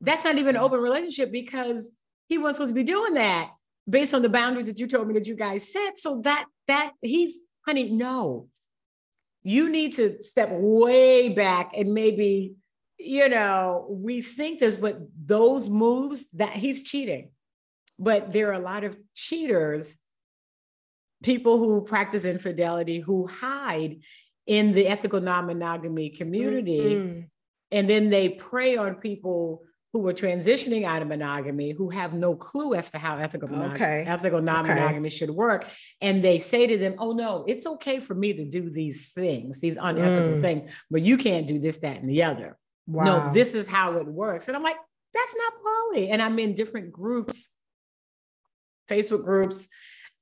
That's 0.01 0.23
not 0.23 0.37
even 0.37 0.55
an 0.55 0.61
open 0.61 0.79
relationship 0.79 1.31
because 1.31 1.91
he 2.27 2.37
wasn't 2.37 2.55
supposed 2.55 2.71
to 2.71 2.75
be 2.75 2.83
doing 2.83 3.15
that 3.15 3.51
based 3.87 4.13
on 4.13 4.21
the 4.21 4.29
boundaries 4.29 4.67
that 4.67 4.79
you 4.79 4.87
told 4.87 5.07
me 5.07 5.13
that 5.13 5.27
you 5.27 5.35
guys 5.35 5.71
set. 5.71 5.99
So 5.99 6.21
that 6.21 6.45
that 6.67 6.93
he's 7.01 7.39
honey, 7.65 7.89
no. 7.89 8.47
You 9.43 9.69
need 9.69 9.93
to 9.93 10.23
step 10.23 10.49
way 10.51 11.29
back 11.29 11.77
and 11.77 11.93
maybe, 11.93 12.55
you 12.97 13.29
know, 13.29 13.85
we 13.89 14.21
think 14.21 14.59
this, 14.59 14.75
but 14.75 14.99
those 15.23 15.69
moves 15.69 16.29
that 16.31 16.53
he's 16.53 16.83
cheating. 16.83 17.29
But 17.99 18.33
there 18.33 18.49
are 18.49 18.53
a 18.53 18.59
lot 18.59 18.83
of 18.83 18.97
cheaters, 19.13 19.99
people 21.21 21.59
who 21.59 21.81
practice 21.81 22.25
infidelity, 22.25 22.99
who 22.99 23.27
hide 23.27 23.99
in 24.47 24.73
the 24.73 24.87
ethical 24.87 25.21
non-monogamy 25.21 26.09
community. 26.09 26.79
Mm-hmm. 26.79 27.19
And 27.71 27.89
then 27.89 28.09
they 28.09 28.29
prey 28.29 28.77
on 28.77 28.95
people 28.95 29.61
who 29.95 30.05
are 30.09 30.13
transitioning 30.13 30.83
out 30.83 31.01
of 31.01 31.07
monogamy 31.07 31.71
who 31.71 31.89
have 31.89 32.13
no 32.13 32.35
clue 32.35 32.73
as 32.73 32.91
to 32.91 32.97
how 32.97 33.15
ethical, 33.17 33.47
okay. 33.63 34.03
ethical 34.05 34.41
non-monogamy 34.41 35.07
okay. 35.07 35.15
should 35.15 35.29
work 35.29 35.65
and 36.01 36.21
they 36.21 36.37
say 36.37 36.67
to 36.67 36.77
them 36.77 36.95
oh 36.99 37.13
no 37.13 37.45
it's 37.47 37.65
okay 37.65 38.01
for 38.01 38.13
me 38.13 38.33
to 38.33 38.43
do 38.43 38.69
these 38.69 39.11
things 39.11 39.61
these 39.61 39.77
unethical 39.77 40.37
mm. 40.37 40.41
things 40.41 40.69
but 40.91 41.01
you 41.01 41.17
can't 41.17 41.47
do 41.47 41.59
this 41.59 41.77
that 41.77 42.01
and 42.01 42.09
the 42.09 42.21
other 42.23 42.57
wow. 42.87 43.05
no 43.05 43.33
this 43.33 43.53
is 43.53 43.69
how 43.69 43.93
it 43.93 44.05
works 44.05 44.49
and 44.49 44.57
i'm 44.57 44.63
like 44.63 44.75
that's 45.13 45.33
not 45.33 45.53
poly 45.63 46.09
and 46.09 46.21
i'm 46.21 46.37
in 46.39 46.53
different 46.53 46.91
groups 46.91 47.51
facebook 48.91 49.23
groups 49.23 49.69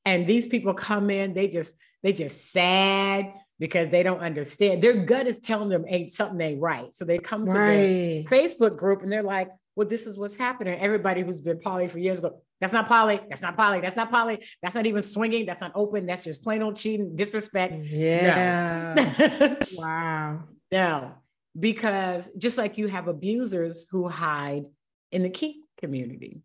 and 0.06 0.28
these 0.28 0.46
people 0.46 0.76
come 0.76 1.10
in 1.10 1.34
they 1.34 1.48
just 1.48 1.76
they 2.04 2.14
just 2.14 2.52
sad 2.52 3.34
because 3.60 3.90
they 3.90 4.04
don't 4.04 4.20
understand. 4.20 4.82
Their 4.82 5.06
gut 5.06 5.26
is 5.26 5.40
telling 5.40 5.70
them 5.70 5.86
ain't 5.88 6.12
something 6.12 6.42
ain't 6.42 6.60
right. 6.60 6.94
So 6.94 7.06
they 7.06 7.18
come 7.18 7.46
to 7.46 7.54
right. 7.54 7.78
the 7.78 8.26
Facebook 8.30 8.76
group 8.76 9.04
and 9.04 9.12
they're 9.12 9.24
like, 9.24 9.50
well, 9.76 9.88
this 9.88 10.06
is 10.06 10.18
what's 10.18 10.36
happening. 10.36 10.80
Everybody 10.80 11.22
who's 11.22 11.42
been 11.42 11.60
poly 11.60 11.88
for 11.88 11.98
years 11.98 12.20
go, 12.20 12.42
that's 12.62 12.74
not 12.74 12.88
poly, 12.88 13.20
that's 13.28 13.42
not 13.42 13.58
poly, 13.58 13.82
that's 13.82 13.96
not 13.96 14.12
poly, 14.12 14.46
that's 14.62 14.76
not 14.76 14.86
even 14.86 15.02
swinging, 15.02 15.46
that's 15.46 15.62
not 15.62 15.72
open, 15.74 16.06
that's 16.06 16.24
just 16.24 16.44
plain 16.44 16.62
old 16.62 16.76
cheating, 16.76 17.16
disrespect. 17.16 17.74
Yeah. 17.86 18.94
No. 18.96 19.58
wow. 19.74 20.44
No, 20.72 21.12
because 21.60 22.30
just 22.38 22.58
like 22.58 22.78
you 22.78 22.88
have 22.88 23.08
abusers 23.08 23.88
who 23.90 24.08
hide 24.08 24.66
in 25.12 25.24
the 25.24 25.30
kink 25.30 25.58
community. 25.78 26.42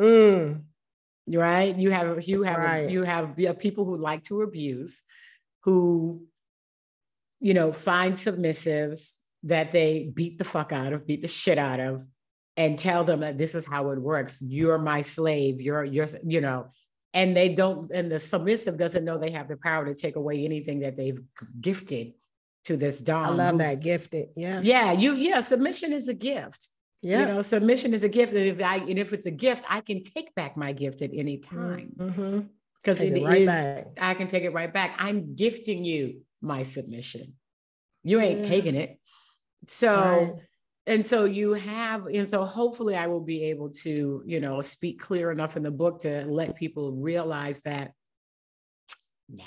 Mm. 0.00 0.62
Right? 1.26 1.76
You 1.76 1.90
have 1.90 2.26
you 2.28 2.42
have 2.42 2.58
right. 2.58 2.90
you 2.90 3.02
have 3.02 3.36
people 3.58 3.84
who 3.84 3.96
like 3.96 4.24
to 4.24 4.42
abuse, 4.42 5.02
who 5.62 6.22
you 7.40 7.54
know 7.54 7.72
find 7.72 8.14
submissives 8.14 9.14
that 9.44 9.70
they 9.70 10.10
beat 10.12 10.38
the 10.38 10.44
fuck 10.44 10.72
out 10.72 10.92
of, 10.92 11.06
beat 11.06 11.22
the 11.22 11.28
shit 11.28 11.58
out 11.58 11.80
of, 11.80 12.04
and 12.56 12.78
tell 12.78 13.04
them 13.04 13.20
that 13.20 13.36
this 13.36 13.54
is 13.54 13.66
how 13.66 13.90
it 13.90 13.98
works. 13.98 14.40
You're 14.40 14.78
my 14.78 15.00
slave. 15.00 15.60
You're, 15.60 15.84
you're, 15.84 16.08
you 16.24 16.40
know, 16.40 16.68
and 17.12 17.36
they 17.36 17.48
don't, 17.48 17.90
and 17.90 18.10
the 18.10 18.18
submissive 18.18 18.78
doesn't 18.78 19.04
know 19.04 19.18
they 19.18 19.32
have 19.32 19.48
the 19.48 19.56
power 19.56 19.84
to 19.86 19.94
take 19.94 20.16
away 20.16 20.44
anything 20.44 20.80
that 20.80 20.96
they've 20.96 21.20
gifted 21.60 22.14
to 22.66 22.76
this 22.76 23.00
dom. 23.00 23.24
I 23.24 23.28
love 23.28 23.58
that 23.58 23.80
gifted. 23.80 24.28
Yeah. 24.36 24.60
Yeah. 24.62 24.92
You, 24.92 25.14
yeah. 25.14 25.40
Submission 25.40 25.92
is 25.92 26.08
a 26.08 26.14
gift. 26.14 26.68
Yeah. 27.02 27.20
You 27.20 27.26
know, 27.34 27.42
submission 27.42 27.92
is 27.92 28.02
a 28.02 28.08
gift. 28.08 28.32
And 28.32 28.42
if 28.42 28.62
I, 28.62 28.76
and 28.76 28.98
if 28.98 29.12
it's 29.12 29.26
a 29.26 29.30
gift, 29.30 29.64
I 29.68 29.80
can 29.80 30.02
take 30.02 30.34
back 30.34 30.56
my 30.56 30.72
gift 30.72 31.02
at 31.02 31.10
any 31.12 31.38
time. 31.38 31.92
Mm-hmm. 31.96 32.40
Because 32.82 33.00
it, 33.00 33.16
it 33.16 33.24
right 33.24 33.42
is, 33.42 33.46
back. 33.46 33.86
I 34.00 34.14
can 34.14 34.28
take 34.28 34.44
it 34.44 34.50
right 34.50 34.72
back. 34.72 34.94
I'm 34.98 35.34
gifting 35.34 35.84
you 35.84 36.22
my 36.40 36.62
submission. 36.62 37.34
You 38.02 38.20
ain't 38.20 38.44
yeah. 38.44 38.48
taking 38.48 38.74
it. 38.74 38.98
So, 39.66 39.96
right 39.96 40.32
and 40.86 41.04
so 41.04 41.24
you 41.24 41.52
have 41.52 42.06
and 42.06 42.28
so 42.28 42.44
hopefully 42.44 42.94
i 42.96 43.06
will 43.06 43.20
be 43.20 43.44
able 43.44 43.70
to 43.70 44.22
you 44.26 44.40
know 44.40 44.60
speak 44.60 45.00
clear 45.00 45.30
enough 45.30 45.56
in 45.56 45.62
the 45.62 45.70
book 45.70 46.00
to 46.00 46.24
let 46.26 46.54
people 46.54 46.92
realize 46.92 47.60
that 47.62 47.92
no 49.28 49.44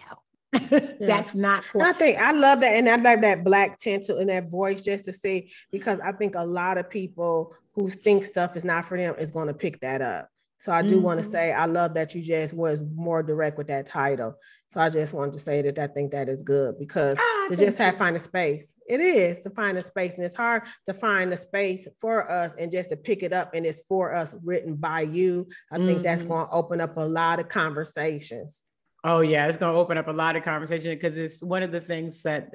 that's 0.99 1.35
not 1.35 1.63
cool. 1.71 1.81
I 1.81 1.91
think 1.91 2.17
I 2.17 2.31
love 2.31 2.61
that, 2.61 2.75
and 2.75 2.87
I 2.87 2.95
love 2.95 3.21
that 3.21 3.43
black 3.43 3.77
tinsel 3.77 4.19
in 4.19 4.27
that 4.27 4.49
voice 4.49 4.81
just 4.81 5.05
to 5.05 5.13
say 5.13 5.49
because 5.71 5.99
I 5.99 6.13
think 6.13 6.35
a 6.35 6.45
lot 6.45 6.77
of 6.77 6.89
people 6.89 7.53
who 7.73 7.89
think 7.89 8.23
stuff 8.23 8.55
is 8.55 8.63
not 8.63 8.85
for 8.85 8.97
them 8.97 9.15
is 9.19 9.29
going 9.29 9.47
to 9.47 9.53
pick 9.53 9.79
that 9.81 10.01
up. 10.01 10.29
So 10.59 10.71
I 10.71 10.81
do 10.81 10.95
mm-hmm. 10.95 11.05
want 11.05 11.19
to 11.19 11.25
say 11.25 11.53
I 11.53 11.65
love 11.65 11.93
that 11.93 12.15
you 12.15 12.21
just 12.21 12.53
was 12.53 12.81
more 12.95 13.21
direct 13.21 13.59
with 13.59 13.67
that 13.67 13.85
title. 13.85 14.35
So 14.67 14.81
I 14.81 14.89
just 14.89 15.13
wanted 15.13 15.33
to 15.33 15.39
say 15.39 15.61
that 15.61 15.77
I 15.77 15.85
think 15.85 16.11
that 16.11 16.27
is 16.27 16.41
good 16.41 16.79
because 16.79 17.17
ah, 17.19 17.45
to 17.49 17.55
just 17.55 17.77
have 17.77 17.97
find 17.97 18.15
a 18.15 18.19
space. 18.19 18.75
It 18.87 18.99
is 18.99 19.39
to 19.39 19.51
find 19.51 19.77
a 19.77 19.83
space, 19.83 20.15
and 20.15 20.25
it's 20.25 20.35
hard 20.35 20.63
to 20.87 20.93
find 20.95 21.31
a 21.31 21.37
space 21.37 21.87
for 22.01 22.29
us 22.29 22.55
and 22.57 22.71
just 22.71 22.89
to 22.89 22.97
pick 22.97 23.21
it 23.21 23.33
up 23.33 23.53
and 23.53 23.65
it's 23.65 23.83
for 23.83 24.15
us 24.15 24.33
written 24.43 24.75
by 24.75 25.01
you. 25.01 25.47
I 25.71 25.77
mm-hmm. 25.77 25.85
think 25.85 26.03
that's 26.03 26.23
mm-hmm. 26.23 26.31
going 26.31 26.47
to 26.47 26.53
open 26.53 26.81
up 26.81 26.97
a 26.97 27.01
lot 27.01 27.39
of 27.39 27.49
conversations. 27.49 28.63
Oh 29.03 29.21
yeah, 29.21 29.45
it's 29.47 29.57
going 29.57 29.73
to 29.73 29.79
open 29.79 29.99
up 29.99 30.07
a 30.07 30.11
lot 30.11 30.35
of 30.35 30.43
conversation 30.43 30.91
because 30.91 31.17
it's 31.17 31.43
one 31.43 31.61
of 31.61 31.71
the 31.71 31.81
things 31.81 32.23
that 32.23 32.49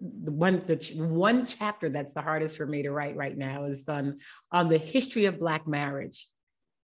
the 0.00 0.30
one 0.30 0.62
the 0.64 0.76
one 0.96 1.44
chapter 1.44 1.88
that's 1.88 2.14
the 2.14 2.22
hardest 2.22 2.56
for 2.56 2.66
me 2.66 2.84
to 2.84 2.92
write 2.92 3.16
right 3.16 3.36
now 3.36 3.64
is 3.64 3.88
on 3.88 4.18
on 4.52 4.68
the 4.68 4.78
history 4.78 5.24
of 5.24 5.40
black 5.40 5.66
marriage 5.66 6.28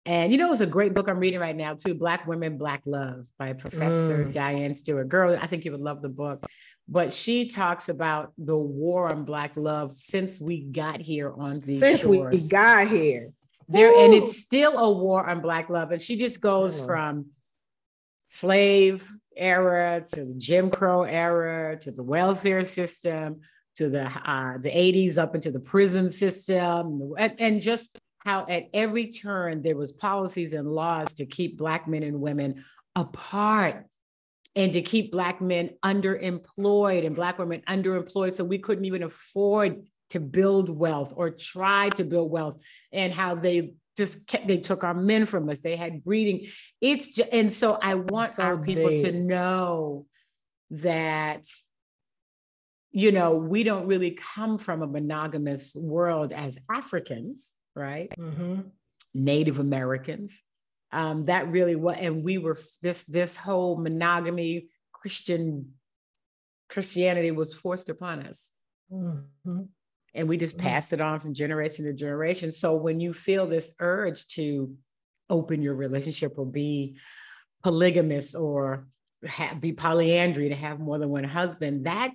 and 0.05 0.31
you 0.31 0.37
know, 0.37 0.51
it's 0.51 0.61
a 0.61 0.67
great 0.67 0.93
book 0.93 1.07
I'm 1.07 1.19
reading 1.19 1.39
right 1.39 1.55
now 1.55 1.75
too, 1.75 1.95
Black 1.95 2.27
Women, 2.27 2.57
Black 2.57 2.81
Love 2.85 3.27
by 3.37 3.53
Professor 3.53 4.25
mm. 4.25 4.33
Dianne 4.33 4.75
Stewart. 4.75 5.07
Girl, 5.07 5.37
I 5.39 5.47
think 5.47 5.65
you 5.65 5.71
would 5.71 5.81
love 5.81 6.01
the 6.01 6.09
book. 6.09 6.45
But 6.89 7.13
she 7.13 7.47
talks 7.47 7.87
about 7.87 8.33
the 8.37 8.57
war 8.57 9.09
on 9.09 9.23
Black 9.23 9.53
love 9.55 9.93
since 9.93 10.41
we 10.41 10.63
got 10.63 10.99
here 10.99 11.31
on 11.31 11.61
these 11.61 11.79
since 11.79 12.01
shores. 12.01 12.33
we 12.33 12.49
got 12.49 12.89
here. 12.89 13.29
There, 13.69 13.97
and 14.03 14.13
it's 14.13 14.37
still 14.37 14.77
a 14.77 14.91
war 14.91 15.29
on 15.29 15.39
Black 15.39 15.69
love. 15.69 15.91
And 15.91 16.01
she 16.01 16.17
just 16.17 16.41
goes 16.41 16.83
from 16.85 17.27
slave 18.25 19.09
era 19.37 20.03
to 20.13 20.25
the 20.25 20.35
Jim 20.35 20.69
Crow 20.69 21.03
era 21.03 21.79
to 21.79 21.91
the 21.91 22.03
welfare 22.03 22.65
system 22.65 23.39
to 23.77 23.89
the 23.89 24.05
uh, 24.05 24.57
the 24.59 24.69
80s 24.69 25.17
up 25.17 25.35
into 25.35 25.51
the 25.51 25.59
prison 25.59 26.09
system 26.09 27.13
and, 27.17 27.33
and 27.39 27.61
just 27.61 27.99
how 28.23 28.45
at 28.47 28.69
every 28.73 29.11
turn 29.11 29.61
there 29.61 29.75
was 29.75 29.91
policies 29.91 30.53
and 30.53 30.67
laws 30.67 31.13
to 31.15 31.25
keep 31.25 31.57
black 31.57 31.87
men 31.87 32.03
and 32.03 32.21
women 32.21 32.63
apart 32.95 33.85
and 34.55 34.73
to 34.73 34.81
keep 34.81 35.11
black 35.11 35.41
men 35.41 35.71
underemployed 35.83 37.05
and 37.05 37.15
black 37.15 37.39
women 37.39 37.61
underemployed. 37.67 38.33
So 38.33 38.43
we 38.43 38.59
couldn't 38.59 38.85
even 38.85 39.03
afford 39.03 39.83
to 40.11 40.19
build 40.19 40.69
wealth 40.69 41.13
or 41.15 41.31
try 41.31 41.89
to 41.89 42.03
build 42.03 42.31
wealth 42.31 42.61
and 42.91 43.11
how 43.11 43.35
they 43.35 43.73
just 43.97 44.25
kept 44.27 44.47
they 44.47 44.57
took 44.57 44.83
our 44.83 44.93
men 44.93 45.25
from 45.25 45.49
us. 45.49 45.59
They 45.59 45.75
had 45.75 46.03
breeding. 46.03 46.47
It's 46.81 47.15
just, 47.15 47.29
and 47.31 47.51
so 47.51 47.77
i 47.81 47.95
want 47.95 48.31
so 48.31 48.43
our 48.43 48.57
people 48.57 48.89
deep. 48.89 49.05
to 49.05 49.11
know 49.11 50.05
that 50.69 51.47
you 52.91 53.11
know 53.11 53.35
we 53.35 53.63
don't 53.63 53.87
really 53.87 54.11
come 54.35 54.57
from 54.57 54.81
a 54.81 54.87
monogamous 54.87 55.75
world 55.75 56.31
as 56.31 56.57
africans 56.71 57.51
right? 57.75 58.11
Mm-hmm. 58.17 58.61
Native 59.13 59.59
Americans. 59.59 60.41
Um, 60.91 61.25
that 61.25 61.49
really 61.49 61.75
what, 61.75 61.97
and 61.99 62.23
we 62.23 62.37
were 62.37 62.57
this 62.81 63.05
this 63.05 63.35
whole 63.35 63.77
monogamy 63.77 64.67
Christian 64.91 65.73
Christianity 66.69 67.31
was 67.31 67.53
forced 67.53 67.89
upon 67.89 68.21
us. 68.25 68.51
Mm-hmm. 68.91 69.61
And 70.15 70.29
we 70.29 70.37
just 70.37 70.57
mm-hmm. 70.57 70.67
passed 70.67 70.93
it 70.93 71.01
on 71.01 71.19
from 71.19 71.33
generation 71.33 71.85
to 71.85 71.93
generation. 71.93 72.51
So 72.51 72.75
when 72.75 72.99
you 72.99 73.13
feel 73.13 73.47
this 73.47 73.73
urge 73.79 74.27
to 74.29 74.75
open 75.29 75.61
your 75.61 75.75
relationship 75.75 76.33
or 76.37 76.45
be 76.45 76.97
polygamous 77.63 78.35
or 78.35 78.87
have, 79.25 79.59
be 79.59 79.73
polyandry 79.73 80.49
to 80.49 80.55
have 80.55 80.79
more 80.79 80.99
than 80.99 81.09
one 81.09 81.23
husband, 81.23 81.85
that 81.85 82.11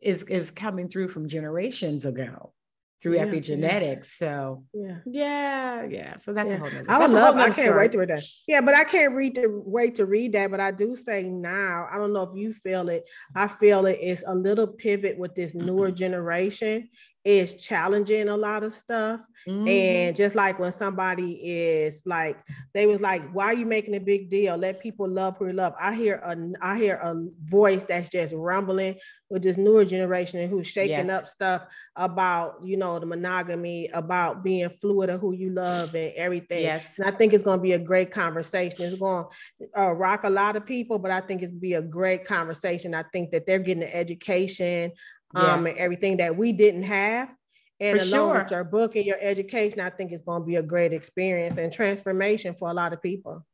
is 0.00 0.24
is 0.24 0.50
coming 0.50 0.88
through 0.88 1.08
from 1.08 1.28
generations 1.28 2.06
ago 2.06 2.52
through 3.00 3.14
yeah, 3.14 3.26
epigenetics. 3.26 4.20
Yeah. 4.20 4.28
So 4.28 4.64
yeah, 4.74 4.96
yeah, 5.06 5.84
yeah. 5.84 6.16
So 6.16 6.32
that's 6.32 6.50
yeah. 6.50 6.56
a 6.56 6.58
whole 6.58 6.70
nother. 6.70 6.84
I 6.88 6.98
would 6.98 7.10
love. 7.10 7.36
I 7.36 7.44
can't 7.44 7.56
story. 7.56 7.78
wait 7.78 7.92
to 7.92 7.98
read 7.98 8.10
that. 8.10 8.22
Yeah, 8.46 8.60
but 8.60 8.74
I 8.74 8.84
can't 8.84 9.14
read 9.14 9.34
the 9.36 9.46
wait 9.48 9.94
to 9.96 10.06
read 10.06 10.32
that. 10.32 10.50
But 10.50 10.60
I 10.60 10.70
do 10.70 10.94
say 10.94 11.24
now. 11.24 11.88
I 11.90 11.96
don't 11.96 12.12
know 12.12 12.22
if 12.22 12.36
you 12.36 12.52
feel 12.52 12.88
it. 12.88 13.08
I 13.34 13.48
feel 13.48 13.86
it 13.86 13.98
is 14.00 14.22
a 14.26 14.34
little 14.34 14.66
pivot 14.66 15.18
with 15.18 15.34
this 15.34 15.54
newer 15.54 15.88
mm-hmm. 15.88 15.96
generation, 15.96 16.88
is 17.24 17.54
challenging 17.56 18.28
a 18.28 18.36
lot 18.36 18.62
of 18.62 18.72
stuff. 18.72 19.26
Mm-hmm. 19.46 19.68
And 19.68 20.16
just 20.16 20.34
like 20.34 20.58
when 20.58 20.72
somebody 20.72 21.32
is 21.32 22.02
like, 22.06 22.38
they 22.72 22.86
was 22.86 23.00
like, 23.00 23.22
why 23.32 23.46
are 23.46 23.54
you 23.54 23.66
making 23.66 23.94
a 23.94 24.00
big 24.00 24.30
deal? 24.30 24.56
Let 24.56 24.80
people 24.80 25.08
love 25.08 25.36
who 25.36 25.48
you 25.48 25.52
love. 25.52 25.74
I 25.78 25.94
hear 25.94 26.14
a 26.24 26.36
I 26.62 26.78
hear 26.78 26.94
a 26.94 27.14
voice 27.44 27.84
that's 27.84 28.08
just 28.08 28.32
rumbling 28.34 28.96
with 29.28 29.42
this 29.42 29.56
newer 29.56 29.84
generation 29.84 30.48
who's 30.48 30.66
shaking 30.66 31.06
yes. 31.06 31.10
up 31.10 31.28
stuff 31.28 31.66
about, 31.94 32.64
you 32.64 32.76
know, 32.76 32.98
the 32.98 33.06
monogamy, 33.06 33.88
about 33.88 34.42
being 34.42 34.68
fluid 34.68 35.08
of 35.08 35.20
who 35.20 35.32
you 35.32 35.50
love 35.50 35.94
and 35.94 36.12
everything. 36.16 36.62
Yes. 36.62 36.98
And 36.98 37.06
I 37.06 37.12
think 37.12 37.32
it's 37.32 37.42
going 37.42 37.58
to 37.58 37.62
be 37.62 37.72
a 37.72 37.78
great 37.78 38.10
conversation. 38.10 38.78
It's 38.80 38.98
going 38.98 39.26
to 39.60 39.80
uh, 39.80 39.92
rock 39.92 40.24
a 40.24 40.30
lot 40.30 40.56
of 40.56 40.66
people, 40.66 40.98
but 40.98 41.10
I 41.10 41.20
think 41.20 41.42
it's 41.42 41.52
be 41.52 41.74
a 41.74 41.82
great 41.82 42.24
conversation. 42.24 42.94
I 42.94 43.04
think 43.12 43.30
that 43.30 43.46
they're 43.46 43.58
getting 43.58 43.82
the 43.82 43.94
education 43.94 44.92
um, 45.34 45.66
and 45.66 45.76
everything 45.78 46.18
that 46.18 46.36
we 46.36 46.52
didn't 46.52 46.84
have. 46.84 47.34
And 47.80 47.98
for 47.98 48.06
along 48.06 48.34
sure. 48.34 48.42
with 48.42 48.50
your 48.50 48.64
book 48.64 48.96
and 48.96 49.06
your 49.06 49.16
education, 49.20 49.80
I 49.80 49.90
think 49.90 50.12
it's 50.12 50.22
going 50.22 50.42
to 50.42 50.46
be 50.46 50.56
a 50.56 50.62
great 50.62 50.92
experience 50.92 51.56
and 51.56 51.72
transformation 51.72 52.54
for 52.54 52.68
a 52.68 52.74
lot 52.74 52.92
of 52.92 53.00
people. 53.00 53.44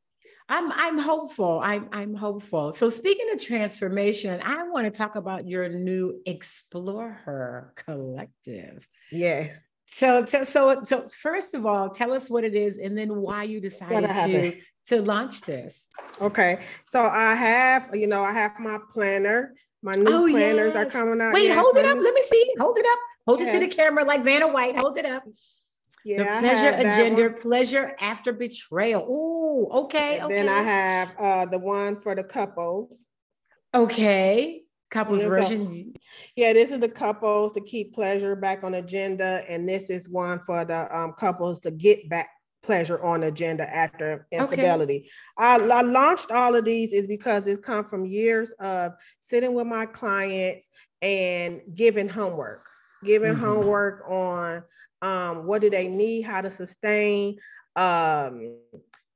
I'm 0.48 0.70
I'm 0.72 0.98
hopeful. 0.98 1.60
I'm 1.62 1.88
I'm 1.92 2.14
hopeful. 2.14 2.72
So 2.72 2.88
speaking 2.88 3.26
of 3.32 3.42
transformation, 3.42 4.40
I 4.44 4.68
want 4.68 4.84
to 4.84 4.92
talk 4.92 5.16
about 5.16 5.46
your 5.48 5.68
new 5.68 6.20
Explore 6.24 7.20
Her 7.24 7.72
collective. 7.74 8.86
Yes. 9.10 9.58
So 9.88 10.24
so 10.24 10.44
so 10.44 10.82
so 10.84 11.08
first 11.08 11.54
of 11.54 11.66
all, 11.66 11.90
tell 11.90 12.12
us 12.12 12.30
what 12.30 12.44
it 12.44 12.54
is 12.54 12.78
and 12.78 12.96
then 12.96 13.16
why 13.16 13.44
you 13.44 13.60
decided 13.60 14.12
to 14.12 14.56
to 14.86 15.02
launch 15.02 15.40
this. 15.40 15.86
Okay. 16.20 16.60
So 16.86 17.04
I 17.04 17.34
have, 17.34 17.94
you 17.94 18.06
know, 18.06 18.22
I 18.22 18.32
have 18.32 18.58
my 18.60 18.78
planner 18.92 19.54
my 19.86 19.94
new 19.94 20.04
oh, 20.08 20.28
planners 20.28 20.74
yes. 20.74 20.88
are 20.88 20.90
coming 20.90 21.20
out. 21.20 21.32
Wait, 21.32 21.52
hold 21.52 21.76
it 21.76 21.86
up. 21.86 21.96
Let 21.96 22.12
me 22.12 22.20
see. 22.20 22.52
Hold 22.58 22.76
it 22.76 22.84
up. 22.84 22.98
Hold 23.24 23.40
it 23.40 23.52
to 23.52 23.60
the 23.60 23.68
camera 23.68 24.04
like 24.04 24.24
Vanna 24.24 24.48
White. 24.48 24.76
Hold 24.76 24.98
it 24.98 25.06
up. 25.06 25.22
Yeah, 26.04 26.40
the 26.40 26.48
pleasure 26.48 26.88
agenda, 26.88 27.30
pleasure 27.30 27.96
after 28.00 28.32
betrayal. 28.32 29.06
Oh, 29.08 29.84
okay, 29.84 30.20
okay. 30.20 30.34
Then 30.34 30.48
I 30.48 30.62
have 30.62 31.14
uh 31.18 31.46
the 31.46 31.58
one 31.58 32.00
for 32.00 32.16
the 32.16 32.24
couples. 32.24 33.06
Okay. 33.72 34.62
Couples 34.90 35.22
version. 35.22 35.94
yeah, 36.36 36.52
this 36.52 36.70
is 36.70 36.80
the 36.80 36.88
couples 36.88 37.52
to 37.52 37.60
keep 37.60 37.94
pleasure 37.94 38.36
back 38.36 38.64
on 38.64 38.74
agenda, 38.74 39.44
and 39.48 39.68
this 39.68 39.90
is 39.90 40.08
one 40.08 40.40
for 40.46 40.64
the 40.64 40.96
um, 40.96 41.12
couples 41.12 41.60
to 41.60 41.70
get 41.70 42.08
back 42.08 42.30
pleasure 42.66 43.02
on 43.02 43.22
agenda 43.22 43.72
after 43.74 44.26
infidelity. 44.32 45.08
Okay. 45.40 45.46
I, 45.46 45.54
I, 45.56 45.80
launched 45.82 46.32
all 46.32 46.56
of 46.56 46.64
these 46.64 46.92
is 46.92 47.06
because 47.06 47.46
it's 47.46 47.64
come 47.64 47.84
from 47.84 48.04
years 48.04 48.50
of 48.58 48.92
sitting 49.20 49.54
with 49.54 49.68
my 49.68 49.86
clients 49.86 50.68
and 51.00 51.60
giving 51.74 52.08
homework, 52.08 52.66
giving 53.04 53.34
mm-hmm. 53.34 53.44
homework 53.44 54.04
on 54.10 54.64
um, 55.00 55.46
what 55.46 55.60
do 55.60 55.70
they 55.70 55.86
need, 55.86 56.22
how 56.22 56.40
to 56.40 56.50
sustain, 56.50 57.38
um, 57.76 58.56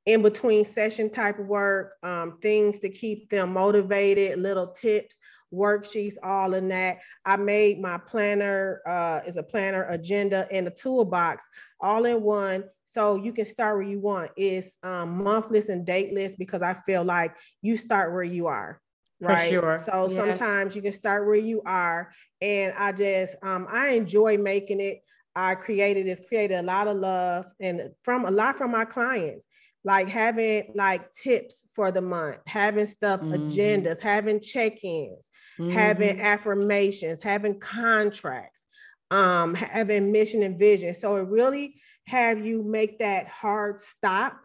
in 0.05 0.21
between 0.21 0.63
session 0.63 1.09
type 1.09 1.37
of 1.37 1.45
work, 1.45 1.93
um, 2.03 2.37
things 2.41 2.79
to 2.79 2.89
keep 2.89 3.29
them 3.29 3.53
motivated, 3.53 4.39
little 4.39 4.67
tips 4.67 5.19
worksheets, 5.53 6.15
all 6.23 6.53
in 6.53 6.69
that. 6.69 6.99
I 7.25 7.37
made 7.37 7.79
my 7.81 7.97
planner 7.97 8.81
uh, 8.85 9.21
is 9.27 9.37
a 9.37 9.43
planner 9.43 9.83
agenda 9.85 10.47
and 10.51 10.67
a 10.67 10.71
toolbox 10.71 11.45
all 11.79 12.05
in 12.05 12.21
one. 12.21 12.63
So 12.91 13.15
you 13.15 13.31
can 13.31 13.45
start 13.45 13.77
where 13.77 13.87
you 13.87 14.01
want. 14.01 14.31
It's 14.35 14.75
um, 14.83 15.23
monthless 15.23 15.69
and 15.69 15.85
dateless 15.85 16.35
because 16.35 16.61
I 16.61 16.73
feel 16.73 17.05
like 17.05 17.37
you 17.61 17.77
start 17.77 18.11
where 18.11 18.21
you 18.21 18.47
are. 18.47 18.81
Right. 19.21 19.49
Sure. 19.49 19.77
So 19.77 20.09
yes. 20.09 20.15
sometimes 20.15 20.75
you 20.75 20.81
can 20.81 20.91
start 20.91 21.25
where 21.25 21.35
you 21.35 21.61
are. 21.65 22.11
And 22.41 22.73
I 22.77 22.91
just 22.91 23.37
um, 23.43 23.65
I 23.71 23.91
enjoy 23.91 24.37
making 24.37 24.81
it. 24.81 25.03
I 25.33 25.55
created 25.55 26.05
this, 26.05 26.19
created 26.27 26.55
a 26.55 26.63
lot 26.63 26.89
of 26.89 26.97
love 26.97 27.45
and 27.61 27.91
from 28.03 28.25
a 28.25 28.31
lot 28.31 28.57
from 28.57 28.71
my 28.71 28.83
clients 28.83 29.47
like 29.83 30.07
having 30.07 30.71
like 30.75 31.11
tips 31.13 31.65
for 31.73 31.91
the 31.91 32.01
month, 32.01 32.39
having 32.45 32.85
stuff, 32.85 33.21
mm-hmm. 33.21 33.47
agendas, 33.47 33.99
having 33.99 34.39
check-ins, 34.39 35.31
mm-hmm. 35.57 35.69
having 35.69 36.21
affirmations, 36.21 37.21
having 37.21 37.59
contracts, 37.59 38.67
um, 39.11 39.53
having 39.53 40.11
mission 40.11 40.41
and 40.41 40.57
vision. 40.57 40.95
So 40.95 41.17
it 41.17 41.27
really 41.27 41.75
have 42.07 42.43
you 42.43 42.63
make 42.63 42.97
that 42.99 43.27
hard 43.27 43.79
stop, 43.79 44.39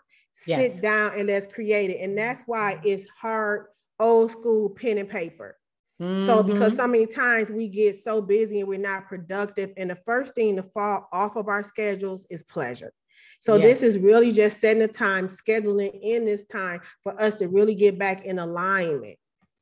yes. 0.47 0.75
sit 0.75 0.83
down, 0.83 1.19
and 1.19 1.29
let's 1.29 1.47
create 1.47 1.91
it. 1.91 2.01
And 2.03 2.19
that's 2.19 2.43
why 2.47 2.81
it's 2.85 3.07
hard, 3.09 3.69
old 3.99 4.31
school 4.33 4.71
pen 4.71 4.99
and 4.99 5.09
paper. 5.09 5.57
Mm-hmm. 6.03 6.27
So 6.27 6.43
because 6.43 6.77
so 6.77 6.87
many 6.87 7.07
times 7.07 7.51
we 7.51 7.69
get 7.69 7.97
so 7.97 8.21
busy 8.21 8.61
and 8.61 8.69
we're 8.69 8.79
not 8.79 9.09
productive, 9.09 9.71
and 9.79 9.89
the 9.89 9.97
first 9.97 10.35
thing 10.35 10.57
to 10.57 10.62
fall 10.62 11.09
off 11.12 11.37
of 11.37 11.49
our 11.49 11.62
schedules 11.62 12.27
is 12.29 12.43
pleasure. 12.43 12.93
So 13.41 13.57
yes. 13.57 13.64
this 13.64 13.83
is 13.83 13.99
really 13.99 14.31
just 14.31 14.61
setting 14.61 14.81
the 14.81 14.89
time, 14.89 15.29
scheduling 15.29 15.99
in 16.03 16.27
this 16.27 16.45
time 16.45 16.81
for 17.03 17.19
us 17.21 17.35
to 17.37 17.49
really 17.49 17.75
get 17.75 17.99
back 17.99 18.25
in 18.27 18.39
alignment. 18.39 19.17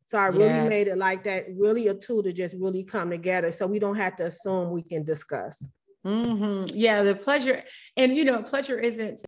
So 0.06 0.18
I 0.18 0.26
really 0.26 0.46
yes. 0.46 0.68
made 0.68 0.86
it 0.86 0.98
like 0.98 1.24
that, 1.24 1.46
really 1.56 1.88
a 1.88 1.94
tool 1.94 2.22
to 2.22 2.32
just 2.32 2.54
really 2.58 2.84
come 2.84 3.10
together. 3.10 3.52
So 3.52 3.66
we 3.66 3.78
don't 3.78 3.96
have 3.96 4.16
to 4.16 4.26
assume 4.26 4.70
we 4.70 4.82
can 4.82 5.02
discuss. 5.02 5.70
Mm-hmm. 6.06 6.76
Yeah, 6.76 7.02
the 7.02 7.14
pleasure, 7.14 7.62
and 7.96 8.14
you 8.14 8.24
know, 8.24 8.42
pleasure 8.42 8.78
isn't 8.78 9.22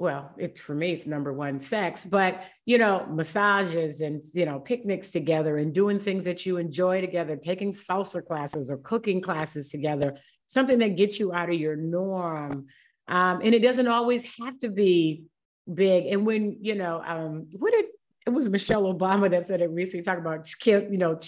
well, 0.00 0.32
it 0.38 0.58
for 0.58 0.74
me, 0.74 0.92
it's 0.92 1.06
number 1.06 1.30
one 1.30 1.60
sex, 1.60 2.06
but 2.06 2.42
you 2.64 2.78
know, 2.78 3.06
massages 3.10 4.00
and 4.00 4.24
you 4.32 4.46
know, 4.46 4.58
picnics 4.58 5.10
together 5.10 5.58
and 5.58 5.74
doing 5.74 6.00
things 6.00 6.24
that 6.24 6.46
you 6.46 6.56
enjoy 6.56 7.02
together, 7.02 7.36
taking 7.36 7.70
salsa 7.70 8.24
classes 8.24 8.70
or 8.70 8.78
cooking 8.78 9.20
classes 9.20 9.68
together, 9.68 10.16
something 10.46 10.78
that 10.78 10.96
gets 10.96 11.20
you 11.20 11.34
out 11.34 11.50
of 11.50 11.56
your 11.56 11.76
norm. 11.76 12.68
Um, 13.08 13.40
and 13.44 13.54
it 13.54 13.62
doesn't 13.62 13.88
always 13.88 14.24
have 14.40 14.58
to 14.60 14.70
be 14.70 15.24
big. 15.72 16.06
And 16.06 16.24
when, 16.24 16.56
you 16.62 16.76
know, 16.76 17.02
um, 17.06 17.48
what 17.58 17.72
did 17.72 17.84
it 18.26 18.30
was 18.30 18.48
Michelle 18.48 18.92
Obama 18.92 19.30
that 19.30 19.44
said 19.44 19.60
it 19.60 19.70
recently, 19.70 20.04
talking 20.04 20.20
about 20.20 20.48
kids, 20.60 20.86
you 20.90 20.98
know, 20.98 21.18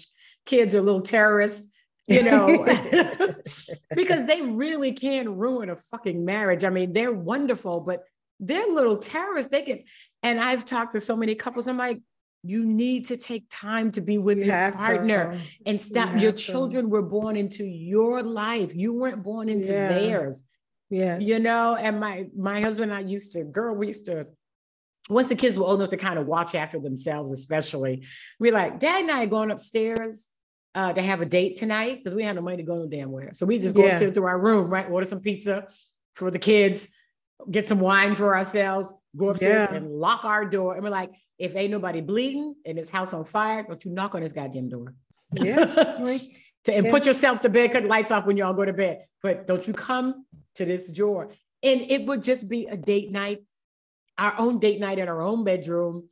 kids 0.47 0.75
are 0.75 0.83
little 0.83 1.01
terrorists, 1.01 1.71
you 2.07 2.23
know, 2.31 2.65
because 3.95 4.27
they 4.27 4.43
really 4.43 4.93
can 4.93 5.37
ruin 5.37 5.71
a 5.71 5.77
fucking 5.77 6.25
marriage. 6.25 6.65
I 6.65 6.71
mean, 6.71 6.93
they're 6.93 7.13
wonderful, 7.13 7.81
but 7.81 8.05
they're 8.41 8.67
little 8.67 8.99
terrorists. 8.99 9.51
They 9.51 9.63
can, 9.63 9.85
and 10.23 10.41
I've 10.41 10.65
talked 10.65 10.93
to 10.93 11.01
so 11.01 11.17
many 11.17 11.35
couples. 11.35 11.69
I'm 11.69 11.79
like, 11.79 12.01
you 12.45 12.65
need 12.67 13.07
to 13.07 13.17
take 13.17 13.45
time 13.51 13.93
to 13.93 14.01
be 14.01 14.19
with 14.19 14.39
you 14.39 14.47
your 14.47 14.73
partner 14.73 15.35
to. 15.35 15.41
and 15.65 15.81
stop. 15.81 16.13
You 16.15 16.21
your 16.21 16.33
children 16.33 16.87
to. 16.87 16.89
were 16.89 17.03
born 17.03 17.37
into 17.37 17.65
your 17.65 18.23
life. 18.23 18.75
You 18.75 18.93
weren't 18.93 19.23
born 19.23 19.49
into 19.49 19.73
yeah. 19.73 19.89
theirs. 19.89 20.43
Yeah. 20.91 21.19
You 21.19 21.39
know, 21.39 21.77
and 21.77 22.01
my 22.01 22.29
my 22.37 22.61
husband 22.61 22.91
and 22.91 23.07
I 23.07 23.09
used 23.09 23.33
to, 23.33 23.45
girl, 23.45 23.75
we 23.75 23.87
used 23.89 24.07
to, 24.07 24.27
once 25.09 25.29
the 25.29 25.37
kids 25.37 25.59
were 25.59 25.65
old 25.65 25.81
enough 25.81 25.91
to 25.91 25.97
kind 25.97 26.19
of 26.19 26.27
watch 26.27 26.55
after 26.55 26.79
themselves, 26.79 27.31
especially, 27.33 28.07
we're 28.39 28.53
like, 28.53 28.79
Dad 28.79 29.03
and 29.03 29.11
I 29.11 29.25
are 29.25 29.27
going 29.27 29.51
upstairs 29.51 30.27
uh, 30.75 30.93
to 30.93 31.03
have 31.03 31.21
a 31.21 31.27
date 31.27 31.57
tonight 31.57 31.99
because 31.99 32.15
we 32.15 32.23
had 32.23 32.37
no 32.37 32.43
money 32.43 32.59
to 32.59 32.63
go 32.63 32.77
no 32.77 32.87
damn 32.87 33.11
where. 33.11 33.33
So 33.35 33.45
we 33.45 33.59
just 33.59 33.75
go 33.75 33.85
yeah. 33.85 33.99
sit 33.99 34.15
to 34.15 34.25
our 34.25 34.39
room, 34.39 34.71
right? 34.71 34.89
Order 34.89 35.07
some 35.07 35.21
pizza 35.21 35.67
for 36.15 36.31
the 36.31 36.39
kids, 36.39 36.89
get 37.51 37.67
some 37.67 37.81
wine 37.81 38.15
for 38.15 38.37
ourselves, 38.37 38.93
go 39.17 39.31
upstairs 39.31 39.69
yeah. 39.71 39.77
and 39.77 39.91
lock 39.91 40.25
our 40.25 40.45
door. 40.45 40.75
And 40.75 40.85
we're 40.85 40.91
like, 40.91 41.11
if 41.39 41.57
ain't 41.57 41.71
nobody 41.71 42.01
bleeding 42.01 42.55
and 42.65 42.79
this 42.79 42.89
house 42.89 43.13
on 43.13 43.25
fire, 43.25 43.65
don't 43.65 43.85
you 43.85 43.91
knock 43.91 44.15
on 44.15 44.23
this 44.23 44.33
goddamn 44.33 44.69
door. 44.69 44.95
Yeah. 45.33 45.65
to, 46.65 46.75
and 46.75 46.87
yeah. 46.87 46.91
put 46.91 47.05
yourself 47.05 47.41
to 47.43 47.49
bed, 47.49 47.73
cut 47.73 47.85
lights 47.85 48.11
off 48.11 48.27
when 48.27 48.37
y'all 48.37 48.55
go 48.55 48.65
to 48.65 48.73
bed. 48.73 49.07
But 49.23 49.47
don't 49.47 49.67
you 49.67 49.73
come 49.73 50.27
to 50.55 50.65
this 50.65 50.91
drawer. 50.91 51.33
And 51.63 51.81
it 51.81 52.07
would 52.07 52.23
just 52.23 52.49
be 52.49 52.67
a 52.67 52.77
date 52.77 53.11
night, 53.11 53.45
our 54.23 54.39
own 54.39 54.61
date 54.61 54.79
night 54.79 55.01
in 55.01 55.09
our 55.09 55.21
own 55.21 55.43
bedroom. 55.43 56.09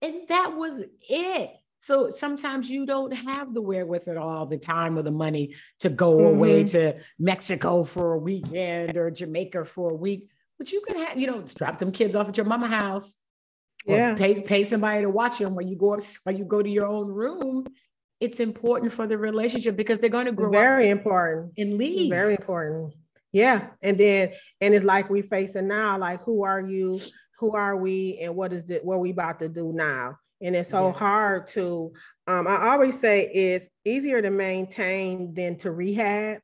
And 0.00 0.26
that 0.28 0.56
was 0.56 0.84
it. 1.08 1.50
So 1.78 2.10
sometimes 2.10 2.70
you 2.70 2.86
don't 2.86 3.12
have 3.12 3.52
the 3.52 3.60
wherewithal 3.60 4.18
all 4.18 4.46
the 4.46 4.56
time 4.56 4.96
or 4.96 5.02
the 5.02 5.10
money 5.10 5.54
to 5.80 5.90
go 5.90 6.16
mm-hmm. 6.16 6.36
away 6.36 6.64
to 6.64 6.96
Mexico 7.18 7.84
for 7.84 8.14
a 8.14 8.18
weekend 8.18 8.96
or 8.96 9.10
Jamaica 9.10 9.66
for 9.66 9.90
a 9.90 9.94
week. 9.94 10.28
But 10.58 10.72
you 10.72 10.80
can 10.80 10.96
have, 10.96 11.18
you 11.18 11.26
know, 11.26 11.44
drop 11.54 11.78
them 11.78 11.92
kids 11.92 12.16
off 12.16 12.28
at 12.28 12.36
your 12.36 12.46
mama 12.46 12.68
house. 12.68 13.16
Yeah. 13.84 14.14
Pay 14.14 14.40
pay 14.40 14.62
somebody 14.62 15.02
to 15.02 15.10
watch 15.10 15.38
them 15.38 15.54
when 15.54 15.68
you 15.68 15.76
go 15.76 15.94
up 15.94 16.00
when 16.22 16.38
you 16.38 16.44
go 16.44 16.62
to 16.62 16.70
your 16.70 16.86
own 16.86 17.08
room. 17.08 17.66
It's 18.20 18.38
important 18.38 18.92
for 18.92 19.08
the 19.08 19.18
relationship 19.18 19.76
because 19.76 19.98
they're 19.98 20.08
going 20.08 20.26
to 20.26 20.32
grow 20.32 20.46
it's 20.46 20.52
very 20.52 20.88
important 20.88 21.54
and 21.58 21.76
leave. 21.76 22.12
It's 22.12 22.20
very 22.20 22.34
important. 22.36 22.94
Yeah. 23.32 23.68
And 23.82 23.98
then, 23.98 24.32
and 24.60 24.74
it's 24.74 24.84
like 24.84 25.10
we 25.10 25.22
facing 25.22 25.66
now, 25.66 25.98
like, 25.98 26.22
who 26.22 26.44
are 26.44 26.60
you? 26.60 27.00
Who 27.42 27.56
are 27.56 27.76
we? 27.76 28.18
And 28.22 28.36
what 28.36 28.52
is 28.52 28.70
it? 28.70 28.84
What 28.84 28.94
are 28.94 29.00
we 29.00 29.10
about 29.10 29.40
to 29.40 29.48
do 29.48 29.72
now? 29.74 30.16
And 30.40 30.54
it's 30.54 30.68
so 30.68 30.86
yeah. 30.86 30.92
hard 30.92 31.48
to, 31.48 31.92
um, 32.28 32.46
I 32.46 32.68
always 32.68 33.00
say 33.00 33.26
it's 33.26 33.66
easier 33.84 34.22
to 34.22 34.30
maintain 34.30 35.34
than 35.34 35.56
to 35.58 35.72
rehab. 35.72 36.38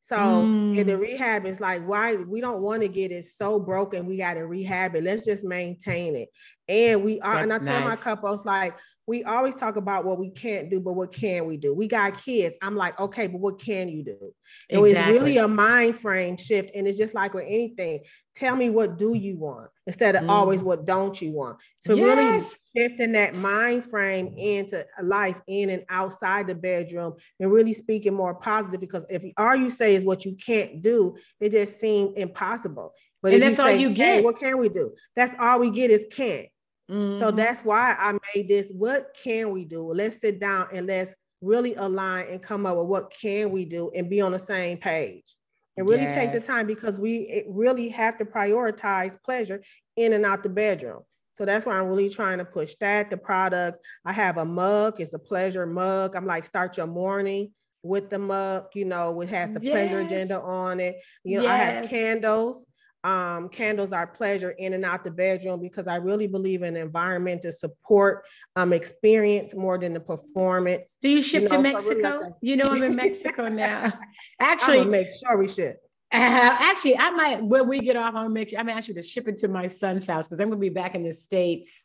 So 0.00 0.16
mm. 0.16 0.78
in 0.78 0.86
the 0.86 0.96
rehab 0.96 1.44
is 1.44 1.60
like, 1.60 1.86
why 1.86 2.14
we 2.14 2.40
don't 2.40 2.62
want 2.62 2.80
to 2.80 2.88
get 2.88 3.12
it 3.12 3.26
so 3.26 3.60
broken, 3.60 4.06
we 4.06 4.16
got 4.16 4.34
to 4.34 4.46
rehab 4.46 4.94
it. 4.96 5.04
Let's 5.04 5.26
just 5.26 5.44
maintain 5.44 6.16
it. 6.16 6.30
And 6.68 7.04
we 7.04 7.20
are, 7.20 7.42
and 7.42 7.52
I 7.52 7.58
That's 7.58 7.68
tell 7.68 7.80
my 7.82 7.88
nice. 7.88 8.02
couples 8.02 8.46
like 8.46 8.78
we 9.06 9.22
always 9.24 9.54
talk 9.54 9.76
about 9.76 10.04
what 10.04 10.18
we 10.18 10.30
can't 10.30 10.70
do, 10.70 10.80
but 10.80 10.94
what 10.94 11.12
can 11.12 11.46
we 11.46 11.56
do? 11.58 11.74
We 11.74 11.86
got 11.88 12.16
kids. 12.16 12.54
I'm 12.62 12.74
like, 12.74 12.98
okay, 12.98 13.26
but 13.26 13.38
what 13.40 13.60
can 13.60 13.88
you 13.88 14.02
do? 14.02 14.34
And 14.70 14.86
It's 14.86 14.98
really 15.08 15.36
a 15.36 15.46
mind 15.46 15.96
frame 15.98 16.36
shift. 16.38 16.70
And 16.74 16.88
it's 16.88 16.96
just 16.96 17.14
like 17.14 17.34
with 17.34 17.44
anything. 17.46 18.00
Tell 18.34 18.56
me 18.56 18.70
what 18.70 18.96
do 18.96 19.14
you 19.14 19.36
want 19.36 19.70
instead 19.86 20.16
of 20.16 20.28
always 20.30 20.62
Mhm. 20.62 20.66
what 20.66 20.86
don't 20.86 21.20
you 21.20 21.32
want. 21.32 21.58
So 21.80 21.94
Yes. 21.94 22.58
really 22.74 22.88
shifting 22.88 23.12
that 23.12 23.34
mind 23.34 23.84
frame 23.84 24.28
into 24.38 24.86
a 24.98 25.02
life 25.02 25.40
in 25.46 25.68
and 25.70 25.84
outside 25.90 26.46
the 26.46 26.54
bedroom 26.54 27.14
and 27.40 27.52
really 27.52 27.74
speaking 27.74 28.14
more 28.14 28.34
positive 28.34 28.80
because 28.80 29.04
if 29.10 29.22
all 29.36 29.54
you 29.54 29.68
say 29.68 29.94
is 29.94 30.04
what 30.06 30.24
you 30.24 30.34
can't 30.34 30.80
do, 30.80 31.14
it 31.40 31.50
just 31.52 31.78
seems 31.78 32.14
impossible. 32.16 32.94
But 33.22 33.34
And 33.34 33.42
if 33.42 33.48
that's 33.56 33.58
all 33.60 33.70
you 33.70 33.88
"Hey, 33.90 33.94
get." 33.94 34.24
what 34.24 34.38
can 34.38 34.58
we 34.58 34.68
do? 34.70 34.94
That's 35.14 35.34
all 35.38 35.60
we 35.60 35.70
get 35.70 35.90
is 35.90 36.06
can't. 36.10 36.48
So 36.88 37.30
Mhm. 37.30 37.36
that's 37.36 37.64
why 37.64 37.96
I 37.98 38.18
made 38.34 38.48
this. 38.48 38.70
What 38.70 39.16
can 39.22 39.50
we 39.52 39.64
do? 39.64 39.92
Let's 39.92 40.20
sit 40.20 40.38
down 40.38 40.68
and 40.72 40.86
let's 40.86 41.14
really 41.40 41.74
align 41.74 42.26
and 42.28 42.42
come 42.42 42.66
up 42.66 42.76
with 42.76 42.86
what 42.86 43.10
can 43.10 43.50
we 43.50 43.64
do 43.64 43.90
and 43.94 44.10
be 44.10 44.20
on 44.20 44.32
the 44.32 44.38
same 44.38 44.78
page. 44.78 45.36
And 45.76 45.88
really 45.88 46.06
take 46.06 46.30
the 46.30 46.40
time 46.40 46.68
because 46.68 47.00
we 47.00 47.44
really 47.48 47.88
have 47.88 48.16
to 48.18 48.24
prioritize 48.24 49.20
pleasure 49.24 49.60
in 49.96 50.12
and 50.12 50.24
out 50.24 50.44
the 50.44 50.48
bedroom. 50.48 51.02
So 51.32 51.44
that's 51.44 51.66
why 51.66 51.72
I'm 51.72 51.88
really 51.88 52.08
trying 52.08 52.38
to 52.38 52.44
push 52.44 52.76
that. 52.76 53.10
The 53.10 53.16
products. 53.16 53.80
I 54.04 54.12
have 54.12 54.36
a 54.36 54.44
mug, 54.44 55.00
it's 55.00 55.14
a 55.14 55.18
pleasure 55.18 55.66
mug. 55.66 56.14
I'm 56.14 56.26
like, 56.26 56.44
start 56.44 56.76
your 56.76 56.86
morning 56.86 57.52
with 57.82 58.08
the 58.08 58.18
mug, 58.18 58.66
you 58.74 58.84
know, 58.84 59.20
it 59.20 59.28
has 59.28 59.50
the 59.50 59.60
pleasure 59.60 59.98
agenda 59.98 60.40
on 60.40 60.80
it. 60.80 60.96
You 61.24 61.38
know, 61.38 61.46
I 61.46 61.56
have 61.56 61.88
candles 61.88 62.66
um, 63.04 63.50
candles 63.50 63.92
are 63.92 64.06
pleasure 64.06 64.52
in 64.52 64.72
and 64.72 64.84
out 64.84 65.04
the 65.04 65.10
bedroom 65.10 65.60
because 65.60 65.86
I 65.86 65.96
really 65.96 66.26
believe 66.26 66.62
in 66.62 66.74
environment 66.74 67.42
to 67.42 67.52
support 67.52 68.24
um, 68.56 68.72
experience 68.72 69.54
more 69.54 69.78
than 69.78 69.92
the 69.92 70.00
performance. 70.00 70.96
Do 71.02 71.10
you 71.10 71.22
ship 71.22 71.42
know, 71.42 71.48
to 71.48 71.54
so 71.54 71.60
really 71.60 71.72
Mexico? 71.72 72.38
you 72.40 72.56
know, 72.56 72.70
I'm 72.70 72.82
in 72.82 72.96
Mexico 72.96 73.46
now. 73.46 73.84
I'm 73.84 73.92
Actually, 74.40 74.86
make 74.86 75.08
sure 75.22 75.36
we 75.36 75.46
ship. 75.48 75.82
Uh, 76.10 76.16
actually, 76.60 76.96
I 76.96 77.10
might 77.10 77.44
when 77.44 77.68
we 77.68 77.80
get 77.80 77.96
off, 77.96 78.08
I'm 78.08 78.14
gonna 78.14 78.30
make 78.30 78.48
sure 78.48 78.58
I'm 78.58 78.66
gonna 78.66 78.78
ask 78.78 78.88
you 78.88 78.94
to 78.94 79.02
ship 79.02 79.28
it 79.28 79.36
to 79.38 79.48
my 79.48 79.66
son's 79.66 80.06
house 80.06 80.26
because 80.26 80.40
I'm 80.40 80.48
gonna 80.48 80.60
be 80.60 80.70
back 80.70 80.94
in 80.94 81.04
the 81.04 81.12
States 81.12 81.84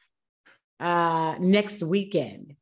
uh 0.80 1.36
next 1.39 1.84
weekend. 1.84 2.55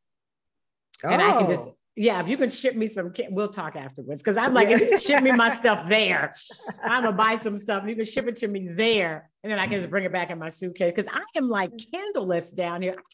And 1.04 1.22
I 1.22 1.34
can 1.34 1.48
just 1.48 1.68
Oh. 1.68 1.77
Yeah, 1.98 2.22
if 2.22 2.30
you 2.30 2.38
can 2.38 2.50
ship 2.50 2.76
me 2.76 2.86
some, 2.86 3.12
we'll 3.30 3.50
talk 3.50 3.76
afterwards. 3.76 4.22
Cause 4.22 4.38
I'm 4.38 4.54
like, 4.54 4.70
you 4.70 5.00
ship 5.00 5.24
me 5.24 5.32
my 5.32 5.50
stuff 5.50 5.90
there, 5.90 6.32
I'm 6.84 7.04
gonna 7.04 7.18
buy 7.18 7.36
some 7.36 7.58
stuff. 7.58 7.84
You 7.88 7.96
can 7.96 8.06
ship 8.06 8.28
it 8.28 8.36
to 8.38 8.48
me 8.48 8.70
there, 8.72 9.30
and 9.44 9.52
then 9.52 9.58
I 9.58 9.66
can 9.66 9.78
just 9.78 9.90
bring 9.90 10.06
it 10.06 10.12
back 10.12 10.30
in 10.30 10.38
my 10.38 10.50
suitcase. 10.50 10.94
Cause 10.96 11.08
I 11.12 11.24
am 11.36 11.50
like 11.50 11.72
candleless 11.76 12.56
down 12.56 12.84
here. 12.84 12.92
I 12.92 12.96
can't 12.96 13.06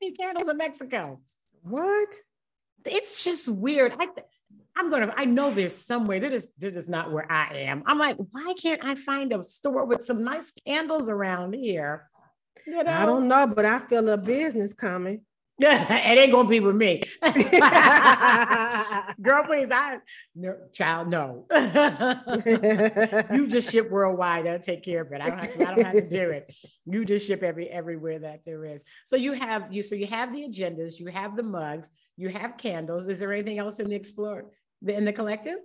see 0.00 0.12
candles 0.12 0.48
in 0.48 0.56
Mexico. 0.56 1.20
what? 1.62 2.14
It's 2.84 3.24
just 3.24 3.48
weird. 3.48 3.92
I 3.98 4.06
I'm 4.76 4.90
gonna, 4.90 5.12
I 5.16 5.24
know 5.24 5.52
there's 5.52 5.74
somewhere. 5.74 6.20
They're 6.20 6.30
just, 6.30 6.58
they're 6.60 6.70
just 6.70 6.88
not 6.88 7.10
where 7.10 7.30
I 7.30 7.56
am. 7.56 7.82
I'm 7.86 7.98
like, 7.98 8.16
why 8.30 8.54
can't 8.62 8.84
I 8.84 8.94
find 8.94 9.32
a 9.32 9.42
store 9.42 9.84
with 9.84 10.04
some 10.04 10.22
nice 10.22 10.52
candles 10.64 11.08
around 11.08 11.54
here? 11.54 12.08
You 12.64 12.84
know? 12.84 12.90
I 12.90 13.04
don't 13.04 13.26
know, 13.26 13.48
but 13.48 13.64
I 13.64 13.80
feel 13.80 14.08
a 14.08 14.16
business 14.16 14.72
coming. 14.72 15.22
It 15.60 16.18
ain't 16.18 16.32
gonna 16.32 16.48
be 16.48 16.60
with 16.60 16.76
me. 16.76 17.02
Girl, 19.22 19.42
please, 19.44 19.70
I 19.70 19.98
no 20.34 20.56
child, 20.72 21.08
no. 21.08 21.46
you 23.32 23.48
just 23.48 23.70
ship 23.72 23.90
worldwide. 23.90 24.46
I'll 24.46 24.58
take 24.60 24.84
care 24.84 25.02
of 25.02 25.12
it. 25.12 25.20
I 25.20 25.28
don't 25.28 25.44
have 25.44 25.54
to, 25.54 25.68
I 25.68 25.74
don't 25.74 25.84
have 25.84 25.94
to 25.94 26.08
do 26.08 26.30
it. 26.30 26.54
You 26.86 27.04
just 27.04 27.26
ship 27.26 27.42
every 27.42 27.68
everywhere 27.68 28.20
that 28.20 28.42
there 28.44 28.64
is. 28.64 28.82
So 29.06 29.16
you 29.16 29.32
have 29.32 29.72
you 29.72 29.82
so 29.82 29.94
you 29.94 30.06
have 30.06 30.32
the 30.32 30.48
agendas, 30.48 30.98
you 31.00 31.06
have 31.08 31.36
the 31.36 31.42
mugs, 31.42 31.90
you 32.16 32.28
have 32.28 32.56
candles. 32.56 33.08
Is 33.08 33.18
there 33.18 33.32
anything 33.32 33.58
else 33.58 33.80
in 33.80 33.88
the 33.88 33.96
explore 33.96 34.44
the- 34.82 34.94
in 34.94 35.04
the 35.04 35.12
collective? 35.12 35.58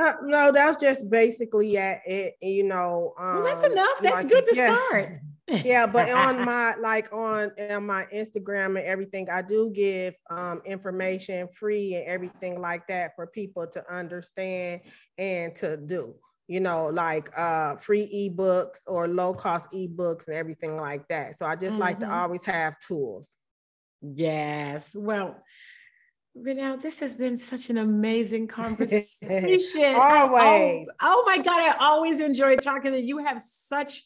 Uh, 0.00 0.14
no, 0.24 0.50
that's 0.50 0.78
just 0.78 1.10
basically 1.10 1.76
at 1.76 2.00
it. 2.06 2.34
You 2.40 2.64
know, 2.64 3.14
um, 3.18 3.36
Well, 3.36 3.44
that's 3.44 3.62
enough. 3.62 4.00
That's 4.00 4.24
like- 4.24 4.28
good 4.32 4.46
to 4.46 4.56
yeah. 4.56 4.74
start. 4.88 5.20
Yeah 5.48 5.86
but 5.86 6.10
on 6.10 6.44
my 6.44 6.74
like 6.76 7.12
on, 7.12 7.50
on 7.70 7.84
my 7.86 8.06
instagram 8.14 8.78
and 8.78 8.86
everything 8.86 9.28
i 9.30 9.42
do 9.42 9.70
give 9.74 10.14
um 10.30 10.62
information 10.64 11.48
free 11.48 11.94
and 11.96 12.06
everything 12.06 12.60
like 12.60 12.86
that 12.86 13.12
for 13.16 13.26
people 13.26 13.66
to 13.66 13.82
understand 13.92 14.80
and 15.18 15.54
to 15.54 15.76
do 15.76 16.14
you 16.48 16.60
know 16.60 16.86
like 16.86 17.30
uh 17.38 17.76
free 17.76 18.30
ebooks 18.30 18.80
or 18.86 19.08
low 19.08 19.32
cost 19.34 19.70
ebooks 19.72 20.28
and 20.28 20.36
everything 20.36 20.76
like 20.76 21.06
that 21.08 21.36
so 21.36 21.44
i 21.46 21.56
just 21.56 21.78
like 21.78 21.98
to 22.00 22.06
Mhm. 22.06 22.12
always 22.12 22.44
have 22.44 22.78
tools 22.78 23.34
Yes. 24.04 24.96
Well, 24.98 25.36
Renelle, 26.36 26.80
this 26.82 26.98
has 27.00 27.14
been 27.14 27.36
such 27.36 27.70
an 27.70 27.78
amazing 27.78 28.46
conversation. 28.48 29.94
I 29.94 30.22
al- 30.24 30.34
Always. 30.34 30.88
oh 31.00 31.22
my 31.24 31.38
God, 31.38 31.60
I 31.60 31.76
always 31.78 32.18
enjoy 32.20 32.56
talking 32.56 32.90
to 32.92 33.00
you. 33.00 33.18
You 33.18 33.24
have 33.24 33.40
such, 33.40 34.02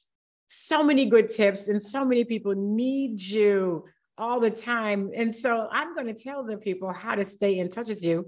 so 0.49 0.83
many 0.83 1.09
good 1.09 1.31
tips, 1.31 1.69
and 1.69 1.83
so 1.83 2.05
many 2.05 2.25
people 2.25 2.55
need 2.55 3.21
you 3.21 3.85
all 4.19 4.41
the 4.41 4.51
time. 4.51 5.11
And 5.15 5.35
so 5.35 5.69
I'm 5.71 5.95
going 5.95 6.07
to 6.07 6.15
tell 6.15 6.45
the 6.45 6.57
people 6.57 6.93
how 6.93 7.15
to 7.15 7.25
stay 7.25 7.59
in 7.59 7.69
touch 7.69 7.89
with 7.89 8.05
you. 8.05 8.27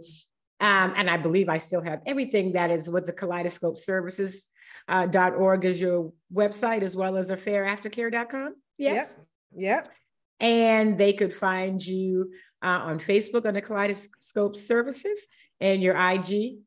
Um, 0.61 0.93
and 0.97 1.09
I 1.09 1.17
believe 1.17 1.49
I 1.49 1.59
still 1.59 1.83
have 1.83 2.01
everything 2.05 2.53
that 2.53 2.71
is 2.71 2.91
with 2.91 3.07
the 3.07 3.13
kaleidoscope 3.13 3.77
services. 3.77 4.47
Uh, 4.89 5.07
dot 5.07 5.35
org 5.35 5.67
is 5.67 5.79
your 5.79 6.13
website 6.33 6.83
as 6.83 6.97
well 6.97 7.17
as 7.17 7.31
affairaftercare.com. 7.31 8.55
Yes. 8.79 9.17
yep 9.55 9.87
And 10.41 10.97
they 10.97 11.13
could 11.13 11.35
find 11.35 11.85
you 11.85 12.33
uh, 12.63 12.81
on 12.85 12.99
Facebook 12.99 13.47
under 13.47 13.61
Kaleidoscope 13.61 14.57
Services, 14.57 15.27
and 15.61 15.83
your 15.83 15.97
IG 15.97 16.59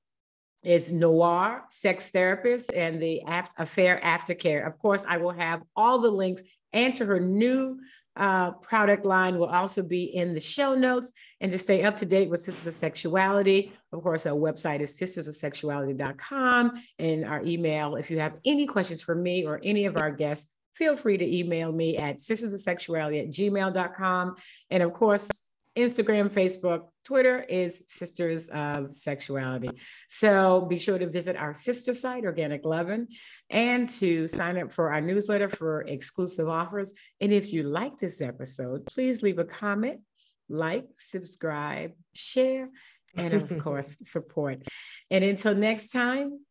is 0.63 0.91
Noir 0.91 1.63
Sex 1.69 2.11
Therapist 2.11 2.71
and 2.73 3.01
the 3.01 3.21
Af- 3.27 3.49
Affair 3.57 3.99
Aftercare. 4.03 4.65
Of 4.65 4.77
course, 4.79 5.03
I 5.07 5.17
will 5.17 5.31
have 5.31 5.61
all 5.75 5.99
the 5.99 6.11
links 6.11 6.43
and 6.73 6.95
to 6.95 7.05
her 7.05 7.19
new 7.19 7.79
uh, 8.15 8.51
product 8.51 9.05
line 9.05 9.37
will 9.37 9.47
also 9.47 9.81
be 9.81 10.03
in 10.03 10.33
the 10.33 10.39
show 10.39 10.75
notes. 10.75 11.13
And 11.39 11.51
to 11.51 11.57
stay 11.57 11.83
up 11.83 11.95
to 11.97 12.05
date 12.05 12.29
with 12.29 12.41
Sisters 12.41 12.67
of 12.67 12.73
Sexuality, 12.73 13.71
of 13.93 14.03
course, 14.03 14.25
our 14.25 14.35
website 14.35 14.81
is 14.81 14.97
sistersofsexuality.com. 14.99 16.83
And 16.99 17.25
our 17.25 17.41
email, 17.43 17.95
if 17.95 18.11
you 18.11 18.19
have 18.19 18.33
any 18.45 18.65
questions 18.65 19.01
for 19.01 19.15
me 19.15 19.45
or 19.45 19.61
any 19.63 19.85
of 19.85 19.97
our 19.97 20.11
guests, 20.11 20.51
feel 20.75 20.97
free 20.97 21.17
to 21.17 21.37
email 21.37 21.71
me 21.71 21.97
at 21.97 22.17
sistersofsexuality 22.17 23.21
at 23.21 23.29
gmail.com. 23.29 24.35
And 24.69 24.83
of 24.83 24.93
course, 24.93 25.29
Instagram, 25.77 26.29
Facebook, 26.29 26.87
Twitter 27.05 27.41
is 27.47 27.83
Sisters 27.87 28.49
of 28.49 28.93
Sexuality. 28.93 29.69
So 30.09 30.61
be 30.61 30.77
sure 30.77 30.99
to 30.99 31.09
visit 31.09 31.35
our 31.35 31.53
sister 31.53 31.93
site, 31.93 32.25
Organic 32.25 32.65
Lovin', 32.65 33.07
and 33.49 33.89
to 33.89 34.27
sign 34.27 34.57
up 34.57 34.71
for 34.71 34.91
our 34.91 35.01
newsletter 35.01 35.49
for 35.49 35.81
exclusive 35.83 36.47
offers. 36.47 36.93
And 37.21 37.31
if 37.31 37.53
you 37.53 37.63
like 37.63 37.99
this 37.99 38.21
episode, 38.21 38.85
please 38.85 39.21
leave 39.21 39.39
a 39.39 39.45
comment, 39.45 40.01
like, 40.49 40.87
subscribe, 40.97 41.93
share, 42.13 42.69
and 43.15 43.33
of 43.33 43.59
course, 43.63 43.97
support. 44.03 44.61
And 45.09 45.23
until 45.23 45.55
next 45.55 45.89
time, 45.89 46.41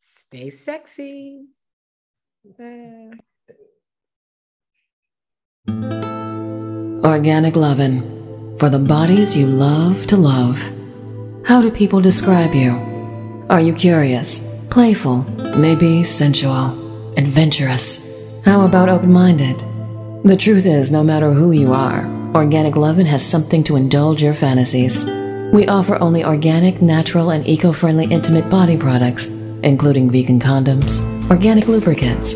stay 0.00 0.50
sexy. 0.50 1.46
Uh, 2.60 3.16
Organic 7.04 7.54
Lovin' 7.56 8.15
for 8.58 8.70
the 8.70 8.78
bodies 8.78 9.36
you 9.36 9.46
love 9.46 10.06
to 10.06 10.16
love. 10.16 10.70
How 11.44 11.60
do 11.60 11.70
people 11.70 12.00
describe 12.00 12.54
you? 12.54 12.70
Are 13.50 13.60
you 13.60 13.74
curious, 13.74 14.66
playful, 14.70 15.22
maybe 15.56 16.02
sensual, 16.02 16.72
adventurous? 17.18 18.42
How 18.44 18.64
about 18.64 18.88
open 18.88 19.12
minded? 19.12 19.58
The 20.24 20.36
truth 20.36 20.66
is, 20.66 20.90
no 20.90 21.04
matter 21.04 21.32
who 21.32 21.52
you 21.52 21.72
are, 21.72 22.06
Organic 22.34 22.76
Lovin' 22.76 23.06
has 23.06 23.24
something 23.24 23.62
to 23.64 23.76
indulge 23.76 24.22
your 24.22 24.34
fantasies. 24.34 25.04
We 25.52 25.68
offer 25.68 25.96
only 25.96 26.24
organic, 26.24 26.82
natural, 26.82 27.30
and 27.30 27.46
eco 27.46 27.72
friendly 27.72 28.06
intimate 28.06 28.50
body 28.50 28.76
products, 28.76 29.28
including 29.62 30.10
vegan 30.10 30.40
condoms, 30.40 31.00
organic 31.30 31.68
lubricants, 31.68 32.34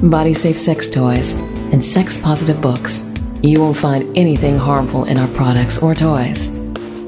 body 0.00 0.34
safe 0.34 0.58
sex 0.58 0.88
toys, 0.90 1.32
and 1.72 1.82
sex 1.82 2.18
positive 2.18 2.60
books. 2.60 3.09
You 3.42 3.60
won't 3.60 3.76
find 3.76 4.16
anything 4.16 4.56
harmful 4.56 5.04
in 5.04 5.18
our 5.18 5.28
products 5.28 5.82
or 5.82 5.94
toys. 5.94 6.50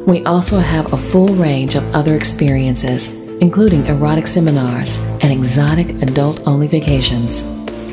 We 0.07 0.25
also 0.25 0.59
have 0.59 0.93
a 0.93 0.97
full 0.97 1.29
range 1.29 1.75
of 1.75 1.95
other 1.95 2.17
experiences, 2.17 3.39
including 3.41 3.87
erotic 3.87 4.27
seminars 4.27 4.99
and 5.23 5.31
exotic 5.31 5.91
adult 6.03 6.41
only 6.47 6.69
vacations. 6.69 7.43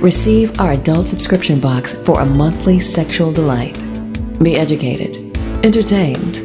Receive 0.01 0.57
our 0.59 0.71
adult 0.71 1.07
subscription 1.07 1.59
box 1.59 1.93
for 2.05 2.21
a 2.21 2.25
monthly 2.25 2.79
sexual 2.79 3.33
delight. 3.33 3.77
Be 4.41 4.55
educated, 4.55 5.37
entertained, 5.65 6.37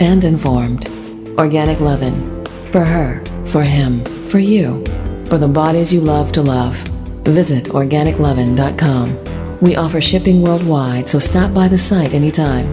and 0.00 0.22
informed. 0.22 0.88
Organic 1.36 1.80
Lovin'. 1.80 2.44
For 2.70 2.84
her, 2.84 3.24
for 3.46 3.62
him, 3.62 4.04
for 4.04 4.38
you, 4.38 4.84
for 5.26 5.38
the 5.38 5.48
bodies 5.48 5.92
you 5.92 6.00
love 6.00 6.30
to 6.32 6.42
love. 6.42 6.76
Visit 7.24 7.64
organiclovin.com. 7.64 9.29
We 9.60 9.76
offer 9.76 10.00
shipping 10.00 10.42
worldwide, 10.42 11.08
so 11.08 11.18
stop 11.18 11.52
by 11.54 11.68
the 11.68 11.78
site 11.78 12.14
anytime. 12.14 12.66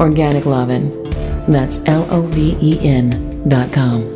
Organic 0.00 0.44
Lovin'. 0.44 0.90
That's 1.48 1.84
L 1.86 2.06
O 2.10 2.22
V 2.22 2.56
E 2.60 2.78
N 2.82 3.48
dot 3.48 3.72
com. 3.72 4.15